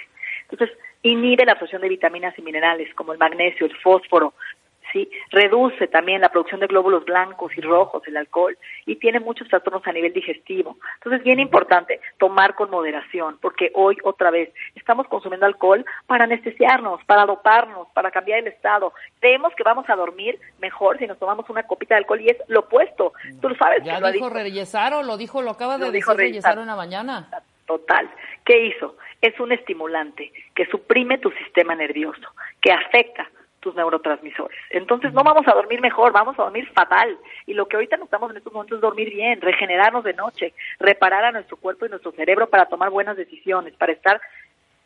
[0.50, 4.34] Entonces, inhibe la absorción de vitaminas y minerales como el magnesio, el fósforo,
[4.94, 5.10] ¿sí?
[5.32, 9.86] Reduce también la producción de glóbulos blancos y rojos, el alcohol, y tiene muchos trastornos
[9.86, 10.78] a nivel digestivo.
[10.96, 17.04] Entonces, bien importante tomar con moderación, porque hoy, otra vez, estamos consumiendo alcohol para anestesiarnos,
[17.06, 18.94] para doparnos, para cambiar el estado.
[19.20, 22.38] Creemos que vamos a dormir mejor si nos tomamos una copita de alcohol y es
[22.48, 23.14] lo opuesto.
[23.42, 24.30] Tú lo sabes Ya que lo dijo.
[24.30, 26.56] Reyesaro, lo dijo, lo acaba de dijo decir Reyesaro.
[26.56, 27.30] Reyesaro en la mañana.
[27.66, 28.10] Total.
[28.46, 28.98] ¿Qué hizo?
[29.22, 32.30] Es un estimulante que suprime tu sistema nervioso,
[32.62, 33.30] que afecta
[33.64, 34.60] tus neurotransmisores.
[34.70, 37.18] Entonces no vamos a dormir mejor, vamos a dormir fatal.
[37.48, 41.24] Y lo que ahorita necesitamos en estos momentos es dormir bien, regenerarnos de noche, reparar
[41.24, 44.22] a nuestro cuerpo y nuestro cerebro para tomar buenas decisiones, para estar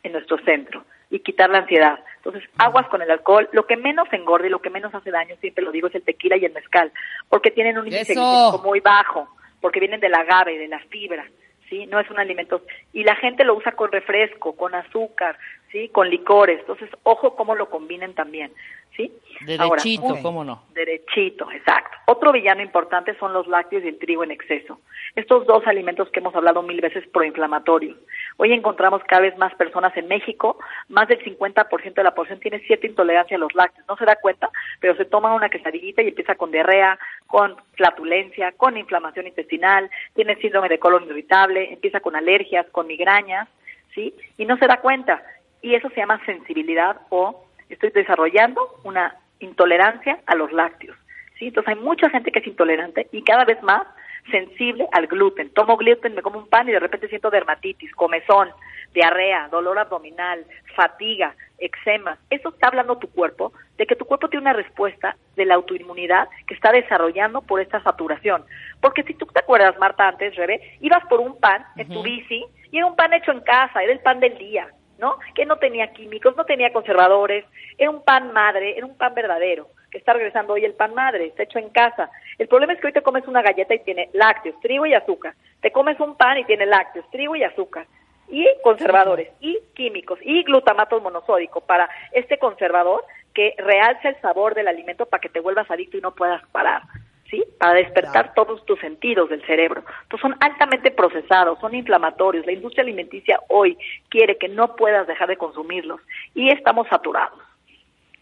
[0.02, 1.98] en nuestro centro y quitar la ansiedad.
[2.16, 3.48] Entonces, aguas con el alcohol.
[3.52, 6.02] Lo que menos engorda y lo que menos hace daño, siempre lo digo, es el
[6.02, 6.92] tequila y el mezcal,
[7.28, 8.14] porque tienen un índice
[8.62, 9.28] muy bajo,
[9.60, 11.26] porque vienen del agave, de la fibra,
[11.68, 11.86] ¿sí?
[11.86, 12.62] No es un alimento.
[12.92, 15.38] Y la gente lo usa con refresco, con azúcar,
[15.72, 15.88] ¿sí?
[15.90, 16.60] Con licores.
[16.60, 18.52] Entonces, ojo cómo lo combinen también,
[18.96, 19.12] ¿sí?
[19.58, 20.64] Ahora, Derechito, un- cómo no.
[20.74, 21.96] Derechito, exacto.
[22.06, 24.80] Otro villano importante son los lácteos y el trigo en exceso.
[25.14, 27.98] Estos dos alimentos que hemos hablado mil veces proinflamatorios.
[28.38, 30.58] Hoy encontramos cada vez más personas en México,
[30.88, 33.86] más del 50% de la población tiene cierta intolerancia a los lácteos.
[33.88, 34.48] No se da cuenta,
[34.80, 40.36] pero se toma una quesadillita y empieza con diarrea, con flatulencia, con inflamación intestinal, tiene
[40.36, 43.48] síndrome de colon irritable, empieza con alergias, con migrañas,
[43.94, 44.14] ¿sí?
[44.38, 45.22] Y no se da cuenta.
[45.62, 50.96] Y eso se llama sensibilidad o estoy desarrollando una intolerancia a los lácteos.
[51.38, 51.48] ¿sí?
[51.48, 53.82] Entonces hay mucha gente que es intolerante y cada vez más
[54.30, 55.50] sensible al gluten.
[55.50, 58.50] Tomo gluten, me como un pan y de repente siento dermatitis, comezón,
[58.92, 60.44] diarrea, dolor abdominal,
[60.74, 62.18] fatiga, eczema.
[62.30, 66.28] Eso está hablando tu cuerpo de que tu cuerpo tiene una respuesta de la autoinmunidad
[66.46, 68.44] que está desarrollando por esta saturación.
[68.80, 72.44] Porque si tú te acuerdas, Marta, antes, Rebe, ibas por un pan en tu bici
[72.70, 74.68] y era un pan hecho en casa, era el pan del día.
[74.98, 75.18] ¿No?
[75.34, 77.44] Que no tenía químicos, no tenía conservadores,
[77.78, 81.26] era un pan madre, era un pan verdadero, que está regresando hoy el pan madre,
[81.26, 82.10] está hecho en casa.
[82.38, 85.34] El problema es que hoy te comes una galleta y tiene lácteos, trigo y azúcar.
[85.60, 87.86] Te comes un pan y tiene lácteos, trigo y azúcar.
[88.30, 93.02] Y conservadores, y químicos, y glutamato monosódico para este conservador
[93.32, 96.82] que realza el sabor del alimento para que te vuelvas adicto y no puedas parar.
[97.30, 97.44] ¿Sí?
[97.58, 99.84] Para despertar todos tus sentidos del cerebro.
[100.02, 102.46] Entonces son altamente procesados, son inflamatorios.
[102.46, 103.76] La industria alimenticia hoy
[104.08, 106.00] quiere que no puedas dejar de consumirlos
[106.34, 107.38] y estamos saturados.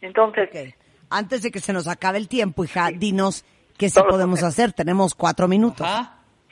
[0.00, 0.50] Entonces.
[1.08, 3.44] Antes de que se nos acabe el tiempo, hija, dinos
[3.78, 4.72] qué sí podemos hacer.
[4.72, 5.86] Tenemos cuatro minutos.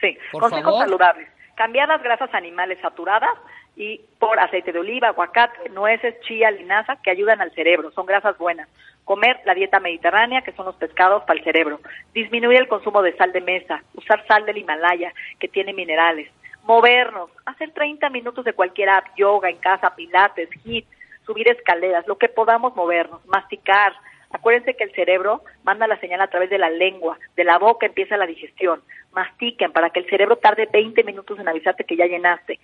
[0.01, 0.85] sí, Por consejos favor.
[0.85, 1.29] saludables.
[1.57, 3.31] Cambiar las grasas animales saturadas
[3.77, 8.39] y por aceite de oliva, aguacate, nueces, chía, linaza, que ayudan al cerebro, son grasas
[8.39, 8.69] buenas.
[9.05, 11.81] Comer la dieta mediterránea, que son los pescados para el cerebro.
[12.15, 16.31] Disminuir el consumo de sal de mesa, usar sal del Himalaya, que tiene minerales.
[16.63, 20.87] Movernos, hacer 30 minutos de cualquier app, yoga en casa, pilates, hit,
[21.27, 23.93] subir escaleras, lo que podamos movernos, masticar.
[24.31, 27.87] Acuérdense que el cerebro manda la señal a través de la lengua, de la boca
[27.87, 28.83] empieza la digestión.
[29.13, 32.59] Mastiquen para que el cerebro tarde 20 minutos en avisarte que ya llenaste.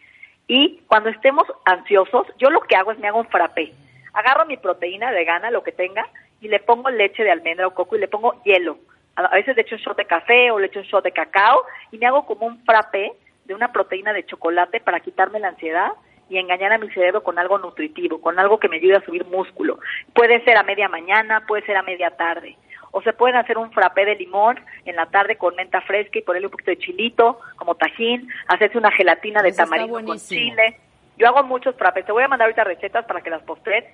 [0.52, 3.72] Y cuando estemos ansiosos, yo lo que hago es me hago un frappé.
[4.12, 6.08] Agarro mi proteína vegana, lo que tenga,
[6.40, 8.78] y le pongo leche de almendra o coco y le pongo hielo.
[9.14, 11.62] A veces le echo un shot de café o le echo un shot de cacao
[11.92, 13.12] y me hago como un frappé
[13.44, 15.92] de una proteína de chocolate para quitarme la ansiedad
[16.28, 19.24] y engañar a mi cerebro con algo nutritivo, con algo que me ayude a subir
[19.26, 19.78] músculo.
[20.14, 22.56] Puede ser a media mañana, puede ser a media tarde.
[22.92, 26.22] O se pueden hacer un frappé de limón en la tarde con menta fresca y
[26.22, 30.78] ponerle un poquito de chilito, como tajín, hacerse una gelatina de Eso tamarindo con chile.
[31.16, 32.06] Yo hago muchos frappés.
[32.06, 33.84] Te voy a mandar ahorita recetas para que las postres,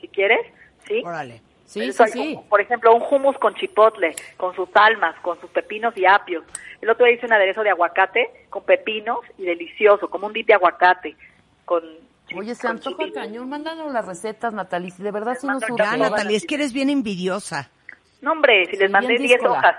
[0.00, 0.40] si quieres.
[0.88, 1.02] ¿Sí?
[1.04, 1.42] Órale.
[1.66, 2.34] Sí, Eso sí, hay sí.
[2.34, 6.42] como, Por ejemplo, un hummus con chipotle, con sus almas, con sus pepinos y apios.
[6.80, 10.48] El otro día hice un aderezo de aguacate con pepinos y delicioso, como un dip
[10.48, 11.14] de aguacate
[11.64, 11.84] con
[12.36, 13.48] Oye, se antoja cañón.
[13.48, 14.90] Mándanos las recetas, Natalie.
[14.90, 15.98] si De verdad, sí nos Ya, surgen.
[16.00, 17.70] Natalie, es que eres bien envidiosa.
[18.20, 19.58] No, hombre, si les mandé bien 10 díscola.
[19.58, 19.76] hojas.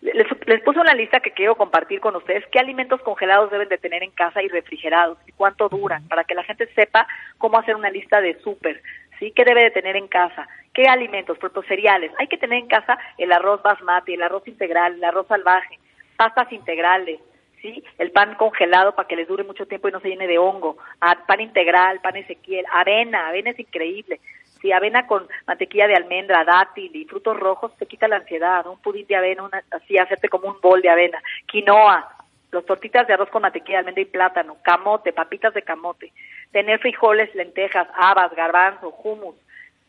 [0.00, 2.44] Les, les puse una lista que quiero compartir con ustedes.
[2.52, 5.16] ¿Qué alimentos congelados deben de tener en casa y refrigerados?
[5.26, 6.06] ¿Y cuánto duran?
[6.08, 7.06] Para que la gente sepa
[7.38, 8.82] cómo hacer una lista de súper.
[9.18, 9.32] ¿Sí?
[9.34, 10.46] ¿Qué debe de tener en casa?
[10.74, 11.38] ¿Qué alimentos?
[11.38, 12.10] Por ejemplo, cereales.
[12.18, 15.78] Hay que tener en casa el arroz basmati, el arroz integral, el arroz salvaje,
[16.16, 17.20] pastas integrales,
[17.62, 17.82] ¿sí?
[17.98, 20.76] El pan congelado para que les dure mucho tiempo y no se llene de hongo.
[21.00, 24.20] Ah, pan integral, pan ezequiel, avena, avena es increíble.
[24.64, 28.66] Sí, avena con mantequilla de almendra, dátil y frutos rojos te quita la ansiedad.
[28.66, 31.22] Un pudín de avena, una, así hacerte como un bol de avena.
[31.44, 32.08] Quinoa,
[32.50, 36.14] los tortitas de arroz con mantequilla de almendra y plátano, camote, papitas de camote.
[36.50, 39.36] Tener frijoles, lentejas, habas, garbanzo, hummus,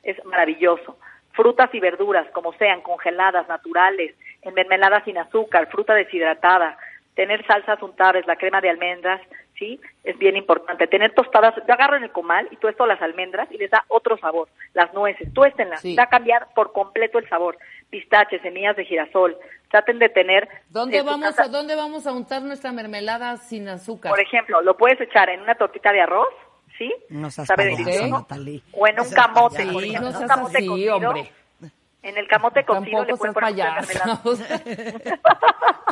[0.04, 0.98] es maravilloso.
[1.32, 6.78] Frutas y verduras, como sean, congeladas, naturales, en mermelada sin azúcar, fruta deshidratada.
[7.16, 9.22] Tener salsas untables, la crema de almendras,
[9.58, 9.80] ¿sí?
[10.04, 10.86] Es bien importante.
[10.88, 14.18] Tener tostadas, yo agarro en el comal y tuesto las almendras y les da otro
[14.18, 14.50] sabor.
[14.74, 15.96] Las nueces, tuéstenlas, Sí.
[15.96, 17.58] va a cambiar por completo el sabor.
[17.90, 19.38] Pistaches, semillas de girasol.
[19.72, 20.48] Traten de tener...
[20.70, 24.10] ¿Dónde su vamos, a, ¿Dónde vamos a untar nuestra mermelada sin azúcar?
[24.12, 26.28] Por ejemplo, lo puedes echar en una tortita de arroz,
[26.78, 26.94] ¿sí?
[27.10, 28.28] No seas Sabe payaso.
[28.74, 30.96] O en un camote, por ejemplo, no un camote así, cocido.
[30.98, 31.32] hombre.
[32.06, 33.56] En el camote cocido le pueden poner.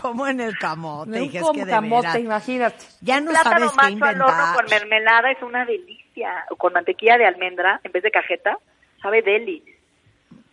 [0.01, 2.19] Como en el camote, hija, es que de camote, veras.
[2.21, 2.85] imagínate.
[3.01, 6.45] Ya no Plátano sabes qué macho al horno con mermelada es una delicia.
[6.51, 8.57] O con mantequilla de almendra en vez de cajeta,
[9.01, 9.63] sabe deli.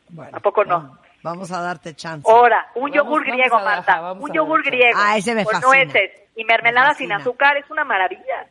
[0.08, 0.80] Bueno, ¿A poco no?
[0.80, 2.26] vamos- Vamos a darte chance.
[2.30, 4.12] Ahora, un Vamos- yogur vamos griego, Marta.
[4.12, 4.98] Un a yogur griego.
[4.98, 5.84] Ah, ese me con fascina.
[5.84, 8.46] nueces y mermelada Me sin azúcar es una maravilla.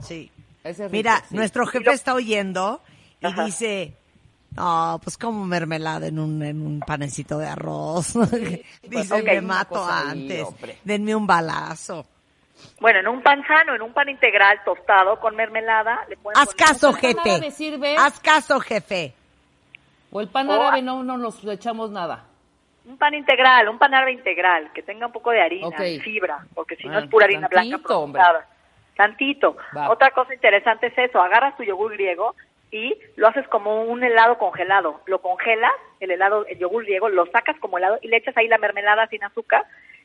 [0.00, 0.30] Sí.
[0.62, 1.34] Ese es rico, Mira, sí.
[1.34, 2.80] nuestro jefe está oyendo
[3.20, 3.44] y Ajá.
[3.46, 3.94] dice,
[4.56, 8.14] no, pues como mermelada en un, en un panecito de arroz.
[8.82, 10.46] dice, ok, me mato ahí, antes.
[10.84, 12.06] Denme un balazo.
[12.80, 16.54] Bueno, en un pan sano, en un pan integral tostado con mermelada, le pueden Haz
[16.54, 17.50] poner- caso, ¿El pan jefe.
[17.50, 17.96] sirve?
[17.96, 19.14] Haz caso, jefe.
[20.10, 22.24] O el pan O- árabe no, no nos le echamos nada.
[22.86, 26.76] Un pan integral, un pan árabe integral, que tenga un poco de harina, fibra, porque
[26.76, 28.22] si no Ah, es pura harina tantito, blanca hombre.
[28.22, 28.48] procesada.
[28.96, 29.56] Tantito.
[29.76, 29.90] Va.
[29.90, 32.34] Otra cosa interesante es eso, agarras tu yogur griego
[32.76, 35.00] y lo haces como un helado congelado.
[35.06, 38.48] Lo congelas, el helado, el yogur griego, lo sacas como helado y le echas ahí
[38.48, 39.64] la mermelada sin azúcar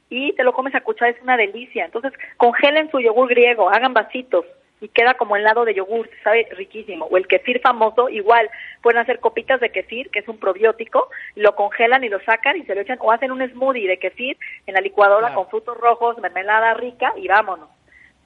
[0.10, 1.84] y te lo comes a cuchara, es una delicia.
[1.85, 4.45] Entonces, congelen su yogur griego, hagan vasitos
[4.80, 7.06] y queda como helado de yogur, sabe riquísimo.
[7.06, 8.49] O el kefir famoso, igual,
[8.81, 12.64] pueden hacer copitas de kefir, que es un probiótico, lo congelan y lo sacan y
[12.64, 15.35] se lo echan, o hacen un smoothie de kefir en la licuadora Claro.
[15.35, 17.69] con frutos rojos, mermelada rica y vámonos.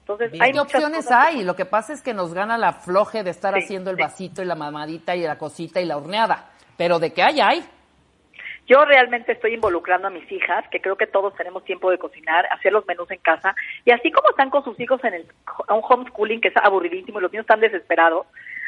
[0.07, 1.43] Entonces, hay ¿Qué opciones que hay?
[1.43, 4.03] Lo que pasa es que nos gana la floje de estar Sí, haciendo el sí.
[4.03, 6.51] vasito y la mamadita y la cosita y la horneada.
[6.77, 7.65] Pero de que hay, hay.
[8.67, 12.45] Yo realmente estoy involucrando a mis hijas, que creo que todos tenemos tiempo de cocinar,
[12.51, 15.25] hacer los menús en casa, y así como están con sus hijos en el
[15.69, 18.25] un homeschooling que es aburridísimo y los niños están desesperados,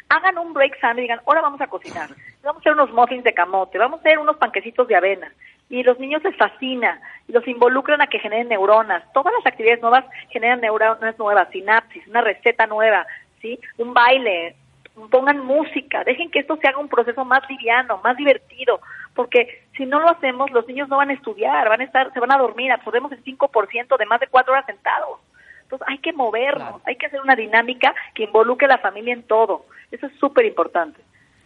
[0.09, 2.09] hagan un break sano y digan, ahora vamos a cocinar,
[2.43, 5.31] vamos a hacer unos muffins de camote, vamos a hacer unos panquecitos de avena,
[5.69, 10.05] y los niños les fascina, los involucran a que generen neuronas, todas las actividades nuevas
[10.29, 13.05] generan neuronas nuevas, sinapsis, una receta nueva,
[13.41, 13.59] ¿sí?
[13.77, 14.55] Un baile,
[15.11, 18.79] pongan música, dejen que esto se haga un proceso más liviano, más divertido,
[19.13, 22.19] porque si no lo hacemos, los niños no van a estudiar, van a estar, se
[22.19, 25.19] van a dormir, absorbemos el 5% de más de cuatro horas sentados.
[25.63, 26.81] Entonces hay que movernos, Claro.
[26.85, 29.65] hay que hacer una dinámica que involucre a la familia en todo.
[29.91, 31.01] Eso es súper importante.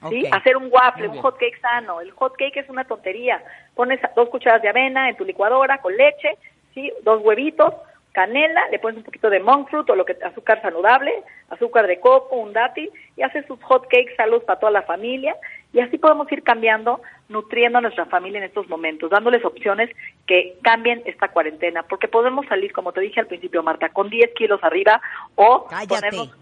[0.09, 0.25] ¿Sí?
[0.31, 2.01] Hacer un waffle, un hot cake sano.
[2.01, 3.43] El hot cake es una tontería.
[3.75, 6.37] Pones dos cucharadas de avena en tu licuadora con leche,
[6.73, 6.91] ¿sí?
[7.03, 7.73] dos huevitos,
[8.11, 11.11] canela, le pones un poquito de monk fruit o lo que azúcar saludable,
[11.49, 15.35] azúcar de coco, un dátil y haces sus hot cakes salud para toda la familia
[15.73, 19.89] y así podemos ir cambiando, nutriendo a nuestra familia en estos momentos, dándoles opciones
[20.27, 24.33] que cambien esta cuarentena, porque podemos salir, como te dije al principio, Marta, con 10
[24.33, 25.01] kilos arriba
[25.35, 25.87] o Cállate.
[25.87, 26.37] ponernos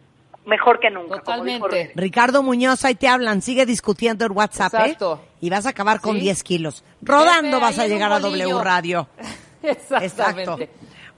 [0.49, 1.17] mejor que nunca.
[1.19, 1.91] Totalmente.
[1.95, 3.41] Ricardo Muñoz, ahí te hablan.
[3.41, 5.21] Sigue discutiendo en WhatsApp, Exacto.
[5.23, 5.27] ¿eh?
[5.41, 6.21] Y vas a acabar con Sí.
[6.21, 6.83] 10 kilos.
[7.01, 8.19] Rodando vas a llegar a.
[8.19, 9.07] W Radio.
[9.63, 10.05] Exactamente.
[10.05, 10.57] Exacto.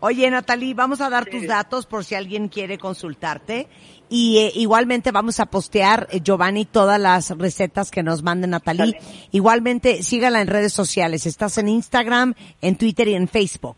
[0.04, 3.68] Oye, Natalie, vamos a dar tus datos por si alguien quiere consultarte.
[4.10, 8.98] Y eh, igualmente vamos a postear, eh, Giovanni, todas las recetas que nos mande Natalie.
[9.32, 11.26] Igualmente, sígala en redes sociales.
[11.28, 13.78] Estás en Instagram, en Twitter y en Facebook.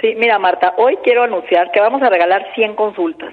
[0.00, 3.32] Sí, mira Marta, hoy quiero anunciar que vamos a regalar 100 consultas.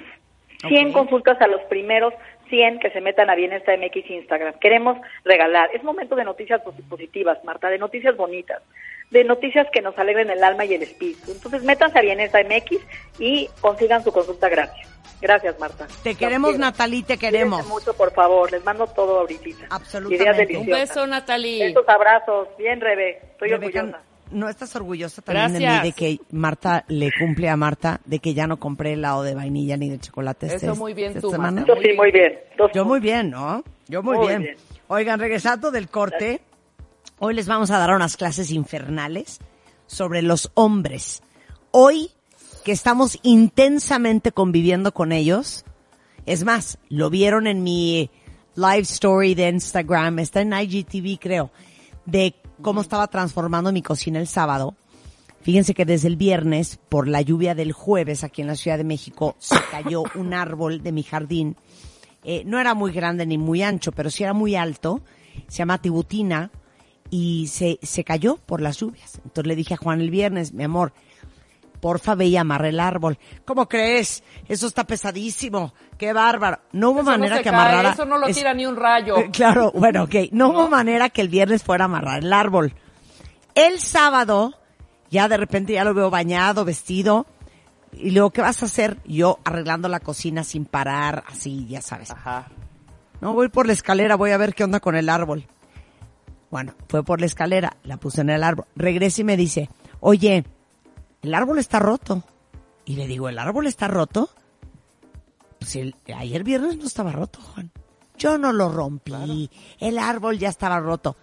[0.67, 2.13] 100 consultas a los primeros
[2.49, 4.53] 100 que se metan a Bienesta MX Instagram.
[4.59, 5.69] Queremos regalar.
[5.73, 8.61] Es momento de noticias posi- positivas, Marta, de noticias bonitas,
[9.11, 11.31] de noticias que nos alegren el alma y el espíritu.
[11.31, 12.79] Entonces, métanse a Bienesta MX
[13.19, 14.87] y consigan su consulta gratis.
[15.19, 15.87] Gracias, Marta.
[16.03, 17.61] Te queremos, Natalie, te queremos.
[17.63, 18.51] Cuídense mucho, por favor.
[18.51, 19.65] Les mando todo ahorita.
[19.71, 20.53] Absolutamente.
[20.53, 21.67] Ideas Un beso, Natalie.
[21.69, 22.47] Besos, abrazos.
[22.57, 23.19] Bien, Rebe.
[23.31, 24.03] Estoy Rebeca, orgullosa.
[24.31, 28.33] ¿No estás orgullosa también de mí de que Marta le cumple a Marta de que
[28.33, 31.31] ya no compré helado de vainilla ni de chocolate este- Eso muy bien esta tú,
[31.31, 31.65] semana?
[31.65, 32.37] Sí, muy bien.
[32.57, 33.63] Dos Yo muy bien, ¿no?
[33.87, 34.41] Yo muy, Muy bien.
[34.41, 34.55] bien.
[34.87, 36.41] Oigan, regresando del corte,
[37.19, 39.39] hoy les vamos a dar unas clases infernales
[39.85, 41.23] sobre los hombres.
[41.71, 42.11] Hoy
[42.65, 45.63] que estamos intensamente conviviendo con ellos,
[46.25, 48.09] es más, lo vieron en mi
[48.55, 51.51] live story de Instagram, está en IGTV creo,
[52.05, 54.75] de cómo estaba transformando mi cocina el sábado.
[55.41, 58.83] Fíjense que desde el viernes, por la lluvia del jueves aquí en la Ciudad de
[58.83, 61.55] México, se cayó un árbol de mi jardín.
[62.23, 65.01] Eh, no era muy grande ni muy ancho, pero sí era muy alto.
[65.47, 66.51] Se llama Tibutina
[67.09, 69.15] y se, se cayó por las lluvias.
[69.23, 70.91] Entonces le dije a Juan el viernes, mi amor,
[71.79, 73.17] porfa ve y amarra el árbol.
[73.45, 74.23] ¿Cómo crees?
[74.47, 75.73] Eso está pesadísimo.
[75.97, 76.59] Qué bárbaro.
[76.71, 77.89] No hubo Eso manera que cae, amarrara.
[77.91, 79.15] Eso no lo es- tira ni un rayo.
[79.31, 80.15] Claro, bueno, ok.
[80.31, 82.73] No, hubo manera que el viernes fuera a amarrar el árbol.
[83.55, 84.53] El sábado,
[85.09, 87.25] ya de repente ya lo veo bañado, vestido.
[87.93, 88.97] Y luego, ¿qué vas a hacer?
[89.05, 92.11] Yo arreglando la cocina sin parar, así, ya sabes.
[92.11, 92.49] Ajá.
[93.21, 95.47] No, voy por la escalera, voy a ver qué onda con el árbol.
[96.51, 98.65] Bueno, fue por la escalera, la puse en el árbol.
[98.75, 100.45] Regresa y me dice, oye,
[101.21, 102.23] el árbol está roto.
[102.85, 104.29] Y le digo, ¿el árbol está roto?
[105.59, 107.71] Pues el- ayer viernes no estaba roto, Juan.
[108.17, 109.49] Yo no lo rompí.
[109.79, 111.15] El árbol ya estaba roto.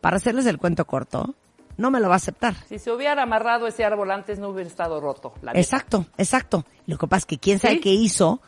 [0.00, 1.34] Para hacerles el cuento corto,
[1.76, 2.54] no me lo va a aceptar.
[2.68, 5.34] Si se hubiera amarrado ese árbol antes, no hubiera estado roto.
[5.42, 5.60] la neta.
[5.60, 6.64] Exacto, exacto.
[6.86, 7.80] Lo que pasa es que quién sabe ¿Sí?
[7.80, 8.40] qué hizo,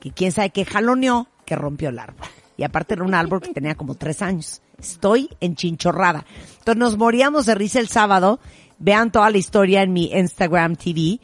[0.00, 2.26] que quién sabe qué jaloneó, que rompió el árbol.
[2.56, 4.62] Y aparte era un árbol que tenía como tres años.
[4.78, 6.24] Estoy enchinchorrada.
[6.58, 8.40] Entonces nos moríamos de risa el sábado.
[8.78, 11.20] Vean toda la historia en mi Instagram TV.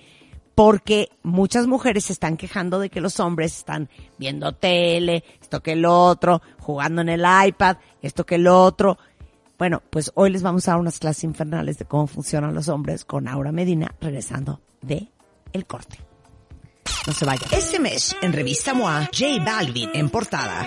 [0.55, 3.89] Porque muchas mujeres se están quejando de que los hombres están
[4.19, 8.99] viendo tele, esto que el otro, jugando en el iPad, esto que el otro.
[9.59, 13.07] Bueno, pues hoy les vamos a dar unas clases infernales de cómo funcionan los hombres
[13.07, 15.09] con Aura Medina regresando de
[15.55, 15.99] el corte.
[17.07, 17.49] No se vayan.
[17.53, 20.67] Este mes, en Revista MOA, J Balvin en portada.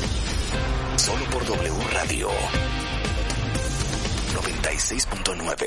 [1.01, 2.29] Solo por W Radio.
[4.35, 5.65] 96.9.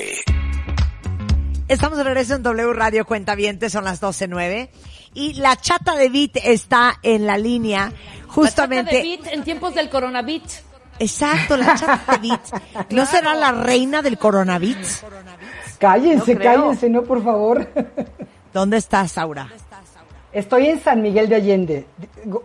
[1.67, 4.69] Estamos de regreso en W Radio Cuentavientes, son las 12.09.
[5.13, 7.91] Y la chata de Beat está en la línea,
[8.27, 8.93] justamente.
[8.93, 10.59] La chata de Beat en tiempos del coronavirus.
[10.99, 12.93] Exacto, la chata de Beat.
[12.93, 15.01] ¿No será la reina del coronavirus?
[15.79, 17.67] Cállense, No cállense, no, por favor.
[18.53, 19.49] ¿Dónde estás, Aura?
[20.35, 21.85] Estoy en San Miguel de Allende,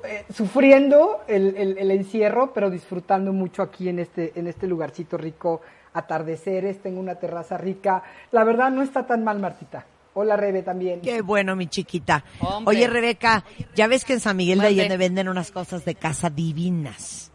[0.05, 5.17] eh, sufriendo el, el- el encierro, pero disfrutando mucho aquí en este, en este lugarcito
[5.17, 5.61] rico,
[5.93, 8.03] atardeceres, tengo una terraza rica.
[8.31, 9.85] La verdad no está tan mal, Martita.
[10.15, 11.01] Hola, Rebe, también.
[11.01, 12.25] Qué bueno, mi chiquita.
[12.41, 12.77] Hombre.
[12.77, 13.45] Oye, Rebeca,
[13.75, 14.67] ya ves que en San Miguel de.
[14.69, 17.30] Allende venden unas cosas de casa divinas.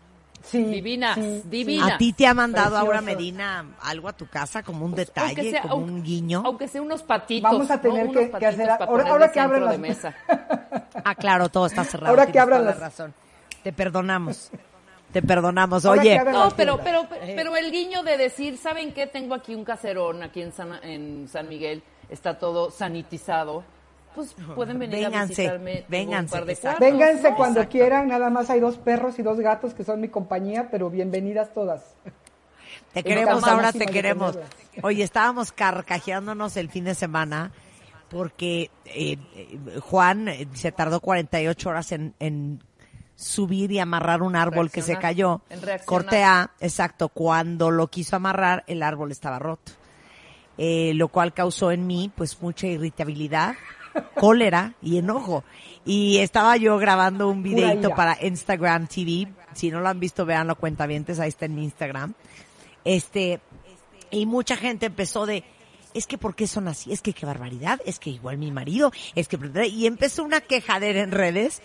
[0.45, 1.17] Sí, divinas,
[1.49, 1.91] divinas.
[1.93, 3.17] ¿A ti te ha mandado Aura Preciosos.
[3.17, 6.43] Medina algo a tu casa como un Aunque detalle, sea- como aunque- un guiño?
[6.45, 7.51] Aunque sea unos patitos.
[7.51, 8.11] Vamos a tener ¿no?
[8.11, 10.15] que- Unos que patitos hacer- ahora- ahora de que abren centro de las- mesa.
[11.03, 12.09] Ah, claro, todo está cerrado.
[12.11, 13.13] Ahora que abran las- la razón.
[13.63, 14.51] Te perdonamos.
[15.11, 15.85] Te perdonamos.
[15.85, 19.07] Ahora Oye, abran No, las pero, pero, pero el guiño de decir, ¿saben qué?
[19.07, 23.63] Tengo aquí un caserón aquí en San, en San Miguel, está todo sanitizado.
[24.15, 25.73] Pues pueden venir a Vénganse, visitarme.
[25.75, 26.77] tengo vénganse, Un par de exacto.
[26.79, 27.35] cuartos, Vénganse ¿no?
[27.37, 27.71] cuando Exacto.
[27.71, 31.53] quieran, nada más hay dos perros y dos gatos que son mi compañía, pero bienvenidas
[31.53, 31.95] todas.
[32.93, 34.37] Te queremos, ahora te queremos.
[34.81, 37.51] Oye, estábamos carcajeándonos el fin de semana
[38.09, 39.17] porque eh,
[39.81, 42.63] Juan eh, se tardó 48 horas en, en
[43.15, 45.41] subir y amarrar un árbol que se cayó.
[45.85, 49.73] Corte A, exacto, cuando lo quiso amarrar el árbol estaba roto.
[50.57, 53.55] eh, lo cual causó en mí pues mucha irritabilidad,
[54.15, 55.43] cólera y enojo.
[55.85, 59.27] Y estaba yo grabando un videito para Instagram TV.
[59.53, 62.13] Si no lo han visto, veanlo cuenta ahí está en mi Instagram.
[62.83, 63.39] Este,
[64.11, 65.43] y mucha gente empezó de,
[65.93, 66.91] es que ¿por qué son así?
[66.91, 69.37] Es que qué barbaridad, es que igual mi marido, es que...
[69.67, 71.61] Y empezó una quejadera en redes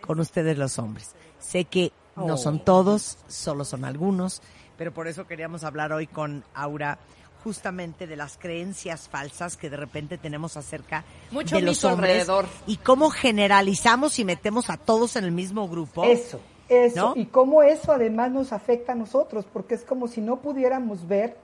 [0.00, 1.14] con ustedes los hombres.
[1.38, 2.36] Sé que no Oh.
[2.36, 4.42] son todos, solo son algunos,
[4.76, 6.98] pero por eso queríamos hablar hoy con Aura
[7.42, 12.46] justamente de las creencias falsas que de repente tenemos acerca Mucho de los hombres alrededor.
[12.66, 16.04] y cómo generalizamos y metemos a todos en el mismo grupo.
[16.04, 17.14] Eso, eso.
[17.14, 17.20] ¿no?
[17.20, 21.36] Y cómo eso además nos afecta a nosotros, porque es como si no pudiéramos ver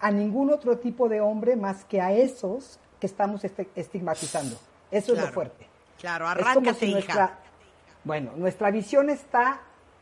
[0.00, 4.56] a ningún otro tipo de hombre más que a esos que estamos este- estigmatizando.
[4.90, 5.66] Eso es lo fuerte.
[5.98, 6.92] Claro, arráncate, si hija.
[6.94, 7.38] nuestra-
[8.04, 9.60] bueno, nuestra visión está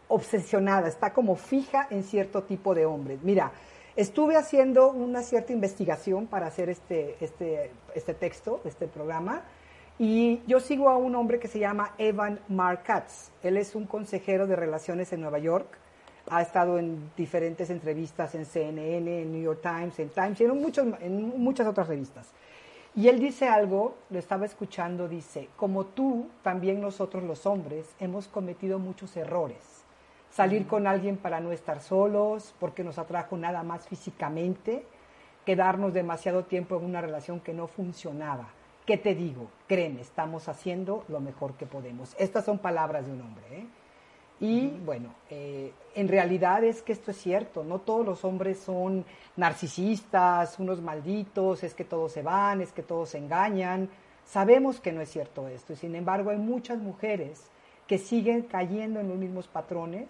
[0.09, 3.21] obsesionada, está como fija en cierto tipo de hombres.
[3.23, 3.53] Mira,
[3.97, 9.43] estuve haciendo una cierta investigación para hacer este, este, este texto, este programa,
[10.03, 13.33] y yo sigo a un hombre que se llama Evan Markatz.
[13.43, 15.77] Él es un consejero de relaciones en Nueva York.
[16.31, 20.59] Ha estado en diferentes entrevistas en CNN, en New York Times, en Times y en,
[20.59, 22.33] muchos, en muchas otras revistas.
[22.97, 28.27] Y él dice algo, lo estaba escuchando, dice, como tú, también nosotros los hombres hemos
[28.27, 29.80] cometido muchos errores.
[30.31, 34.85] Salir con alguien para no estar solos, porque nos atrajo nada más físicamente,
[35.45, 38.49] quedarnos demasiado tiempo en una relación que no funcionaba.
[38.87, 39.49] ¿Qué te digo?
[39.67, 42.15] Créeme, estamos haciendo lo mejor que podemos.
[42.19, 43.45] Estas son palabras de un hombre.
[43.51, 43.67] ¿eh?
[44.41, 49.05] Y bueno, eh, en realidad es que esto es cierto, no todos los hombres son
[49.37, 53.91] narcisistas, unos malditos, es que todos se van, es que todos se engañan.
[54.25, 57.51] Sabemos que no es cierto esto y sin embargo hay muchas mujeres
[57.91, 60.07] que siguen cayendo en los mismos patrones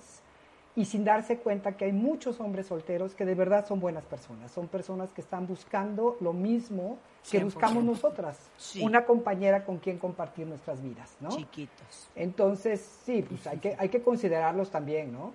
[0.76, 4.50] y sin darse cuenta que hay muchos hombres solteros que de verdad son buenas personas,
[4.52, 6.98] son personas que están buscando lo mismo
[7.30, 7.44] que 100%.
[7.44, 8.82] buscamos nosotras, Sí.
[8.84, 11.30] una compañera con quien compartir nuestras vidas, ¿no?
[11.30, 12.10] Chiquitos.
[12.14, 15.32] Entonces, sí, pues hay que, hay que considerarlos también, ¿no?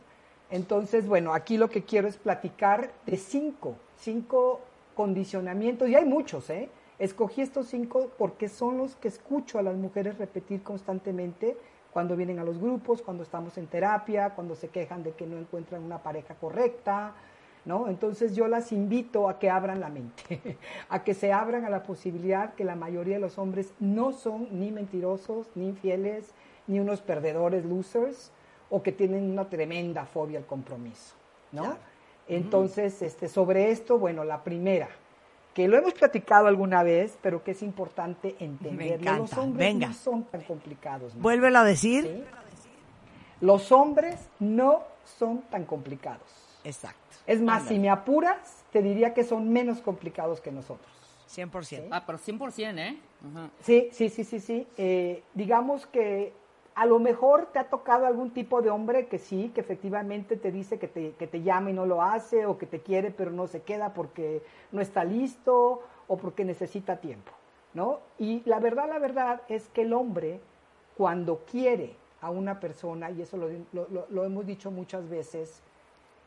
[0.51, 4.61] Entonces, bueno, aquí lo que quiero es platicar de cinco, cinco
[4.95, 6.69] condicionamientos, y hay muchos, ¿eh?
[6.99, 11.57] Escogí estos cinco porque son los que escucho a las mujeres repetir constantemente
[11.95, 15.37] cuando vienen a los grupos, cuando estamos en terapia, cuando se quejan de que no
[15.37, 17.13] encuentran una pareja correcta,
[17.63, 17.87] ¿no?
[17.87, 20.57] Entonces yo las invito a que abran la mente,
[20.89, 24.49] a que se abran a la posibilidad que la mayoría de los hombres no son
[24.59, 26.33] ni mentirosos, ni infieles,
[26.67, 28.33] ni unos perdedores, losers,
[28.69, 31.15] o que tienen una tremenda fobia al compromiso,
[31.53, 31.77] ¿no?
[32.27, 34.89] Entonces, este, sobre esto, bueno, la primera,
[35.55, 38.95] que lo hemos platicado alguna vez, pero que es importante entenderlo.
[38.95, 39.87] encanta, Los hombres venga.
[39.87, 41.15] no son tan complicados.
[41.15, 41.21] ¿no?
[41.21, 42.03] Vuélvelo a decir.
[42.03, 42.23] ¿Sí?
[43.39, 44.83] Los hombres no
[45.17, 46.27] son tan complicados.
[46.65, 46.99] Exacto.
[47.25, 47.75] Es más, Ándale.
[47.75, 50.91] si me apuras, te diría que son menos complicados que nosotros.
[51.33, 51.87] 100%.
[51.89, 52.97] Ah, pero 100%, ¿eh?
[53.31, 53.49] Ajá.
[53.61, 54.67] Sí, sí, sí, sí, sí.
[54.77, 56.33] Eh, digamos que
[56.75, 60.51] a lo mejor te ha tocado algún tipo de hombre que sí, que efectivamente te
[60.51, 63.31] dice que te, que te llama y no lo hace, o que te quiere pero
[63.31, 64.43] no se queda porque
[64.73, 67.31] no está listo o porque necesita tiempo,
[67.73, 67.99] ¿no?
[68.19, 70.41] Y la verdad, la verdad es que el hombre,
[70.97, 75.61] cuando quiere a una persona, y eso lo, hemos dicho muchas veces,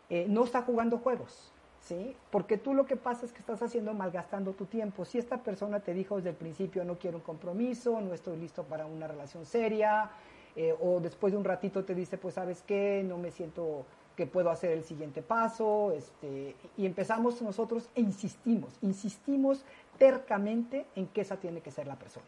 [0.08, 2.16] eh, no está jugando juegos, ¿sí?
[2.30, 5.04] Porque tú lo que pasa es que estás haciendo malgastando tu tiempo.
[5.04, 8.64] Si esta persona te dijo desde el principio no quiero un compromiso, no estoy listo
[8.64, 10.10] para una relación seria,
[10.58, 13.86] eh, o después de un ratito te dice, pues sabes qué, no me siento
[14.16, 19.64] que puedo hacer el siguiente paso, este, y empezamos nosotros e insistimos, insistimos
[19.98, 22.26] tercamente en que esa tiene que ser la persona.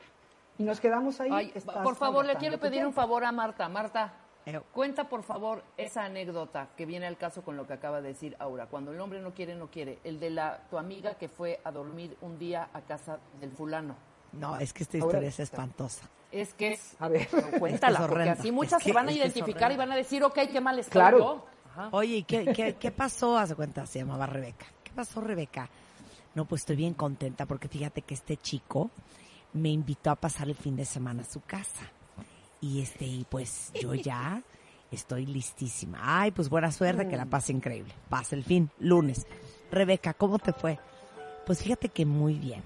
[0.59, 1.31] Y nos quedamos ahí.
[1.32, 1.52] Ay,
[1.82, 3.69] por favor, le quiero pedir un favor a Marta.
[3.69, 4.12] Marta,
[4.47, 8.09] Eh, cuenta por favor esa anécdota que viene al caso con lo que acaba de
[8.09, 8.66] decir Aura.
[8.66, 9.98] Cuando el hombre no quiere, no quiere.
[10.02, 13.97] El de la tu amiga que fue a dormir un día a casa del fulano.
[14.32, 16.09] No, es que esta Ahora- historia es espantosa.
[16.32, 16.94] Es que es...
[17.01, 17.28] A ver.
[17.59, 19.93] Cuéntala, Es que es porque así muchas Es que- se van a identificar y van
[19.93, 21.19] a decir, ok, qué mal estoy Claro.
[21.19, 21.47] yo.
[21.73, 21.89] Ajá.
[21.93, 23.36] Oye, ¿y qué, qué, qué pasó?
[23.36, 24.66] Haz de cuenta, se llamaba Rebeca.
[24.85, 25.69] ¿Qué pasó, Rebeca?
[26.35, 28.90] No, pues estoy bien contenta porque fíjate que este chico
[29.52, 31.90] me invitó a pasar el fin de semana a su casa.
[32.61, 34.43] Y este, y pues yo ya
[34.93, 35.98] estoy listísima.
[36.02, 37.93] Ay, pues buena suerte, que la pase increíble.
[38.09, 39.27] Pasa el fin, lunes.
[39.73, 40.78] Rebeca, ¿cómo te fue?
[41.47, 42.62] Pues fíjate que muy bien.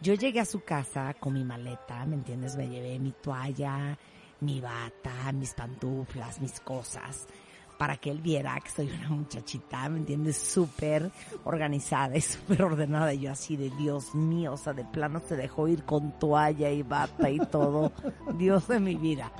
[0.00, 2.56] Yo llegué a su casa con mi maleta, ¿me entiendes?
[2.56, 3.96] Me llevé mi toalla,
[4.40, 7.26] mi bata, mis pantuflas, mis cosas,
[7.78, 10.36] para que él viera que soy una muchachita, ¿me entiendes?
[10.36, 11.10] Súper
[11.44, 13.14] organizada y súper ordenada.
[13.14, 16.70] Y yo así de Dios mío, o sea, de plano se dejó ir con toalla
[16.70, 17.92] y bata y todo.
[18.38, 19.32] Dios de mi vida.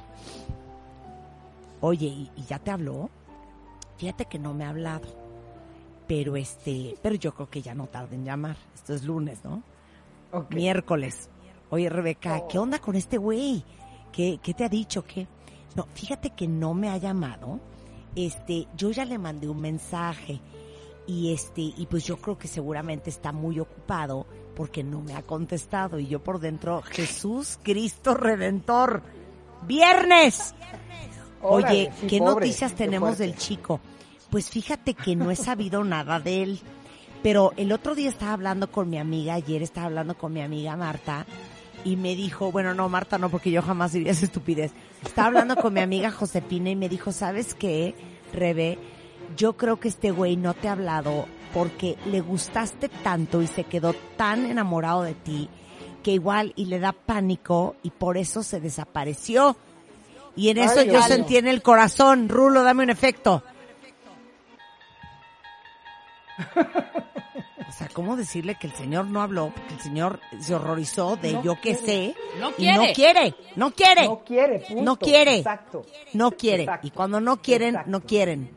[1.81, 3.11] Oye, ¿y, ya te habló?
[3.99, 5.07] Fíjate que no me ha hablado.
[6.07, 8.57] Pero este, pero yo creo que ya no tarda en llamar.
[8.75, 9.63] Esto es lunes, ¿no?
[10.51, 11.31] Miércoles.
[11.70, 13.65] Oye, Rebeca, ¿qué onda con este güey?
[14.12, 15.05] ¿Qué, ¿Qué te ha dicho?
[15.05, 15.27] ¿Qué?
[15.74, 17.61] No, fíjate que no me ha llamado.
[18.15, 20.40] Este, yo ya le mandé un mensaje
[21.06, 25.23] y este, y pues yo creo que seguramente está muy ocupado porque no me ha
[25.23, 29.02] contestado y yo por dentro, Jesús Cristo Redentor,
[29.66, 30.55] viernes.
[31.43, 33.81] Oye, ¿qué noticias tenemos del chico?
[34.31, 36.61] Pues fíjate que no he sabido nada de él.
[37.25, 40.77] Pero el otro día estaba hablando con mi amiga, ayer estaba hablando con mi amiga
[40.77, 41.25] Marta,
[41.83, 44.73] y me dijo, bueno, no, Marta no, porque yo jamás diría esa estupidez.
[45.03, 47.95] Estaba hablando con mi amiga Josefina y me dijo, ¿sabes qué,
[48.35, 48.79] Rebe?
[49.39, 51.25] Yo creo que este güey no te ha hablado
[51.55, 55.49] porque le gustaste tanto y se quedó tan enamorado de ti
[56.03, 59.57] que igual y le da pánico y por eso se desapareció.
[60.37, 61.03] Y en Ay, eso yo mío.
[61.09, 63.43] sentí en el corazón, Rulo, dame un efecto.
[67.66, 69.51] O sea, ¿cómo decirle que el señor no habló?
[69.56, 71.78] Porque el señor se horrorizó de No yo que quiere.
[71.85, 72.15] sé.
[72.39, 72.93] No y no quiere.
[72.93, 74.05] quiere, no quiere.
[74.06, 74.82] No quiere, punto.
[74.85, 75.36] No quiere.
[75.39, 75.86] Exacto.
[76.12, 76.62] No quiere.
[76.65, 76.86] Exacto.
[76.86, 77.90] Y cuando no quieren, Exacto.
[77.90, 78.51] no quieren.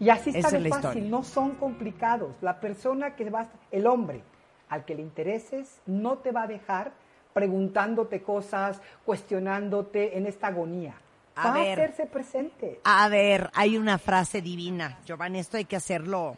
[0.00, 1.10] Y así está Esa de es la fácil, historia.
[1.10, 2.32] no son complicados.
[2.42, 4.22] La persona que va, el hombre
[4.68, 6.92] al que le intereses, no te va a dejar
[7.32, 10.94] preguntándote cosas, cuestionándote en esta agonía.
[11.36, 11.68] A va ver.
[11.70, 12.80] a hacerse presente.
[12.84, 14.98] A ver, hay una frase divina.
[15.06, 16.36] Giovanni, esto hay que hacerlo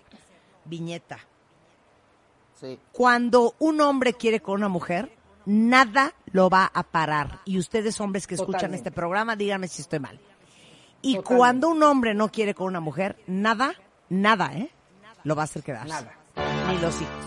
[0.64, 1.18] viñeta.
[2.60, 2.78] Sí.
[2.92, 5.10] Cuando un hombre quiere con una mujer,
[5.46, 7.40] nada lo va a parar.
[7.44, 8.88] Y ustedes, hombres que escuchan Totalmente.
[8.88, 10.18] este programa, díganme si estoy mal.
[11.02, 11.22] Y Totalmente.
[11.36, 13.74] cuando un hombre no quiere con una mujer, nada,
[14.08, 14.70] nada, ¿eh?
[15.24, 15.88] Lo va a hacer quedarse.
[15.88, 16.14] Nada.
[16.68, 17.24] Ni los hijos.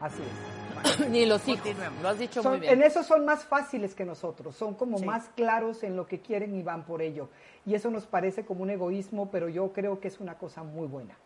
[0.00, 1.08] Así es.
[1.08, 1.68] Ni los hijos.
[2.02, 2.74] Lo has dicho Son- muy bien.
[2.74, 5.04] En eso son más fáciles que nosotros, son como Sí.
[5.04, 7.28] más claros en lo que quieren y van por ello.
[7.64, 10.86] Y eso nos parece como un egoísmo, pero yo creo que es una cosa muy
[10.86, 11.16] buena.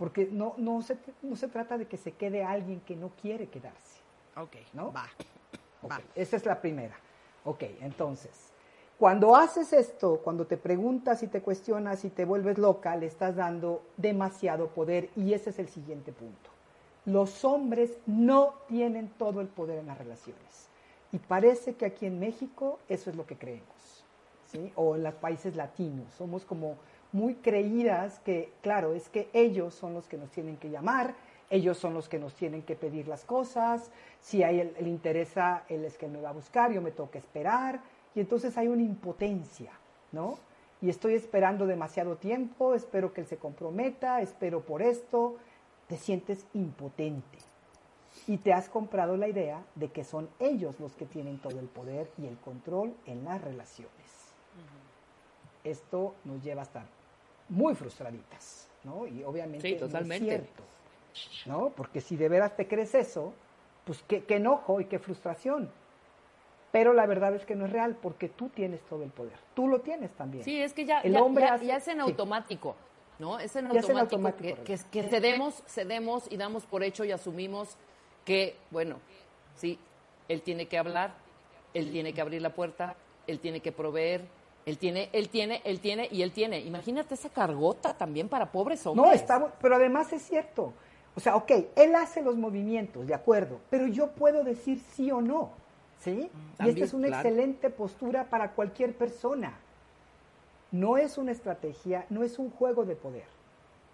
[0.00, 3.48] Porque no, no, se, no se trata de que se quede alguien que no quiere
[3.48, 4.00] quedarse.
[4.34, 4.90] Ok, ¿no?
[4.94, 5.06] va.
[5.88, 6.00] Va.
[6.14, 6.96] Esa es la primera.
[7.44, 8.50] Ok, entonces,
[8.98, 13.36] cuando haces esto, cuando te preguntas y te cuestionas y te vuelves loca, le estás
[13.36, 16.48] dando demasiado poder y ese es el siguiente punto.
[17.04, 20.70] Los hombres no tienen todo el poder en las relaciones.
[21.12, 24.02] Y parece que aquí en México eso es lo que creemos.
[24.46, 24.72] ¿sí?
[24.76, 26.10] O en los países latinos.
[26.14, 26.78] Somos como
[27.12, 31.14] muy creídas que, claro, es que ellos son los que nos tienen que llamar,
[31.50, 35.64] ellos son los que nos tienen que pedir las cosas, si a él le interesa,
[35.68, 37.80] él es que me va a buscar, yo me tengo que esperar,
[38.14, 39.72] y entonces hay una impotencia,
[40.12, 40.38] ¿no?
[40.80, 45.36] Y estoy esperando demasiado tiempo, espero que él se comprometa, espero por esto,
[45.88, 47.38] te sientes impotente.
[48.26, 51.66] Y te has comprado la idea de que son ellos los que tienen todo el
[51.66, 53.90] poder y el control en las relaciones.
[55.64, 56.99] Esto nos lleva a estar
[57.50, 59.06] muy frustraditas, ¿no?
[59.06, 60.62] Y obviamente Sí, no es cierto,
[61.46, 61.70] ¿no?
[61.70, 63.32] Porque si de veras te crees eso,
[63.84, 65.70] pues qué, qué enojo y qué frustración.
[66.72, 69.36] Pero la verdad es que no es real porque tú tienes todo el poder.
[69.54, 70.44] Tú lo tienes también.
[70.44, 72.00] Sí, es que ya, El ya, hombre ya- hace- ya es en sí.
[72.02, 72.76] automático,
[73.18, 73.40] ¿no?
[73.40, 76.84] Es en Ya es en automático, automático, que, que- que cedemos, cedemos y damos por
[76.84, 77.76] hecho y asumimos
[78.24, 78.98] que, bueno,
[79.56, 79.78] sí,
[80.28, 81.14] él tiene que hablar,
[81.74, 82.94] él tiene que abrir la puerta,
[83.26, 84.22] él tiene que proveer,
[84.66, 86.60] él tiene, él tiene, él tiene y él tiene.
[86.60, 89.06] Imagínate esa cargota también para pobres hombres.
[89.06, 90.72] No, está, pero además es cierto.
[91.16, 95.20] O sea, ok, él hace los movimientos, de acuerdo, pero yo puedo decir sí o
[95.20, 95.50] no,
[95.98, 96.30] ¿sí?
[96.60, 97.28] y esta es una claro.
[97.28, 99.58] excelente postura para cualquier persona.
[100.70, 103.26] No es una estrategia, no es un juego de poder.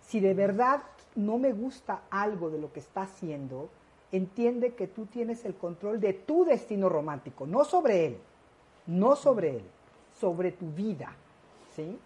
[0.03, 0.83] Si de verdad
[1.15, 3.71] no me gusta algo de lo que está haciendo,
[4.13, 8.19] entiende que tú tienes el control de tu destino romántico, no sobre él,
[8.87, 9.63] no sobre él,
[10.19, 11.13] sobre tu vida,
[11.75, 11.99] ¿sí?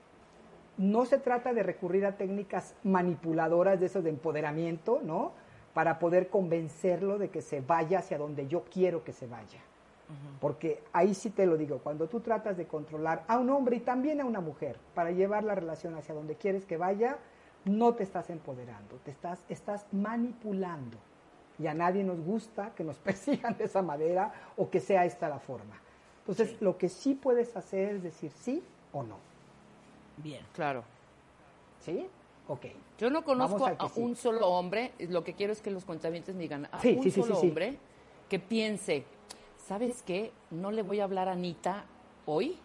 [0.76, 5.32] No se trata de recurrir a técnicas manipuladoras de eso de empoderamiento, ¿no?
[5.74, 9.60] Para poder convencerlo de que se vaya hacia donde yo quiero que se vaya.
[10.40, 13.80] Porque ahí sí te lo digo, cuando tú tratas de controlar a un hombre y
[13.80, 17.18] también a una mujer para llevar la relación hacia donde quieres que vaya,
[17.64, 20.96] no te estás empoderando, te estás, estás manipulando.
[21.60, 25.28] Y a nadie nos gusta que nos persigan de esa manera o que sea esta
[25.28, 25.76] la forma.
[26.31, 28.62] Entonces, lo que sí puedes hacer es decir sí
[28.93, 29.16] o no.
[30.19, 30.44] Bien.
[30.55, 30.85] Claro.
[31.85, 32.07] ¿Sí?
[32.47, 32.66] Ok.
[32.98, 34.01] Yo no conozco a sí.
[34.01, 37.11] un solo hombre, lo que quiero es que los cuentavientes me digan, a Sí, un
[37.11, 37.48] solo sí, sí.
[37.48, 37.78] hombre
[38.28, 39.05] que piense,
[39.66, 40.31] ¿sabes qué?
[40.51, 41.85] No le voy a hablar a Anita
[42.27, 42.57] hoy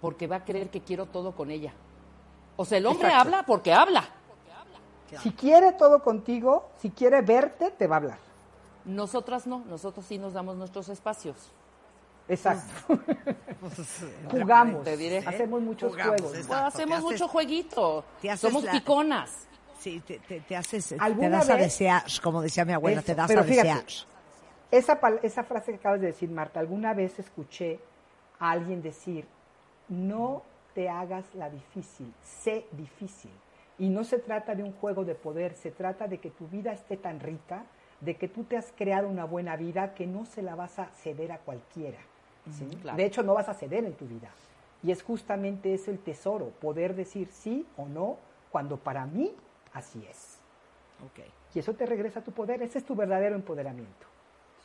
[0.00, 1.72] porque va a creer que quiero todo con ella.
[2.56, 3.28] O sea, el hombre Exacto.
[3.28, 4.08] habla porque habla.
[5.20, 8.18] Si quiere todo contigo, si quiere verte, te va a hablar.
[8.84, 11.36] Nosotras no, nosotros sí nos damos nuestros espacios.
[12.28, 12.98] Exacto.
[14.30, 15.18] Jugamos, Te diré.
[15.18, 16.36] hacemos muchos Jugamos, juegos.
[16.38, 16.62] exacto.
[16.62, 18.04] Pues hacemos Te haces- mucho jueguito.
[18.20, 19.46] te haces Somos la- piconas.
[19.78, 22.98] Sí, te, te, te haces, te ¿Alguna das a vez- desear, como decía mi abuela,
[23.00, 23.84] Eso, te das pero a fíjate, desear.
[24.70, 27.78] Esa, pal- esa frase que acabas de decir, Marta, alguna vez escuché
[28.38, 29.26] a alguien decir,
[29.88, 30.42] no
[30.74, 33.30] te hagas la difícil, sé difícil.
[33.78, 36.72] Y no se trata de un juego de poder, se trata de que tu vida
[36.72, 37.64] esté tan rica,
[38.00, 40.86] de que tú te has creado una buena vida que no se la vas a
[41.02, 41.98] ceder a cualquiera.
[42.50, 42.64] ¿Sí?
[42.64, 42.96] Ujú, claro.
[42.96, 44.30] De hecho, no vas a ceder en tu vida.
[44.82, 48.18] Y es justamente ese el tesoro, poder decir sí o no,
[48.50, 49.32] cuando para mí
[49.72, 50.38] así es.
[51.04, 51.24] Ok.
[51.54, 54.06] Y eso te regresa a tu poder, ese es tu verdadero empoderamiento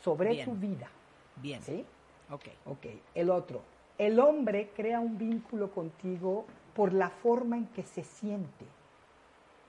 [0.01, 0.45] sobre Bien.
[0.45, 0.89] tu vida.
[1.37, 1.61] Bien.
[1.61, 1.85] ¿Sí?
[2.31, 2.45] Ok.
[2.65, 2.85] Ok.
[3.15, 3.61] El otro,
[3.97, 6.45] el hombre crea un vínculo contigo
[6.75, 8.65] por la forma en que se siente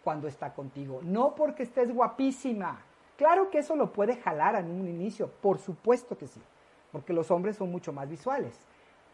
[0.05, 2.81] cuando está contigo, no porque estés guapísima.
[3.17, 6.41] Claro que eso lo puede jalar en un inicio, por supuesto que sí,
[6.93, 8.59] porque los hombres son mucho más visuales.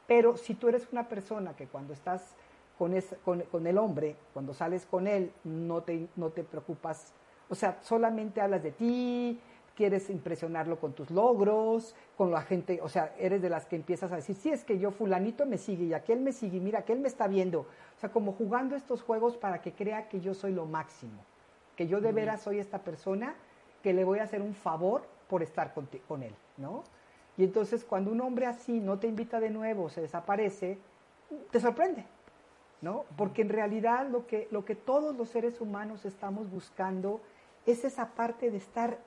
[0.07, 2.35] Pero si tú eres una persona que cuando estás
[2.79, 7.13] con, es- con, con el hombre, cuando sales con él, no te, no te preocupas,
[7.49, 9.41] o sea, solamente hablas de ti,
[9.75, 14.11] quieres impresionarlo con tus logros, con la gente, o sea, eres de las que empiezas
[14.11, 16.81] a decir, sí, es que yo fulanito me sigue y aquel me sigue, y mira,
[16.81, 17.61] aquel me está viendo.
[17.61, 21.23] O sea, como jugando estos juegos para que crea que yo soy lo máximo,
[21.77, 23.35] que yo de veras soy esta persona
[23.83, 26.83] que le voy a hacer un favor por estar con, con él, ¿no?
[27.37, 30.79] Y entonces cuando un hombre así no te invita de nuevo, se desaparece,
[31.51, 32.05] te sorprende,
[32.81, 33.05] ¿no?
[33.17, 37.21] Porque en realidad lo que, lo que todos los seres humanos estamos buscando
[37.67, 38.99] es esa parte de estar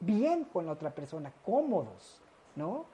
[0.00, 2.22] bien con la otra persona, cómodos,
[2.54, 2.86] ¿no?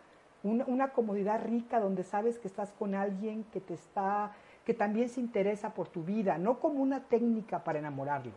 [0.43, 4.33] Una, una comodidad rica donde sabes que estás con alguien que te está,
[4.65, 8.33] que también se interesa por tu vida, no como una técnica para enamorarlo.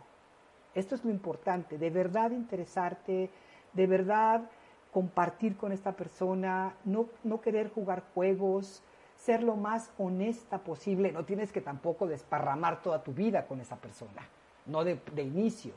[0.76, 3.32] Esto es lo importante, de verdad interesarte,
[3.74, 4.50] de verdad
[4.96, 8.82] compartir con esta persona, no, no querer jugar juegos,
[9.18, 11.12] ser lo más honesta posible.
[11.12, 14.26] No tienes que tampoco desparramar toda tu vida con esa persona,
[14.66, 15.74] no de, de inicio,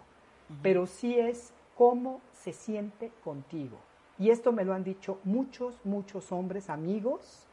[0.63, 3.79] pero sí es cómo se siente contigo.
[4.21, 7.49] Y esto me lo han dicho muchos, muchos hombres, amigos,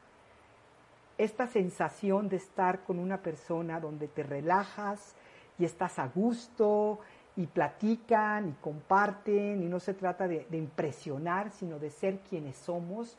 [1.17, 5.15] esta sensación de estar con una persona donde te relajas
[5.57, 6.99] y estás a gusto
[7.37, 12.55] y platican y comparten y no se trata de, de impresionar, sino de ser quienes
[12.55, 13.17] somos.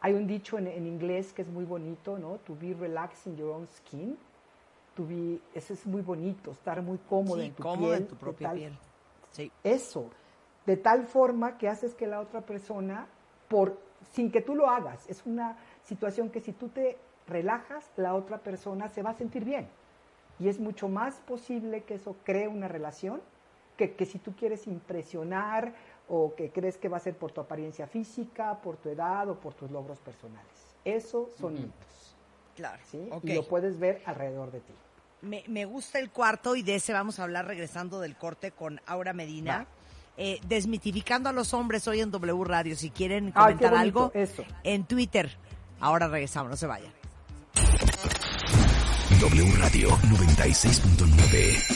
[0.00, 2.36] Hay un dicho en, en inglés que es muy bonito, ¿no?
[2.38, 4.16] To be relaxed in your own skin.
[4.94, 8.02] To be, eso es muy bonito, estar muy cómodo Sí, en tu cómodo piel.
[8.02, 8.78] en tu propia tal- piel.
[9.32, 9.52] Sí.
[9.64, 10.10] Eso,
[10.64, 13.06] de tal forma que haces que la otra persona,
[13.48, 13.78] por,
[14.12, 18.38] sin que tú lo hagas, es una situación que si tú te relajas, la otra
[18.38, 19.68] persona se va a sentir bien.
[20.38, 23.20] Y es mucho más posible que eso cree una relación
[23.76, 25.74] que, que si tú quieres impresionar
[26.08, 29.34] o que crees que va a ser por tu apariencia física, por tu edad o
[29.34, 30.46] por tus logros personales.
[30.84, 32.16] Eso son mitos.
[32.54, 32.82] Claro.
[32.90, 33.08] ¿sí?
[33.22, 34.72] Y lo puedes ver alrededor de ti.
[35.22, 38.80] Me, me gusta el cuarto y de ese vamos a hablar regresando del corte con
[38.86, 39.58] Aura Medina.
[39.58, 39.66] Va.
[40.18, 42.74] Eh, desmitificando a los hombres hoy en W Radio.
[42.76, 44.44] Si quieren Ay, comentar bonito, algo, eso.
[44.64, 45.36] en Twitter.
[45.80, 46.90] Ahora regresamos, no se vayan.
[49.20, 51.75] W Radio 96.9.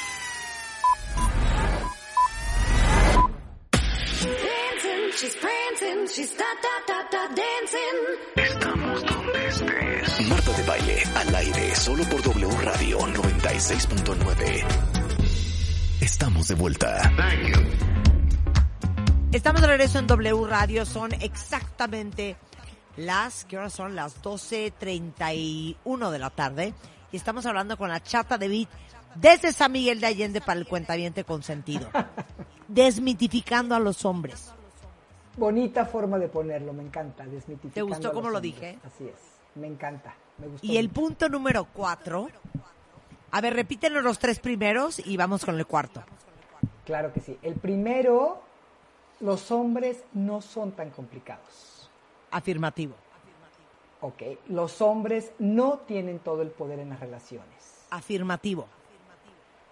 [6.13, 6.45] She's da
[6.87, 7.99] da da dancing.
[8.35, 10.29] Estamos donde estés.
[10.29, 14.65] Marta de baile, al aire, solo por W Radio 96.9.
[16.01, 17.11] Estamos de vuelta.
[19.31, 20.85] Estamos de regreso en W Radio.
[20.85, 22.35] Son exactamente
[22.97, 23.95] las, ¿qué horas son?
[23.95, 26.73] Las 12.31 de la tarde.
[27.11, 28.69] Y estamos hablando con la chata de Beat
[29.15, 31.89] desde San Miguel de Allende para el cuentaviente consentido.
[32.67, 34.53] Desmitificando a los hombres.
[35.37, 37.23] Bonita forma de ponerlo, me encanta.
[37.25, 38.53] Desmitificando ¿Te gustó cómo lo hombres.
[38.53, 38.79] dije?
[38.85, 39.15] Así es,
[39.55, 40.13] me encanta.
[40.37, 41.01] Me gustó Y el mucho.
[41.01, 42.27] punto número cuatro.
[43.31, 46.03] A ver, repítenos los tres primeros y vamos con el cuarto.
[46.85, 47.37] Claro que sí.
[47.41, 48.41] El primero,
[49.21, 51.89] los hombres no son tan complicados.
[52.31, 52.95] Afirmativo.
[54.01, 57.85] Ok, los hombres no tienen todo el poder en las relaciones.
[57.91, 58.67] Afirmativo.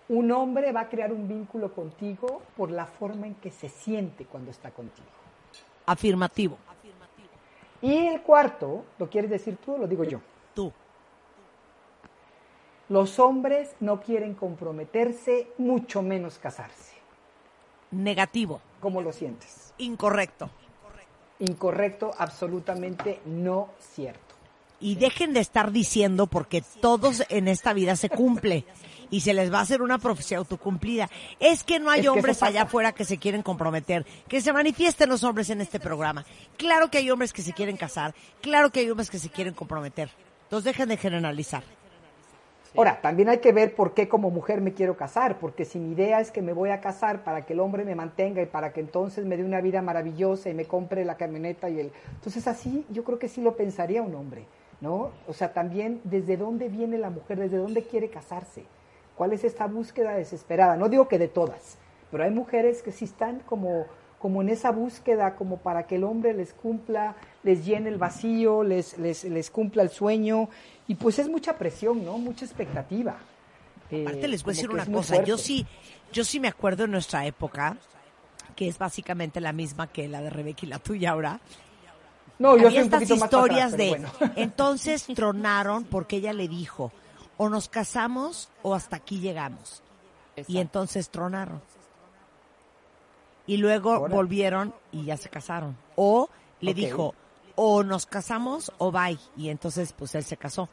[0.07, 4.26] Un hombre va a crear un vínculo contigo por la forma en que se siente
[4.26, 5.07] cuando está contigo.
[5.91, 6.57] Afirmativo.
[7.82, 10.20] Y el cuarto, ¿lo quieres decir tú o lo digo yo?
[10.53, 10.72] Tú.
[12.90, 16.95] Los hombres no quieren comprometerse, mucho menos casarse.
[17.91, 18.61] Negativo.
[18.80, 19.74] ¿Cómo lo sientes?
[19.78, 20.49] Incorrecto.
[21.40, 24.28] incorrecto, absolutamente no cierto.
[24.81, 28.65] Y dejen de estar diciendo porque todos en esta vida se cumple
[29.11, 31.10] y se les va a hacer una profecía autocumplida.
[31.39, 34.41] Es que no hay Es que eso hombres allá afuera que se quieren comprometer, que
[34.41, 36.26] se manifiesten los hombres en este programa.
[36.57, 39.53] Claro que hay hombres que se quieren casar, claro que hay hombres que se quieren
[39.53, 40.10] comprometer.
[40.43, 41.64] Entonces dejen de generalizar.
[42.76, 45.93] Ahora, también hay que ver por qué como mujer me quiero casar, porque si mi
[45.93, 48.73] idea es que me voy a casar para que el hombre me mantenga y para
[48.73, 51.91] que entonces me dé una vida maravillosa y me compre la camioneta y el...
[52.14, 54.45] Entonces así yo creo que sí lo pensaría un hombre,
[54.81, 55.11] ¿no?
[55.27, 58.64] O sea, también desde dónde viene la mujer, desde dónde quiere casarse,
[59.15, 60.77] cuál es esta búsqueda desesperada.
[60.77, 61.77] No digo que de todas,
[62.11, 63.85] pero hay mujeres que sí están como,
[64.19, 68.64] como en esa búsqueda, como para que el hombre les cumpla, les llene el vacío,
[68.64, 70.49] les, les, les cumpla el sueño,
[70.88, 72.18] y pues es mucha presión, ¿no?
[72.18, 73.18] Mucha expectativa.
[73.91, 75.65] Eh, Aparte les voy a decir una cosa, yo sí,
[76.11, 77.77] yo sí me acuerdo en nuestra época,
[78.56, 81.39] que es básicamente la misma que la de Rebeca y la tuya ahora.
[82.40, 84.10] No, yo Había estas historias atrás, de, bueno.
[84.38, 86.91] entonces tronaron porque ella le dijo,
[87.38, 89.84] o nos casamos o hasta aquí llegamos.
[90.48, 91.61] Y entonces tronaron.
[93.45, 95.76] Y luego volvieron y ya se casaron.
[95.95, 96.30] O
[96.61, 97.14] le dijo,
[97.56, 99.20] o nos casamos o bye.
[99.36, 100.70] Y entonces pues él se casó.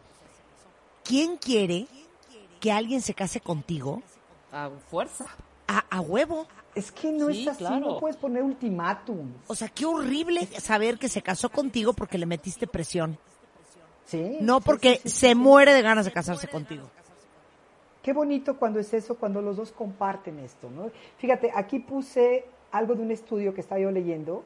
[1.02, 1.88] ¿Quién quiere
[2.60, 4.02] que alguien se case contigo
[4.52, 5.26] A fuerza.
[5.66, 6.46] A, a huevo?
[6.74, 7.80] Es que no Sí, es así, claro.
[7.80, 9.32] no puedes poner ultimátum.
[9.46, 13.18] O sea, qué horrible saber que se casó contigo porque le metiste presión.
[14.04, 14.38] Sí.
[14.40, 16.88] No porque sí, sí, se muere de ganas de casarse contigo.
[18.02, 20.90] Qué bonito cuando es eso, cuando los dos comparten esto, ¿no?
[21.18, 24.44] Fíjate, aquí puse algo de un estudio que estaba yo leyendo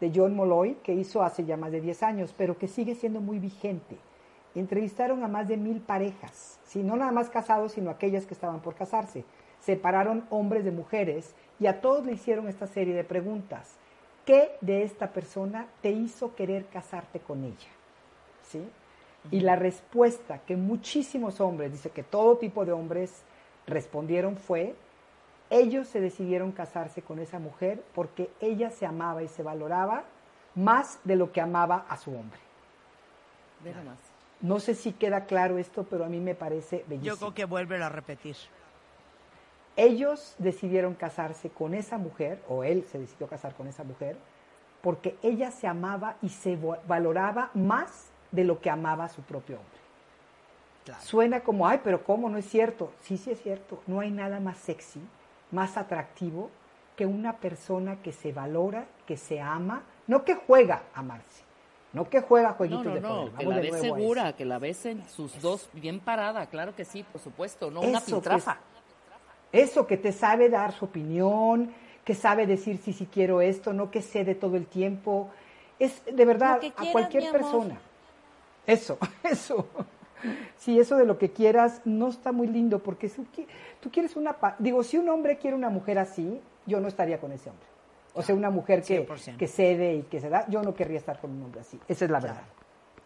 [0.00, 3.20] de John Molloy, que hizo hace ya más de 10 años, pero que sigue siendo
[3.20, 3.98] muy vigente.
[4.54, 6.82] Entrevistaron a más de mil parejas, ¿sí?
[6.82, 9.24] no nada más casados, sino aquellas que estaban por casarse.
[9.62, 13.76] Separaron hombres de mujeres y a todos le hicieron esta serie de preguntas.
[14.26, 17.70] ¿Qué de esta persona te hizo querer casarte con ella?
[18.42, 18.68] ¿Sí?
[19.30, 23.22] Y la respuesta que muchísimos hombres, dice que todo tipo de hombres
[23.66, 24.74] respondieron fue,
[25.50, 30.04] ellos se decidieron casarse con esa mujer porque ella se amaba y se valoraba
[30.54, 32.40] más de lo que amaba a su hombre.
[33.62, 33.98] Ve nomás.
[34.40, 37.14] No sé si queda claro esto, pero a mí me parece bellísimo.
[37.14, 38.36] Yo creo que vuelve a repetir.
[39.76, 44.16] Ellos decidieron casarse con esa mujer, o él se decidió casar con esa mujer,
[44.82, 49.56] porque ella se amaba y se valoraba más de lo que amaba a su propio
[49.56, 49.82] hombre.
[51.00, 52.28] Suena como, ay, pero ¿cómo?
[52.28, 52.92] No es cierto.
[53.02, 53.80] Sí, sí es cierto.
[53.86, 55.00] No hay nada más sexy,
[55.52, 56.50] más atractivo
[56.96, 61.44] que una persona que se valora, que se ama, no que juega a amarse,
[61.92, 63.32] no que juega No, jueguitos no, de no, poder.
[63.32, 66.74] que Vamos la de ve segura, que la ves en sus dos bien parada, claro
[66.74, 68.04] que sí, por supuesto, no una pues,
[69.52, 71.72] Eso, que te sabe dar su opinión,
[72.04, 75.30] que sabe decir sí, sí quiero esto, no que cede todo el tiempo.
[75.78, 77.78] Es de verdad a cualquier persona.
[78.66, 79.66] Eso, eso.
[80.56, 83.22] Sí, eso de lo que quieras no está muy lindo porque si
[83.80, 84.36] tú quieres una...
[84.58, 87.66] Digo, si un hombre quiere una mujer así, yo no estaría con ese hombre.
[88.14, 89.36] O sea, una mujer que, 100%.
[89.36, 91.80] que cede y que se da, yo no querría estar con un hombre así.
[91.88, 92.42] Esa es la verdad.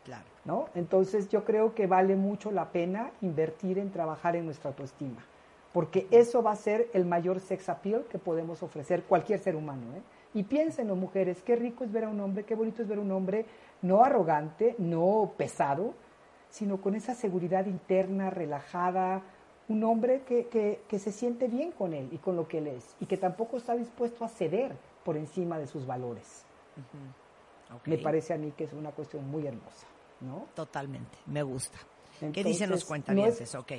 [0.04, 0.24] Claro.
[0.46, 0.68] ¿no?
[0.74, 5.24] Entonces yo creo que vale mucho la pena invertir en trabajar en nuestra autoestima,
[5.76, 9.94] porque eso va a ser el mayor sex appeal que podemos ofrecer cualquier ser humano.
[9.94, 10.00] ¿eh?
[10.32, 13.02] Y piénsenlo, mujeres, qué rico es ver a un hombre, qué bonito es ver a
[13.02, 13.44] un hombre
[13.82, 15.92] no arrogante, no pesado,
[16.48, 19.20] sino con esa seguridad interna, relajada,
[19.68, 22.68] un hombre que, que, que se siente bien con él y con lo que él
[22.68, 24.74] es, y que tampoco está dispuesto a ceder
[25.04, 26.46] por encima de sus valores.
[27.84, 29.86] Me parece a mí que es una cuestión muy hermosa,
[30.22, 30.46] ¿no?
[30.54, 31.76] Totalmente, me gusta.
[32.32, 33.42] ¿Qué dicen los no cuentavientes?
[33.42, 33.72] es- Ok.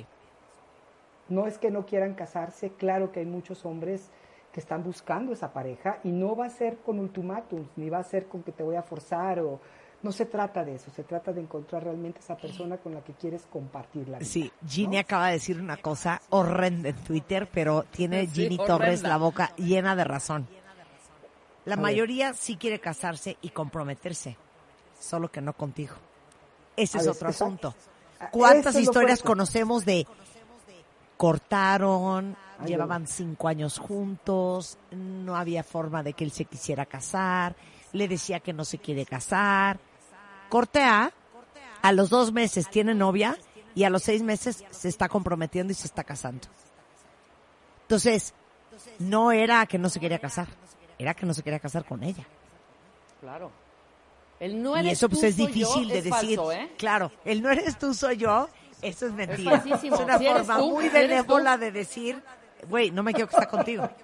[1.28, 4.10] No es que no quieran casarse, claro que hay muchos hombres
[4.52, 8.02] que están buscando esa pareja y no va a ser con ultimátums, ni va a
[8.04, 9.60] ser con que te voy a forzar o
[10.02, 13.12] no se trata de eso, se trata de encontrar realmente esa persona con la que
[13.12, 14.28] quieres compartir la vida.
[14.30, 18.66] Sí, Ginny acaba de decir una cosa horrenda en Twitter, pero tiene Sí, Ginny horrenda.
[18.78, 20.46] Torres la boca llena de razón.
[21.64, 21.82] La A ver.
[21.82, 24.36] mayoría sí quiere casarse y comprometerse,
[24.98, 25.94] solo que no contigo.
[26.76, 27.68] Ese A es ver, otro exacto.
[27.68, 27.74] asunto.
[28.20, 30.06] Ah, ¿Cuántas historias conocemos de
[31.18, 37.54] cortaron, Ay, llevaban cinco años juntos, no había forma de que él se quisiera casar,
[37.92, 39.78] le decía que no se quiere casar.
[40.48, 41.12] Corte A,
[41.92, 43.36] los dos meses tiene novia
[43.74, 46.48] y a los seis meses se está comprometiendo y se está casando.
[47.82, 48.32] Entonces,
[48.98, 50.48] no era que no se quería casar,
[50.98, 52.24] era que no se quería casar con ella.
[53.20, 53.50] Claro.
[54.40, 56.36] El no y eres eso pues tú, es soy difícil yo, de es decir.
[56.36, 56.70] falso, ¿eh?
[56.78, 58.48] Claro, el no eres tú, soy yo,
[58.82, 59.62] eso es mentira.
[59.64, 62.22] Es una Si forma tú, muy si benévola de decir,
[62.68, 63.88] güey, no me quiero casar contigo.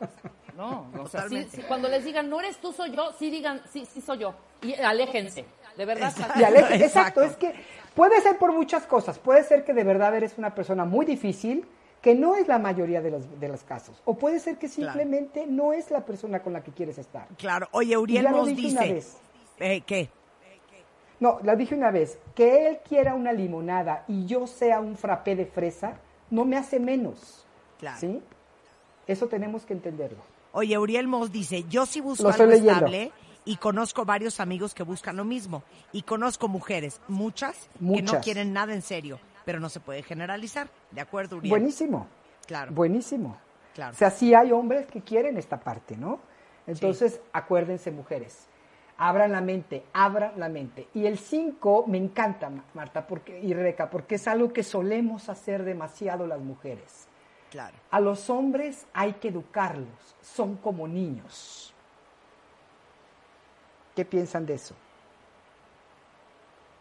[0.57, 3.85] No, o sea, sí, cuando les digan, no eres tú, soy yo, sí digan, sí,
[3.93, 4.35] sí soy yo.
[4.63, 5.45] Y aléjense,
[5.77, 6.13] de verdad.
[6.37, 7.53] Y aleje- exacto, es que
[7.97, 9.19] puede ser por muchas cosas.
[9.19, 11.67] Puede ser que de verdad eres una persona muy difícil,
[12.01, 14.01] que no es la mayoría de los, de los casos.
[14.05, 17.27] O puede ser que simplemente no es la persona con la que quieres estar.
[17.37, 17.67] Claro.
[17.73, 18.79] Oye, Uriel nos dice.
[18.79, 19.17] vez.
[19.59, 20.09] Eh, ¿Qué?
[21.25, 25.35] No, la dije una vez, que él quiera una limonada y yo sea un frappé
[25.35, 25.95] de fresa,
[26.29, 27.47] no me hace menos.
[27.79, 27.97] Claro.
[27.99, 28.21] ¿Sí?
[29.07, 30.19] Eso tenemos que entenderlo.
[30.53, 32.73] Oye, Uriel Mos dice, yo sí busco algo leyendo.
[32.73, 33.11] estable
[33.47, 35.63] y conozco varios amigos que buscan lo mismo.
[35.93, 38.23] Y conozco mujeres, muchas, que no Muchas.
[38.23, 40.69] quieren nada en serio, pero no se puede generalizar.
[40.91, 41.49] ¿De acuerdo, Uriel?
[41.49, 42.07] Buenísimo.
[42.47, 42.71] Claro.
[42.73, 43.39] Buenísimo.
[43.73, 43.95] Claro.
[43.95, 46.21] O sea, sí hay hombres que quieren esta parte, ¿no?
[46.67, 48.47] Entonces, acuérdense, mujeres,
[48.99, 50.89] abran la mente, abran la mente.
[50.95, 55.29] Y el 5 me encanta, Ma- Marta porque, y Rebeca, porque es algo que solemos
[55.29, 57.09] hacer demasiado las mujeres.
[57.51, 57.77] Claro.
[57.91, 59.87] A los hombres hay que educarlos,
[60.23, 61.73] son como niños.
[63.95, 64.75] ¿Qué piensan de eso?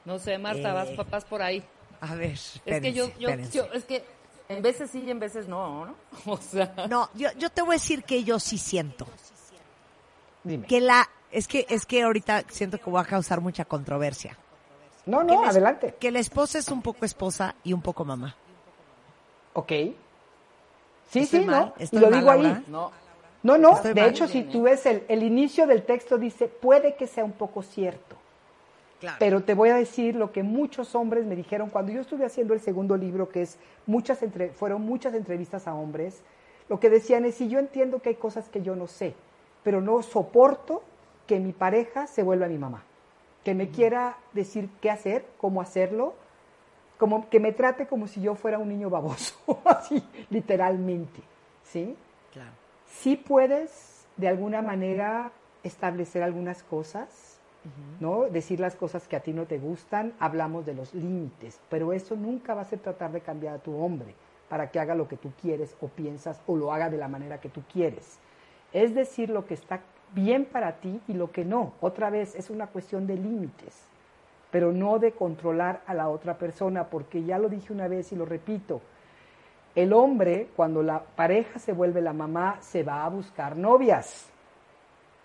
[0.06, 1.64] No sé, Marta, Eh, vas papás por ahí.
[2.02, 4.04] A ver, Es que yo, yo, yo- es que
[4.50, 5.96] en veces sí y en veces no, ¿no?
[6.26, 6.74] O sea.
[6.90, 9.08] No, yo, yo te voy a decir que yo sí siento.
[10.44, 10.68] Dime.
[10.68, 14.38] Que la, es que, es que ahorita siento que voy a causar mucha controversia.
[15.06, 15.96] No, Que no, la adelante.
[16.00, 18.36] Que la esposa es un poco esposa y un poco mamá.
[19.54, 19.72] Ok.
[21.10, 21.66] Sí, ¿Estoy sí, mal?
[21.68, 21.74] ¿no?
[21.78, 22.56] Y ¿Estoy lo mal, digo Laura?
[22.58, 22.66] ahí.
[22.68, 22.92] No.
[23.44, 24.10] No, de mal.
[24.10, 27.62] hecho, si tú ves el, el inicio del texto, dice, puede que sea un poco
[27.62, 28.16] cierto.
[29.02, 29.18] Claro.
[29.20, 32.54] Pero te voy a decir lo que muchos hombres me dijeron cuando yo estuve haciendo
[32.54, 36.22] el segundo libro, que es muchas entre, fueron muchas entrevistas a hombres.
[36.70, 39.14] Lo que decían es, si yo entiendo que hay cosas que yo no sé,
[39.62, 40.84] pero no soporto
[41.28, 42.84] que mi pareja se vuelva mi mamá,
[43.44, 46.14] que me quiera decir qué hacer, cómo hacerlo,
[46.98, 49.36] como que me trate como si yo fuera un niño baboso,
[49.66, 51.22] así, literalmente,
[51.64, 51.96] ¿sí?
[52.32, 52.52] Claro.
[52.88, 55.32] sí puedes de alguna manera
[55.64, 57.40] establecer algunas cosas,
[58.00, 58.24] ¿no?
[58.24, 62.16] Decir las cosas que a ti no te gustan, hablamos de los límites, pero eso
[62.16, 64.14] nunca va a ser tratar de cambiar a tu hombre
[64.50, 67.40] para que haga lo que tú quieres o piensas o lo haga de la manera
[67.40, 68.20] que tú quieres.
[68.74, 69.82] Es decir lo que está
[70.14, 71.74] bien para ti y lo que no.
[71.82, 73.76] Otra vez es una cuestión de límites,
[74.52, 78.16] pero no de controlar a la otra persona, porque ya lo dije una vez y
[78.16, 78.82] lo repito,
[79.76, 84.30] el hombre, cuando la pareja se vuelve la mamá, se va a buscar novias.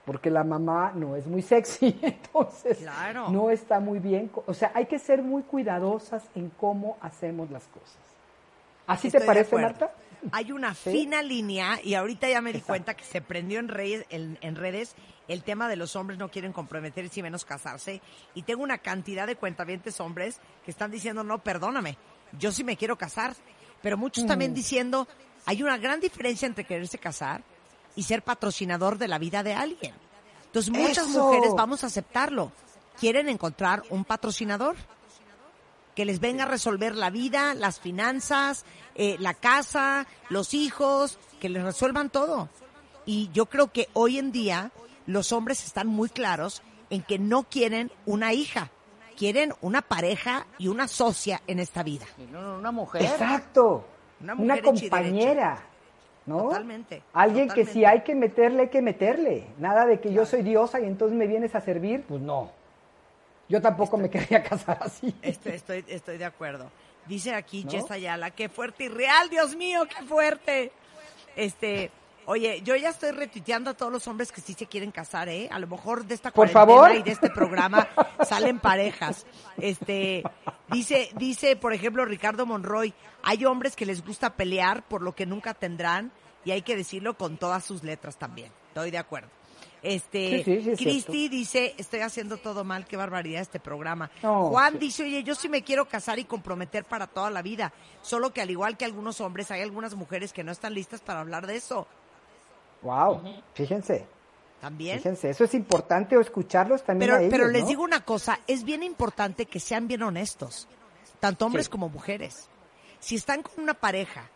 [0.07, 3.29] Porque la mamá no es muy sexy, entonces Claro.
[3.29, 4.31] no está muy bien.
[4.47, 7.99] O sea, hay que ser muy cuidadosas en cómo hacemos las cosas.
[8.87, 9.57] ¿Así Estoy te parece.
[9.57, 9.91] Marta?
[10.33, 10.91] Hay una ¿Sí?
[10.91, 12.73] fina línea y ahorita ya me di Exacto.
[12.73, 14.95] cuenta que se prendió en, redes, en, en redes
[15.29, 18.01] el tema de los hombres no quieren comprometerse y menos casarse.
[18.35, 21.99] Y tengo una cantidad de cuentavientes hombres que están diciendo, no, perdóname,
[22.39, 23.35] yo sí me quiero casar.
[23.83, 24.55] Pero muchos también Mm.
[24.55, 25.09] diciendo,
[25.47, 27.43] hay una gran diferencia entre quererse casar
[27.95, 29.95] y ser patrocinador de la vida de alguien.
[30.47, 31.25] Entonces muchas ¡Eso!
[31.25, 32.51] mujeres vamos a aceptarlo.
[32.99, 34.77] Quieren encontrar un patrocinador
[35.99, 38.65] que les venga a resolver la vida, las finanzas,
[38.95, 42.49] eh, la casa, los hijos, que les resuelvan todo.
[43.05, 44.71] Y yo creo que hoy en día
[45.07, 48.71] los hombres están muy claros en que no quieren una hija,
[49.17, 52.07] quieren una pareja y una socia en esta vida.
[52.31, 53.03] No, no, una mujer.
[53.03, 53.85] Exacto.
[54.21, 55.67] Una Una, mujer y compañera.
[56.27, 56.45] ¿no?
[56.45, 57.03] Totalmente.
[57.13, 59.49] Alguien que si hay que meterle, hay que meterle.
[59.59, 62.05] Nada de que yo soy diosa y entonces me vienes a servir.
[62.07, 62.53] Pues no.
[63.49, 65.15] Yo tampoco me querría casar así.
[65.23, 66.71] Estoy, estoy, estoy de acuerdo.
[67.07, 67.71] Dice aquí ¿No?
[67.71, 70.73] Jess Ayala, qué fuerte y real, Dios mío, qué fuerte.
[71.37, 71.91] Este,
[72.27, 75.49] oye, yo ya estoy retuiteando a todos los hombres que sí se quieren casar, ¿eh?
[75.51, 76.95] A lo mejor de esta Por favor.
[76.95, 77.89] y de este programa
[78.29, 79.25] salen parejas.
[79.57, 80.23] Este,
[80.71, 82.93] dice, dice, por ejemplo, Ricardo Monroy,
[83.23, 86.13] hay hombres que les gusta pelear por lo que nunca tendrán
[86.45, 88.53] y hay que decirlo con todas sus letras también.
[88.69, 89.38] Estoy de acuerdo.
[89.83, 94.11] Este, Sí, sí, sí, es Cristi dice, estoy haciendo todo mal, qué barbaridad este programa.
[94.23, 94.79] No, Juan sí.
[94.79, 97.73] dice, oye, yo sí me quiero casar y comprometer para toda la vida,
[98.03, 101.21] solo que al igual que algunos hombres, hay algunas mujeres que no están listas para
[101.21, 101.87] hablar de eso.
[102.83, 103.23] Wow.
[103.55, 104.07] Fíjense.
[104.61, 104.99] También.
[104.99, 105.31] Fíjense.
[105.31, 107.69] Eso es importante o escucharlos también Pero, a ellos, pero les ¿no?
[107.69, 110.67] digo una cosa, es bien importante que sean bien honestos,
[111.21, 111.71] tanto hombres Sí.
[111.71, 112.49] como mujeres.
[112.99, 114.29] Si están con una pareja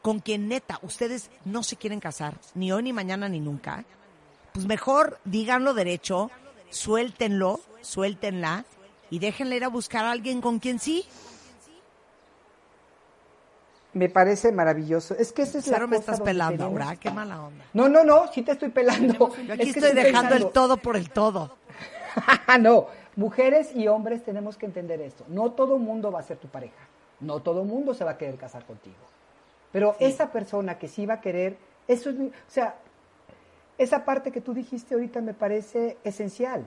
[0.00, 3.84] con quien neta ustedes no se quieren casar, ni hoy, ni mañana, ni nunca,
[4.58, 6.32] pues mejor díganlo derecho,
[6.68, 8.64] suéltenlo, suéltenla
[9.08, 11.04] y déjenle ir a buscar a alguien con quien sí.
[13.92, 15.14] Me parece maravilloso.
[15.16, 17.64] Es que esa es la me cosa estás pelando, tenemos- ahora, qué mala onda.
[17.72, 19.32] No, no, no, sí te estoy pelando.
[19.46, 21.56] Yo aquí Es que estoy dejando pensando- el todo por el todo.
[22.60, 25.24] no, mujeres y hombres tenemos que entender esto.
[25.28, 26.74] No todo mundo va a ser tu pareja.
[27.20, 28.96] No todo mundo se va a querer casar contigo.
[29.70, 31.56] Pero esa persona que sí va a querer,
[31.86, 32.74] eso es, o sea,
[33.78, 36.66] esa parte que tú dijiste ahorita me parece esencial.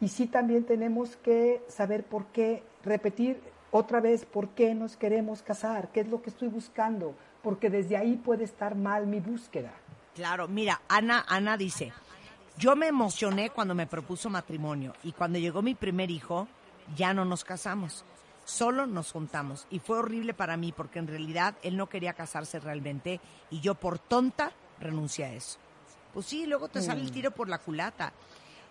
[0.00, 3.40] Y sí también tenemos que saber por qué, repetir
[3.72, 7.96] otra vez por qué nos queremos casar, qué es lo que estoy buscando, porque desde
[7.96, 9.72] ahí puede estar mal mi búsqueda.
[10.14, 11.92] Claro, mira, Ana, Ana dice,
[12.56, 16.48] yo me emocioné cuando me propuso matrimonio y cuando llegó mi primer hijo,
[16.96, 18.04] ya no nos casamos,
[18.44, 19.66] solo nos juntamos.
[19.70, 23.20] Y fue horrible para mí porque en realidad él no quería casarse realmente
[23.50, 25.58] y yo por tonta renuncié a eso.
[26.14, 27.12] Pues sí, luego te sale el Mm.
[27.12, 28.12] tiro por la culata.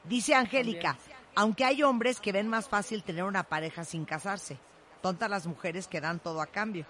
[0.03, 0.97] Dice Angélica,
[1.35, 4.57] aunque hay hombres que ven más fácil tener una pareja sin casarse,
[5.01, 6.85] tontas las mujeres que dan todo a cambio.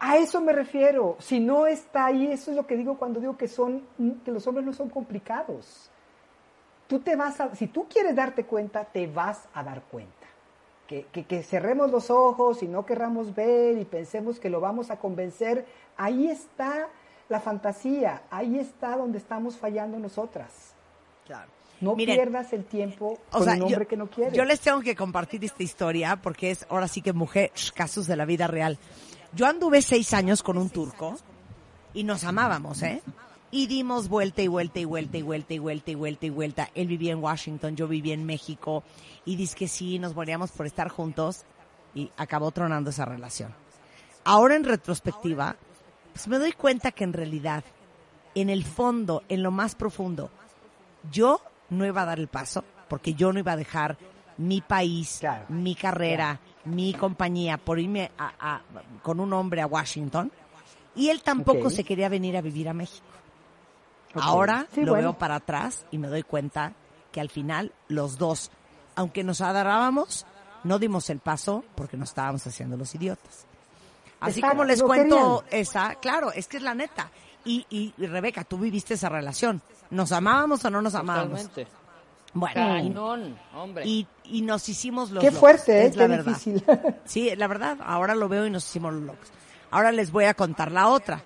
[0.00, 1.16] A eso me refiero.
[1.20, 3.82] Si no está ahí, eso es lo que digo cuando digo que son
[4.24, 5.88] que los hombres no son complicados.
[6.88, 10.12] Tú te vas a, si tú quieres darte cuenta, te vas a dar cuenta.
[10.86, 14.90] Que, que, que cerremos los ojos y no querramos ver y pensemos que lo vamos
[14.90, 15.64] a convencer,
[15.96, 16.88] ahí está
[17.28, 20.74] la fantasía, ahí está donde estamos fallando nosotras.
[21.26, 21.50] Claro.
[21.80, 24.36] No Miren, pierdas el tiempo O con sea, un hombre yo, que no quiere.
[24.36, 28.16] yo les tengo que compartir esta historia porque es ahora sí que mujer, casos de
[28.16, 28.78] la vida real.
[29.32, 31.16] Yo anduve seis años con un turco
[31.92, 33.02] y nos amábamos, ¿eh?
[33.50, 36.70] Y dimos vuelta y vuelta y vuelta y vuelta y vuelta y vuelta y vuelta.
[36.74, 38.84] Él vivía en Washington, yo vivía en México
[39.24, 41.44] y dice que sí, nos moríamos por estar juntos
[41.94, 43.52] y acabó tronando esa relación.
[44.24, 45.56] Ahora en retrospectiva,
[46.14, 47.62] pues me doy cuenta que en realidad,
[48.34, 50.30] en el fondo, en lo más profundo,
[51.12, 53.98] yo no iba a dar el paso porque yo no iba a dejar
[54.38, 58.62] mi país, mi carrera, mi compañía por irme a- a-
[59.02, 60.32] con un hombre a Washington
[60.96, 63.04] y él tampoco se quería venir a vivir a México.
[64.14, 65.08] Ahora Sí, lo bueno.
[65.10, 66.72] veo para atrás y me doy cuenta
[67.10, 68.50] que al final los dos,
[68.94, 70.24] aunque nos adorábamos,
[70.62, 73.46] no dimos el paso porque nos estábamos haciendo los idiotas.
[74.24, 77.10] Así como les cuento esa, claro, es que es la neta.
[77.44, 79.60] Y, y, y, Rebeca, tú viviste esa relación.
[79.90, 81.42] ¿Nos amábamos o no nos amábamos?
[81.42, 81.66] Totalmente.
[82.32, 83.86] Bueno, Cañón, hombre.
[83.86, 85.86] y, y nos hicimos los Qué locos, fuerte, ¿eh?
[85.86, 86.24] es la Qué verdad.
[86.26, 86.64] difícil.
[87.04, 89.28] Sí, la verdad, ahora lo veo y nos hicimos los locos.
[89.70, 91.22] Ahora les voy a contar la otra.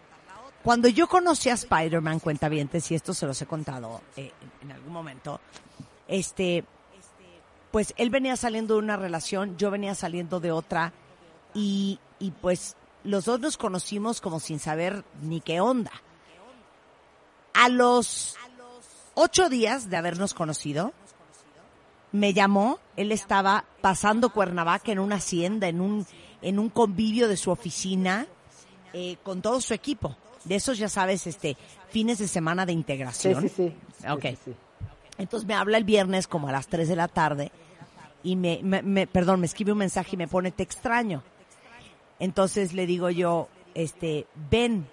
[0.62, 4.75] Cuando yo conocí a Spider-Man, cuentavientes, y esto se los he contado eh, en, en
[4.75, 5.41] algún momento,
[6.09, 6.65] este,
[7.70, 10.93] pues él venía saliendo de una relación, yo venía saliendo de otra,
[11.55, 15.93] y, y pues los dos nos conocimos como sin saber ni qué onda.
[17.55, 18.37] A los
[19.15, 20.93] ocho días de habernos conocido,
[22.12, 26.07] me llamó, él estaba pasando Cuernavaca en una hacienda, en un,
[26.41, 28.27] en un convivio de su oficina,
[28.93, 30.16] eh, con todo su equipo.
[30.45, 31.57] De esos, ya sabes, este,
[31.91, 33.43] fines de semana de integración.
[33.43, 34.07] Sí, sí, sí.
[34.09, 34.23] Ok.
[34.23, 34.55] Sí, sí, sí.
[35.19, 37.51] Entonces me habla el viernes como a las 3 de la tarde
[38.23, 41.25] y me, me- me- perdón, me escribe un mensaje y me pone te extraño.
[42.19, 44.86] Entonces le digo yo, este, ven.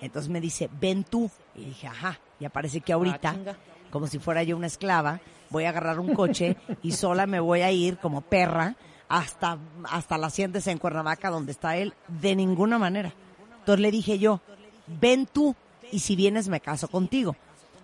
[0.00, 1.30] Entonces me dice, ven tú.
[1.54, 2.18] Y dije, ajá.
[2.38, 3.56] Y aparece que ahorita, chinga.
[3.90, 5.20] como si fuera yo una esclava,
[5.50, 8.76] voy a agarrar un coche y sola me voy a ir como perra
[9.08, 11.94] hasta, hasta la hacienda esa en Cuernavaca donde está él.
[12.08, 13.12] De ninguna manera.
[13.58, 14.40] Entonces le dije yo,
[14.86, 15.54] ven tú
[15.92, 17.36] y si vienes me caso contigo.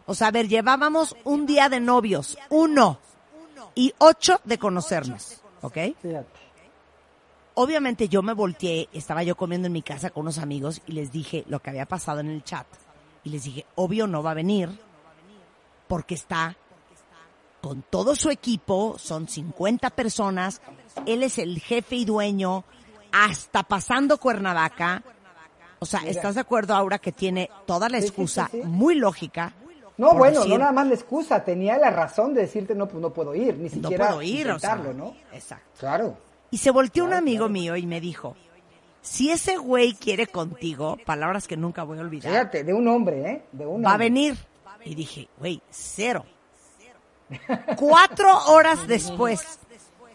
[0.07, 3.01] O sea, a ver, llevábamos un día de novios, uno,
[3.75, 5.79] y ocho de conocernos, ¿ok?
[7.59, 11.11] Obviamente yo me volteé, estaba yo comiendo en mi casa con unos amigos y les
[11.11, 12.67] dije lo que había pasado en el chat.
[13.25, 14.69] Y les dije, obvio no va a venir
[15.89, 16.55] porque está
[17.63, 20.61] con todo su equipo, son 50 personas,
[21.07, 22.65] él es el jefe y dueño,
[23.11, 25.03] hasta pasando Cuernavaca.
[25.79, 26.13] O sea, Mira.
[26.13, 28.69] ¿estás de acuerdo, Aura, que tiene toda la sí, excusa sí, sí.
[28.69, 29.55] muy lógica?
[29.97, 33.01] No, bueno, decir, no nada más la excusa, tenía la razón de decirte no, pues
[33.01, 35.17] no puedo ir, ni No siquiera puedo ir, o sea, ¿no?
[35.33, 35.81] Exacto.
[35.81, 36.26] Claro.
[36.57, 38.35] Y se volteó un amigo mío y me dijo,
[39.03, 43.31] si ese güey quiere contigo, palabras que nunca voy a olvidar, Fíjate, de un hombre,
[43.31, 43.43] ¿eh?
[43.53, 44.07] De un va a hombre.
[44.07, 44.39] venir.
[44.83, 46.25] Y dije, güey, cero.
[47.77, 49.59] Cuatro horas después,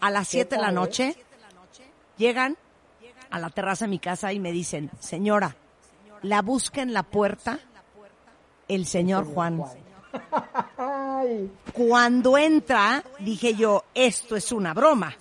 [0.00, 0.72] a las ¿Qué siete de la eh?
[0.72, 1.16] noche,
[2.16, 2.56] llegan
[3.30, 5.54] a la terraza de mi casa y me dicen, señora,
[6.22, 7.60] la busca en la puerta
[8.66, 9.62] el señor Juan.
[11.72, 15.14] Cuando entra, dije yo, esto es una broma.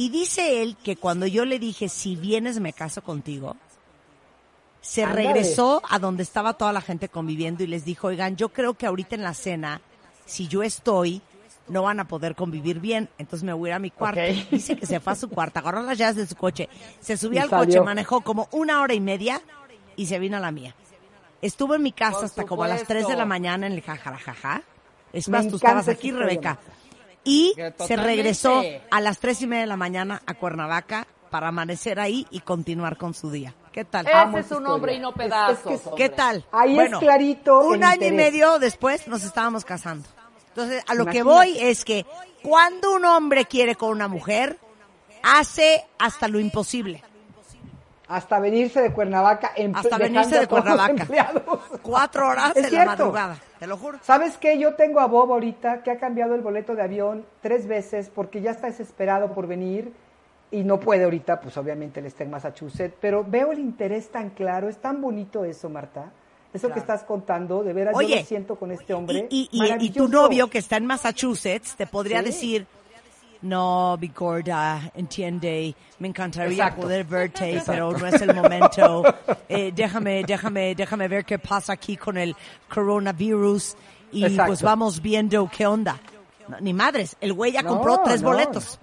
[0.00, 3.58] Y dice él que cuando yo le dije, si vienes me caso contigo,
[4.80, 8.72] se regresó a donde estaba toda la gente conviviendo y les dijo, oigan, yo creo
[8.72, 9.82] que ahorita en la cena,
[10.24, 11.20] si yo estoy,
[11.68, 14.22] no van a poder convivir bien, entonces me voy a ir a mi cuarto.
[14.50, 16.70] Dice que se fue a su cuarto, agarró las llaves de su coche,
[17.00, 19.42] se subió Y al coche, manejó como una hora y media
[19.96, 20.74] y se vino a la mía.
[21.42, 23.82] Estuvo en mi casa Por hasta como a las 3 de la mañana en el
[23.82, 24.62] jajarajaja.
[25.12, 26.58] Es Me más, tú estabas aquí, Rebeca.
[27.24, 27.54] Y
[27.86, 32.26] se regresó a las tres y media de la mañana a Cuernavaca para amanecer ahí
[32.30, 33.54] y continuar con su día.
[33.72, 34.06] ¿Qué tal?
[34.06, 35.58] Ese Amo es un hombre y no Es- es pedazos.
[35.68, 36.04] que es- hombre.
[36.04, 36.44] ¿Qué tal?
[36.50, 37.60] Ahí Bueno, es clarito.
[37.60, 40.08] Un año y medio después nos estábamos casando.
[40.48, 42.04] Entonces, a lo que voy es que
[42.42, 44.58] cuando un hombre quiere con una mujer,
[45.22, 47.04] hace hasta lo imposible.
[48.10, 49.52] Hasta venirse de Cuernavaca.
[49.56, 51.06] en- Hasta venirse de Cuernavaca.
[51.82, 52.76] Cuatro horas cierto.
[52.76, 53.38] la madrugada.
[53.58, 53.98] Te lo juro.
[54.02, 54.58] ¿Sabes qué?
[54.58, 58.40] Yo tengo a Bob ahorita que ha cambiado el boleto de avión tres veces porque
[58.40, 59.92] ya está desesperado por venir
[60.50, 64.30] y no puede ahorita, pues obviamente él está en Massachusetts, pero veo el interés tan
[64.30, 66.10] claro, es tan bonito eso, Marta.
[66.52, 66.74] Eso Claro.
[66.74, 69.28] que estás contando, de veras yo Oye, lo siento con este hombre.
[69.30, 72.24] Y, y- y tu novio que está en Massachusetts te podría Sí.
[72.24, 72.66] decir,
[73.42, 76.82] no, mi gorda, entiende, me encantaría Exacto.
[76.82, 77.72] poder verte, Exacto.
[77.72, 79.02] pero no es el momento.
[79.48, 82.36] Eh, déjame, déjame, déjame ver qué pasa aquí con el
[82.72, 83.76] coronavirus
[84.12, 84.48] y Exacto.
[84.50, 85.98] pues vamos viendo qué onda.
[86.48, 88.30] No, ni madres, el güey ya No, compró tres no.
[88.30, 88.78] boletos.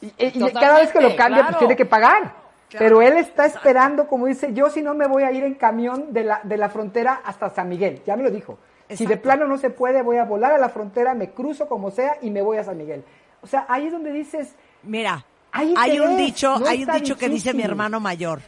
[0.00, 2.34] Y, y cada vez que lo cambia, pues tiene que pagar.
[2.78, 6.12] Pero él está esperando, como dice, yo si no me voy a ir en camión
[6.12, 8.02] de la, de la frontera hasta San Miguel.
[8.04, 8.58] Ya me lo dijo.
[8.90, 11.90] Si de plano no se puede, voy a volar a la frontera, me cruzo como
[11.90, 13.04] sea y me voy a San Miguel.
[13.42, 17.16] O sea, ahí es donde dices, Mira, Hay hay un dicho, no hay un dicho
[17.16, 18.40] que dice mi hermano mayor.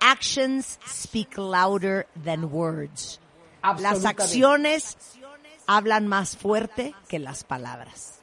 [0.00, 3.20] Actions speak louder than words.
[3.78, 4.96] Las acciones
[5.66, 8.20] hablan más fuerte que las palabras.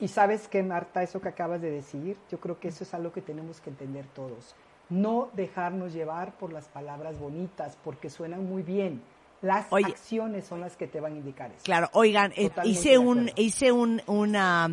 [0.00, 3.12] Y sabes qué, Marta, eso que acabas de decir, yo creo que eso es algo
[3.12, 4.56] que tenemos que entender todos.
[4.90, 9.02] No dejarnos llevar por las palabras bonitas, porque suenan muy bien.
[9.44, 9.84] Las Oye.
[9.86, 11.60] acciones son las que te van a indicar eso.
[11.64, 14.70] Claro, oigan, eh, hice un hice un una,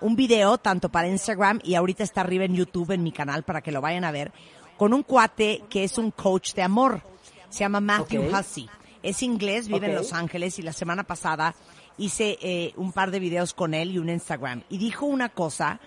[0.00, 3.60] un video tanto para Instagram y ahorita está arriba en YouTube en mi canal para
[3.60, 4.32] que lo vayan a ver
[4.78, 7.02] con un cuate que es un coach de amor.
[7.50, 8.34] Se llama Matthew.
[8.34, 8.70] Hussey.
[9.02, 9.94] Es inglés, vive en.
[9.94, 11.54] Los Ángeles y la semana pasada
[11.98, 15.80] hice eh, un par de videos con él y un Instagram y dijo una cosa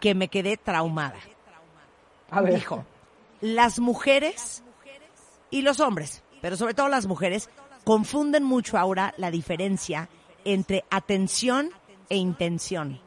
[0.00, 1.18] que me quedé traumada.
[2.30, 2.54] A ver.
[2.54, 2.86] Dijo,
[3.42, 4.62] las mujeres
[5.50, 7.48] y los hombres, pero sobre todo las mujeres,
[7.84, 10.08] confunden mucho ahora la diferencia
[10.44, 11.70] entre atención
[12.08, 13.00] e intención.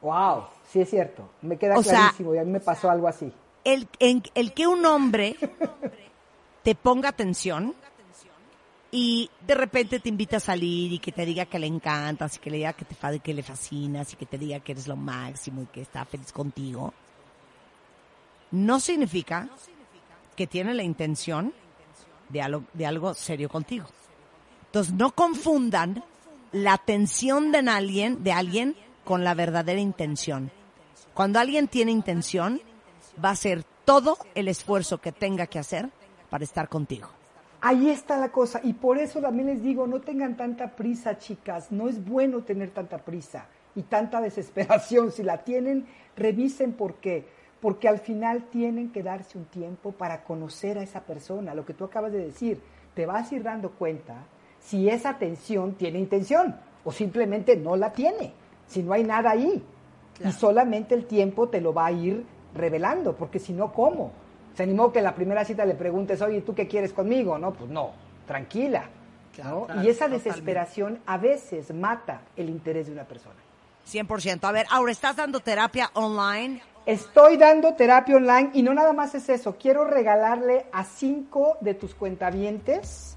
[0.00, 1.28] Wow, sí es cierto.
[1.42, 3.32] Me queda O sea- clarísimo y a mí me pasó algo así.
[3.64, 5.36] El, en- el que un hombre
[6.62, 7.74] te ponga atención
[8.90, 12.38] y de repente te invita a salir y que te diga que le encantas y
[12.38, 14.96] que le diga que, te, que le fascinas y que te diga que eres lo
[14.96, 16.92] máximo y que está feliz contigo,
[18.50, 19.48] no significa
[20.36, 21.52] que tiene la intención
[22.28, 23.86] de algo, de algo serio contigo.
[24.66, 26.02] Entonces no confundan
[26.52, 30.50] la atención de alguien, de alguien con la verdadera intención.
[31.14, 32.60] Cuando alguien tiene intención,
[33.22, 35.90] va a hacer todo el esfuerzo que tenga que hacer
[36.30, 37.08] para estar contigo.
[37.60, 41.72] Ahí está la cosa y por eso también les digo, no tengan tanta prisa, chicas.
[41.72, 45.12] No es bueno tener tanta prisa y tanta desesperación.
[45.12, 45.86] Si la tienen,
[46.16, 47.26] revisen por qué.
[47.64, 51.54] Porque al final tienen que darse un tiempo para conocer a esa persona.
[51.54, 52.60] Lo que tú acabas de decir,
[52.92, 54.16] te vas a ir dando cuenta
[54.60, 58.34] si esa atención tiene intención o simplemente no la tiene.
[58.66, 59.64] Si no hay nada ahí.
[60.22, 64.12] Y solamente el tiempo te lo va a ir revelando, porque si no, ¿cómo?
[64.52, 67.38] Se animó que en la primera cita le preguntes, oye, ¿tú qué quieres conmigo?
[67.38, 67.92] No, pues no,
[68.26, 68.90] tranquila.
[69.38, 69.64] ¿no?
[69.64, 70.28] claro, y esa totalmente.
[70.28, 73.40] desesperación a veces mata el interés de una persona.
[73.90, 74.44] 100%.
[74.44, 76.60] A ver, ahora estás dando terapia online.
[76.86, 81.72] Estoy dando terapia online y no nada más es eso, quiero regalarle a cinco de
[81.72, 83.16] tus cuentavientes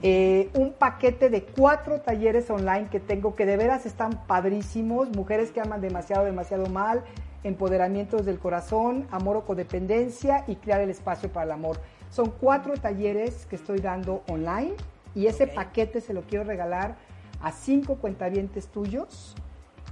[0.00, 5.50] eh, un paquete de cuatro talleres online que tengo que de veras están padrísimos, mujeres
[5.50, 7.04] que aman demasiado, demasiado mal,
[7.42, 11.80] empoderamientos del corazón, amor o codependencia y crear el espacio para el amor.
[12.08, 14.72] Son cuatro talleres que estoy dando online
[15.14, 16.96] y ese paquete se lo quiero regalar
[17.42, 19.34] a cinco cuentavientes tuyos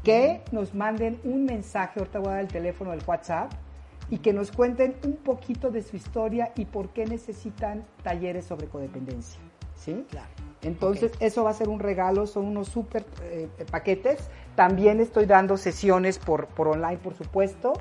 [0.02, 3.52] que nos manden un mensaje, ahorita voy a dar el teléfono del WhatsApp,
[4.10, 8.66] y que nos cuenten un poquito de su historia y por qué necesitan talleres sobre
[8.66, 9.40] codependencia.
[9.74, 10.04] ¿Sí?
[10.10, 10.28] Claro.
[10.62, 14.28] Entonces, eso va a ser un regalo, son unos súper eh, paquetes.
[14.54, 17.72] También estoy dando sesiones por, por online, por supuesto,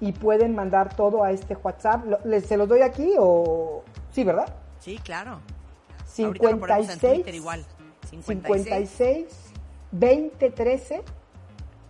[0.00, 2.04] y pueden mandar todo a este WhatsApp.
[2.06, 3.82] Lo- ¿les, ¿Se los doy aquí o...?
[4.10, 4.52] Sí, ¿verdad?
[4.80, 5.40] Sí, claro.
[6.18, 7.64] Ahorita lo ponemos en 56 Twitter igual.
[8.22, 9.26] 56
[9.92, 11.02] 2013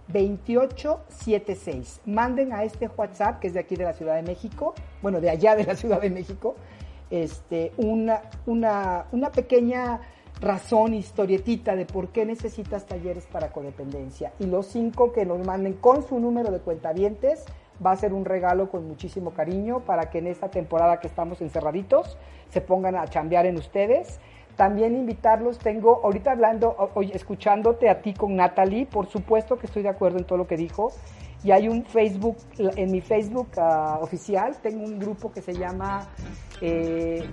[0.08, 2.00] 2876.
[2.06, 5.30] Manden a este WhatsApp, que es de aquí de la Ciudad de México, bueno, de
[5.30, 6.56] allá de la Ciudad de México,
[7.10, 10.00] este, una, una, una pequeña
[10.40, 14.32] razón, historietita de por qué necesitas talleres para codependencia.
[14.38, 17.44] Y los cinco que nos manden con su número de cuentavientes
[17.84, 21.40] va a ser un regalo con muchísimo cariño para que en esta temporada que estamos
[21.40, 22.16] encerraditos
[22.50, 24.18] se pongan a chambear en ustedes.
[24.56, 29.82] También invitarlos, tengo ahorita hablando, oye, escuchándote a ti con Natalie, por supuesto que estoy
[29.82, 30.92] de acuerdo en todo lo que dijo.
[31.44, 36.08] Y hay un Facebook, en mi Facebook ah, oficial, tengo un grupo que se llama
[36.62, 37.28] eh,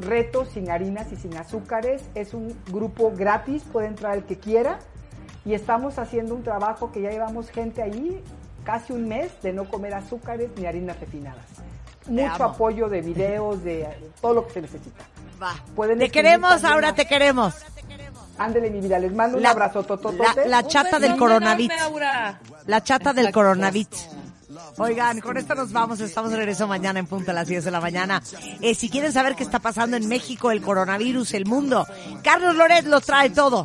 [0.00, 2.10] Retos sin harinas y sin azúcares.
[2.14, 4.78] Es un grupo gratis, puede entrar el que quiera.
[5.46, 8.22] Y estamos haciendo un trabajo que ya llevamos gente ahí,
[8.64, 11.46] casi un mes, de no comer azúcares ni harinas refinadas.
[12.06, 12.44] Mucho amo.
[12.44, 13.88] apoyo de videos, de
[14.20, 15.04] todo lo que se necesita.
[15.42, 15.54] Va.
[15.74, 17.54] Pueden Te queremos, ahora te queremos.
[18.38, 19.84] Ándele, mi vida, les mando un abrazo.
[20.18, 21.80] La, la chata del coronavirus.
[21.80, 22.40] Aura.
[22.66, 24.08] La chata del coronavirus.
[24.78, 26.00] Oigan, con esto nos vamos.
[26.00, 28.22] Estamos de regreso mañana en punto a las 10 de la mañana.
[28.60, 31.86] Eh, si quieren saber qué está pasando en México, el coronavirus, el mundo,
[32.22, 33.64] Carlos Loret lo trae todo.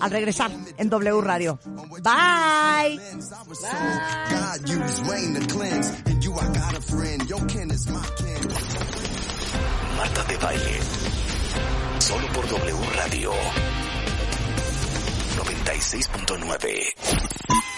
[0.00, 1.58] Al regresar en W Radio.
[2.02, 3.00] Bye.
[9.98, 10.78] Marta de Baile.
[11.98, 13.32] Solo por W Radio.
[15.36, 17.77] 96.9.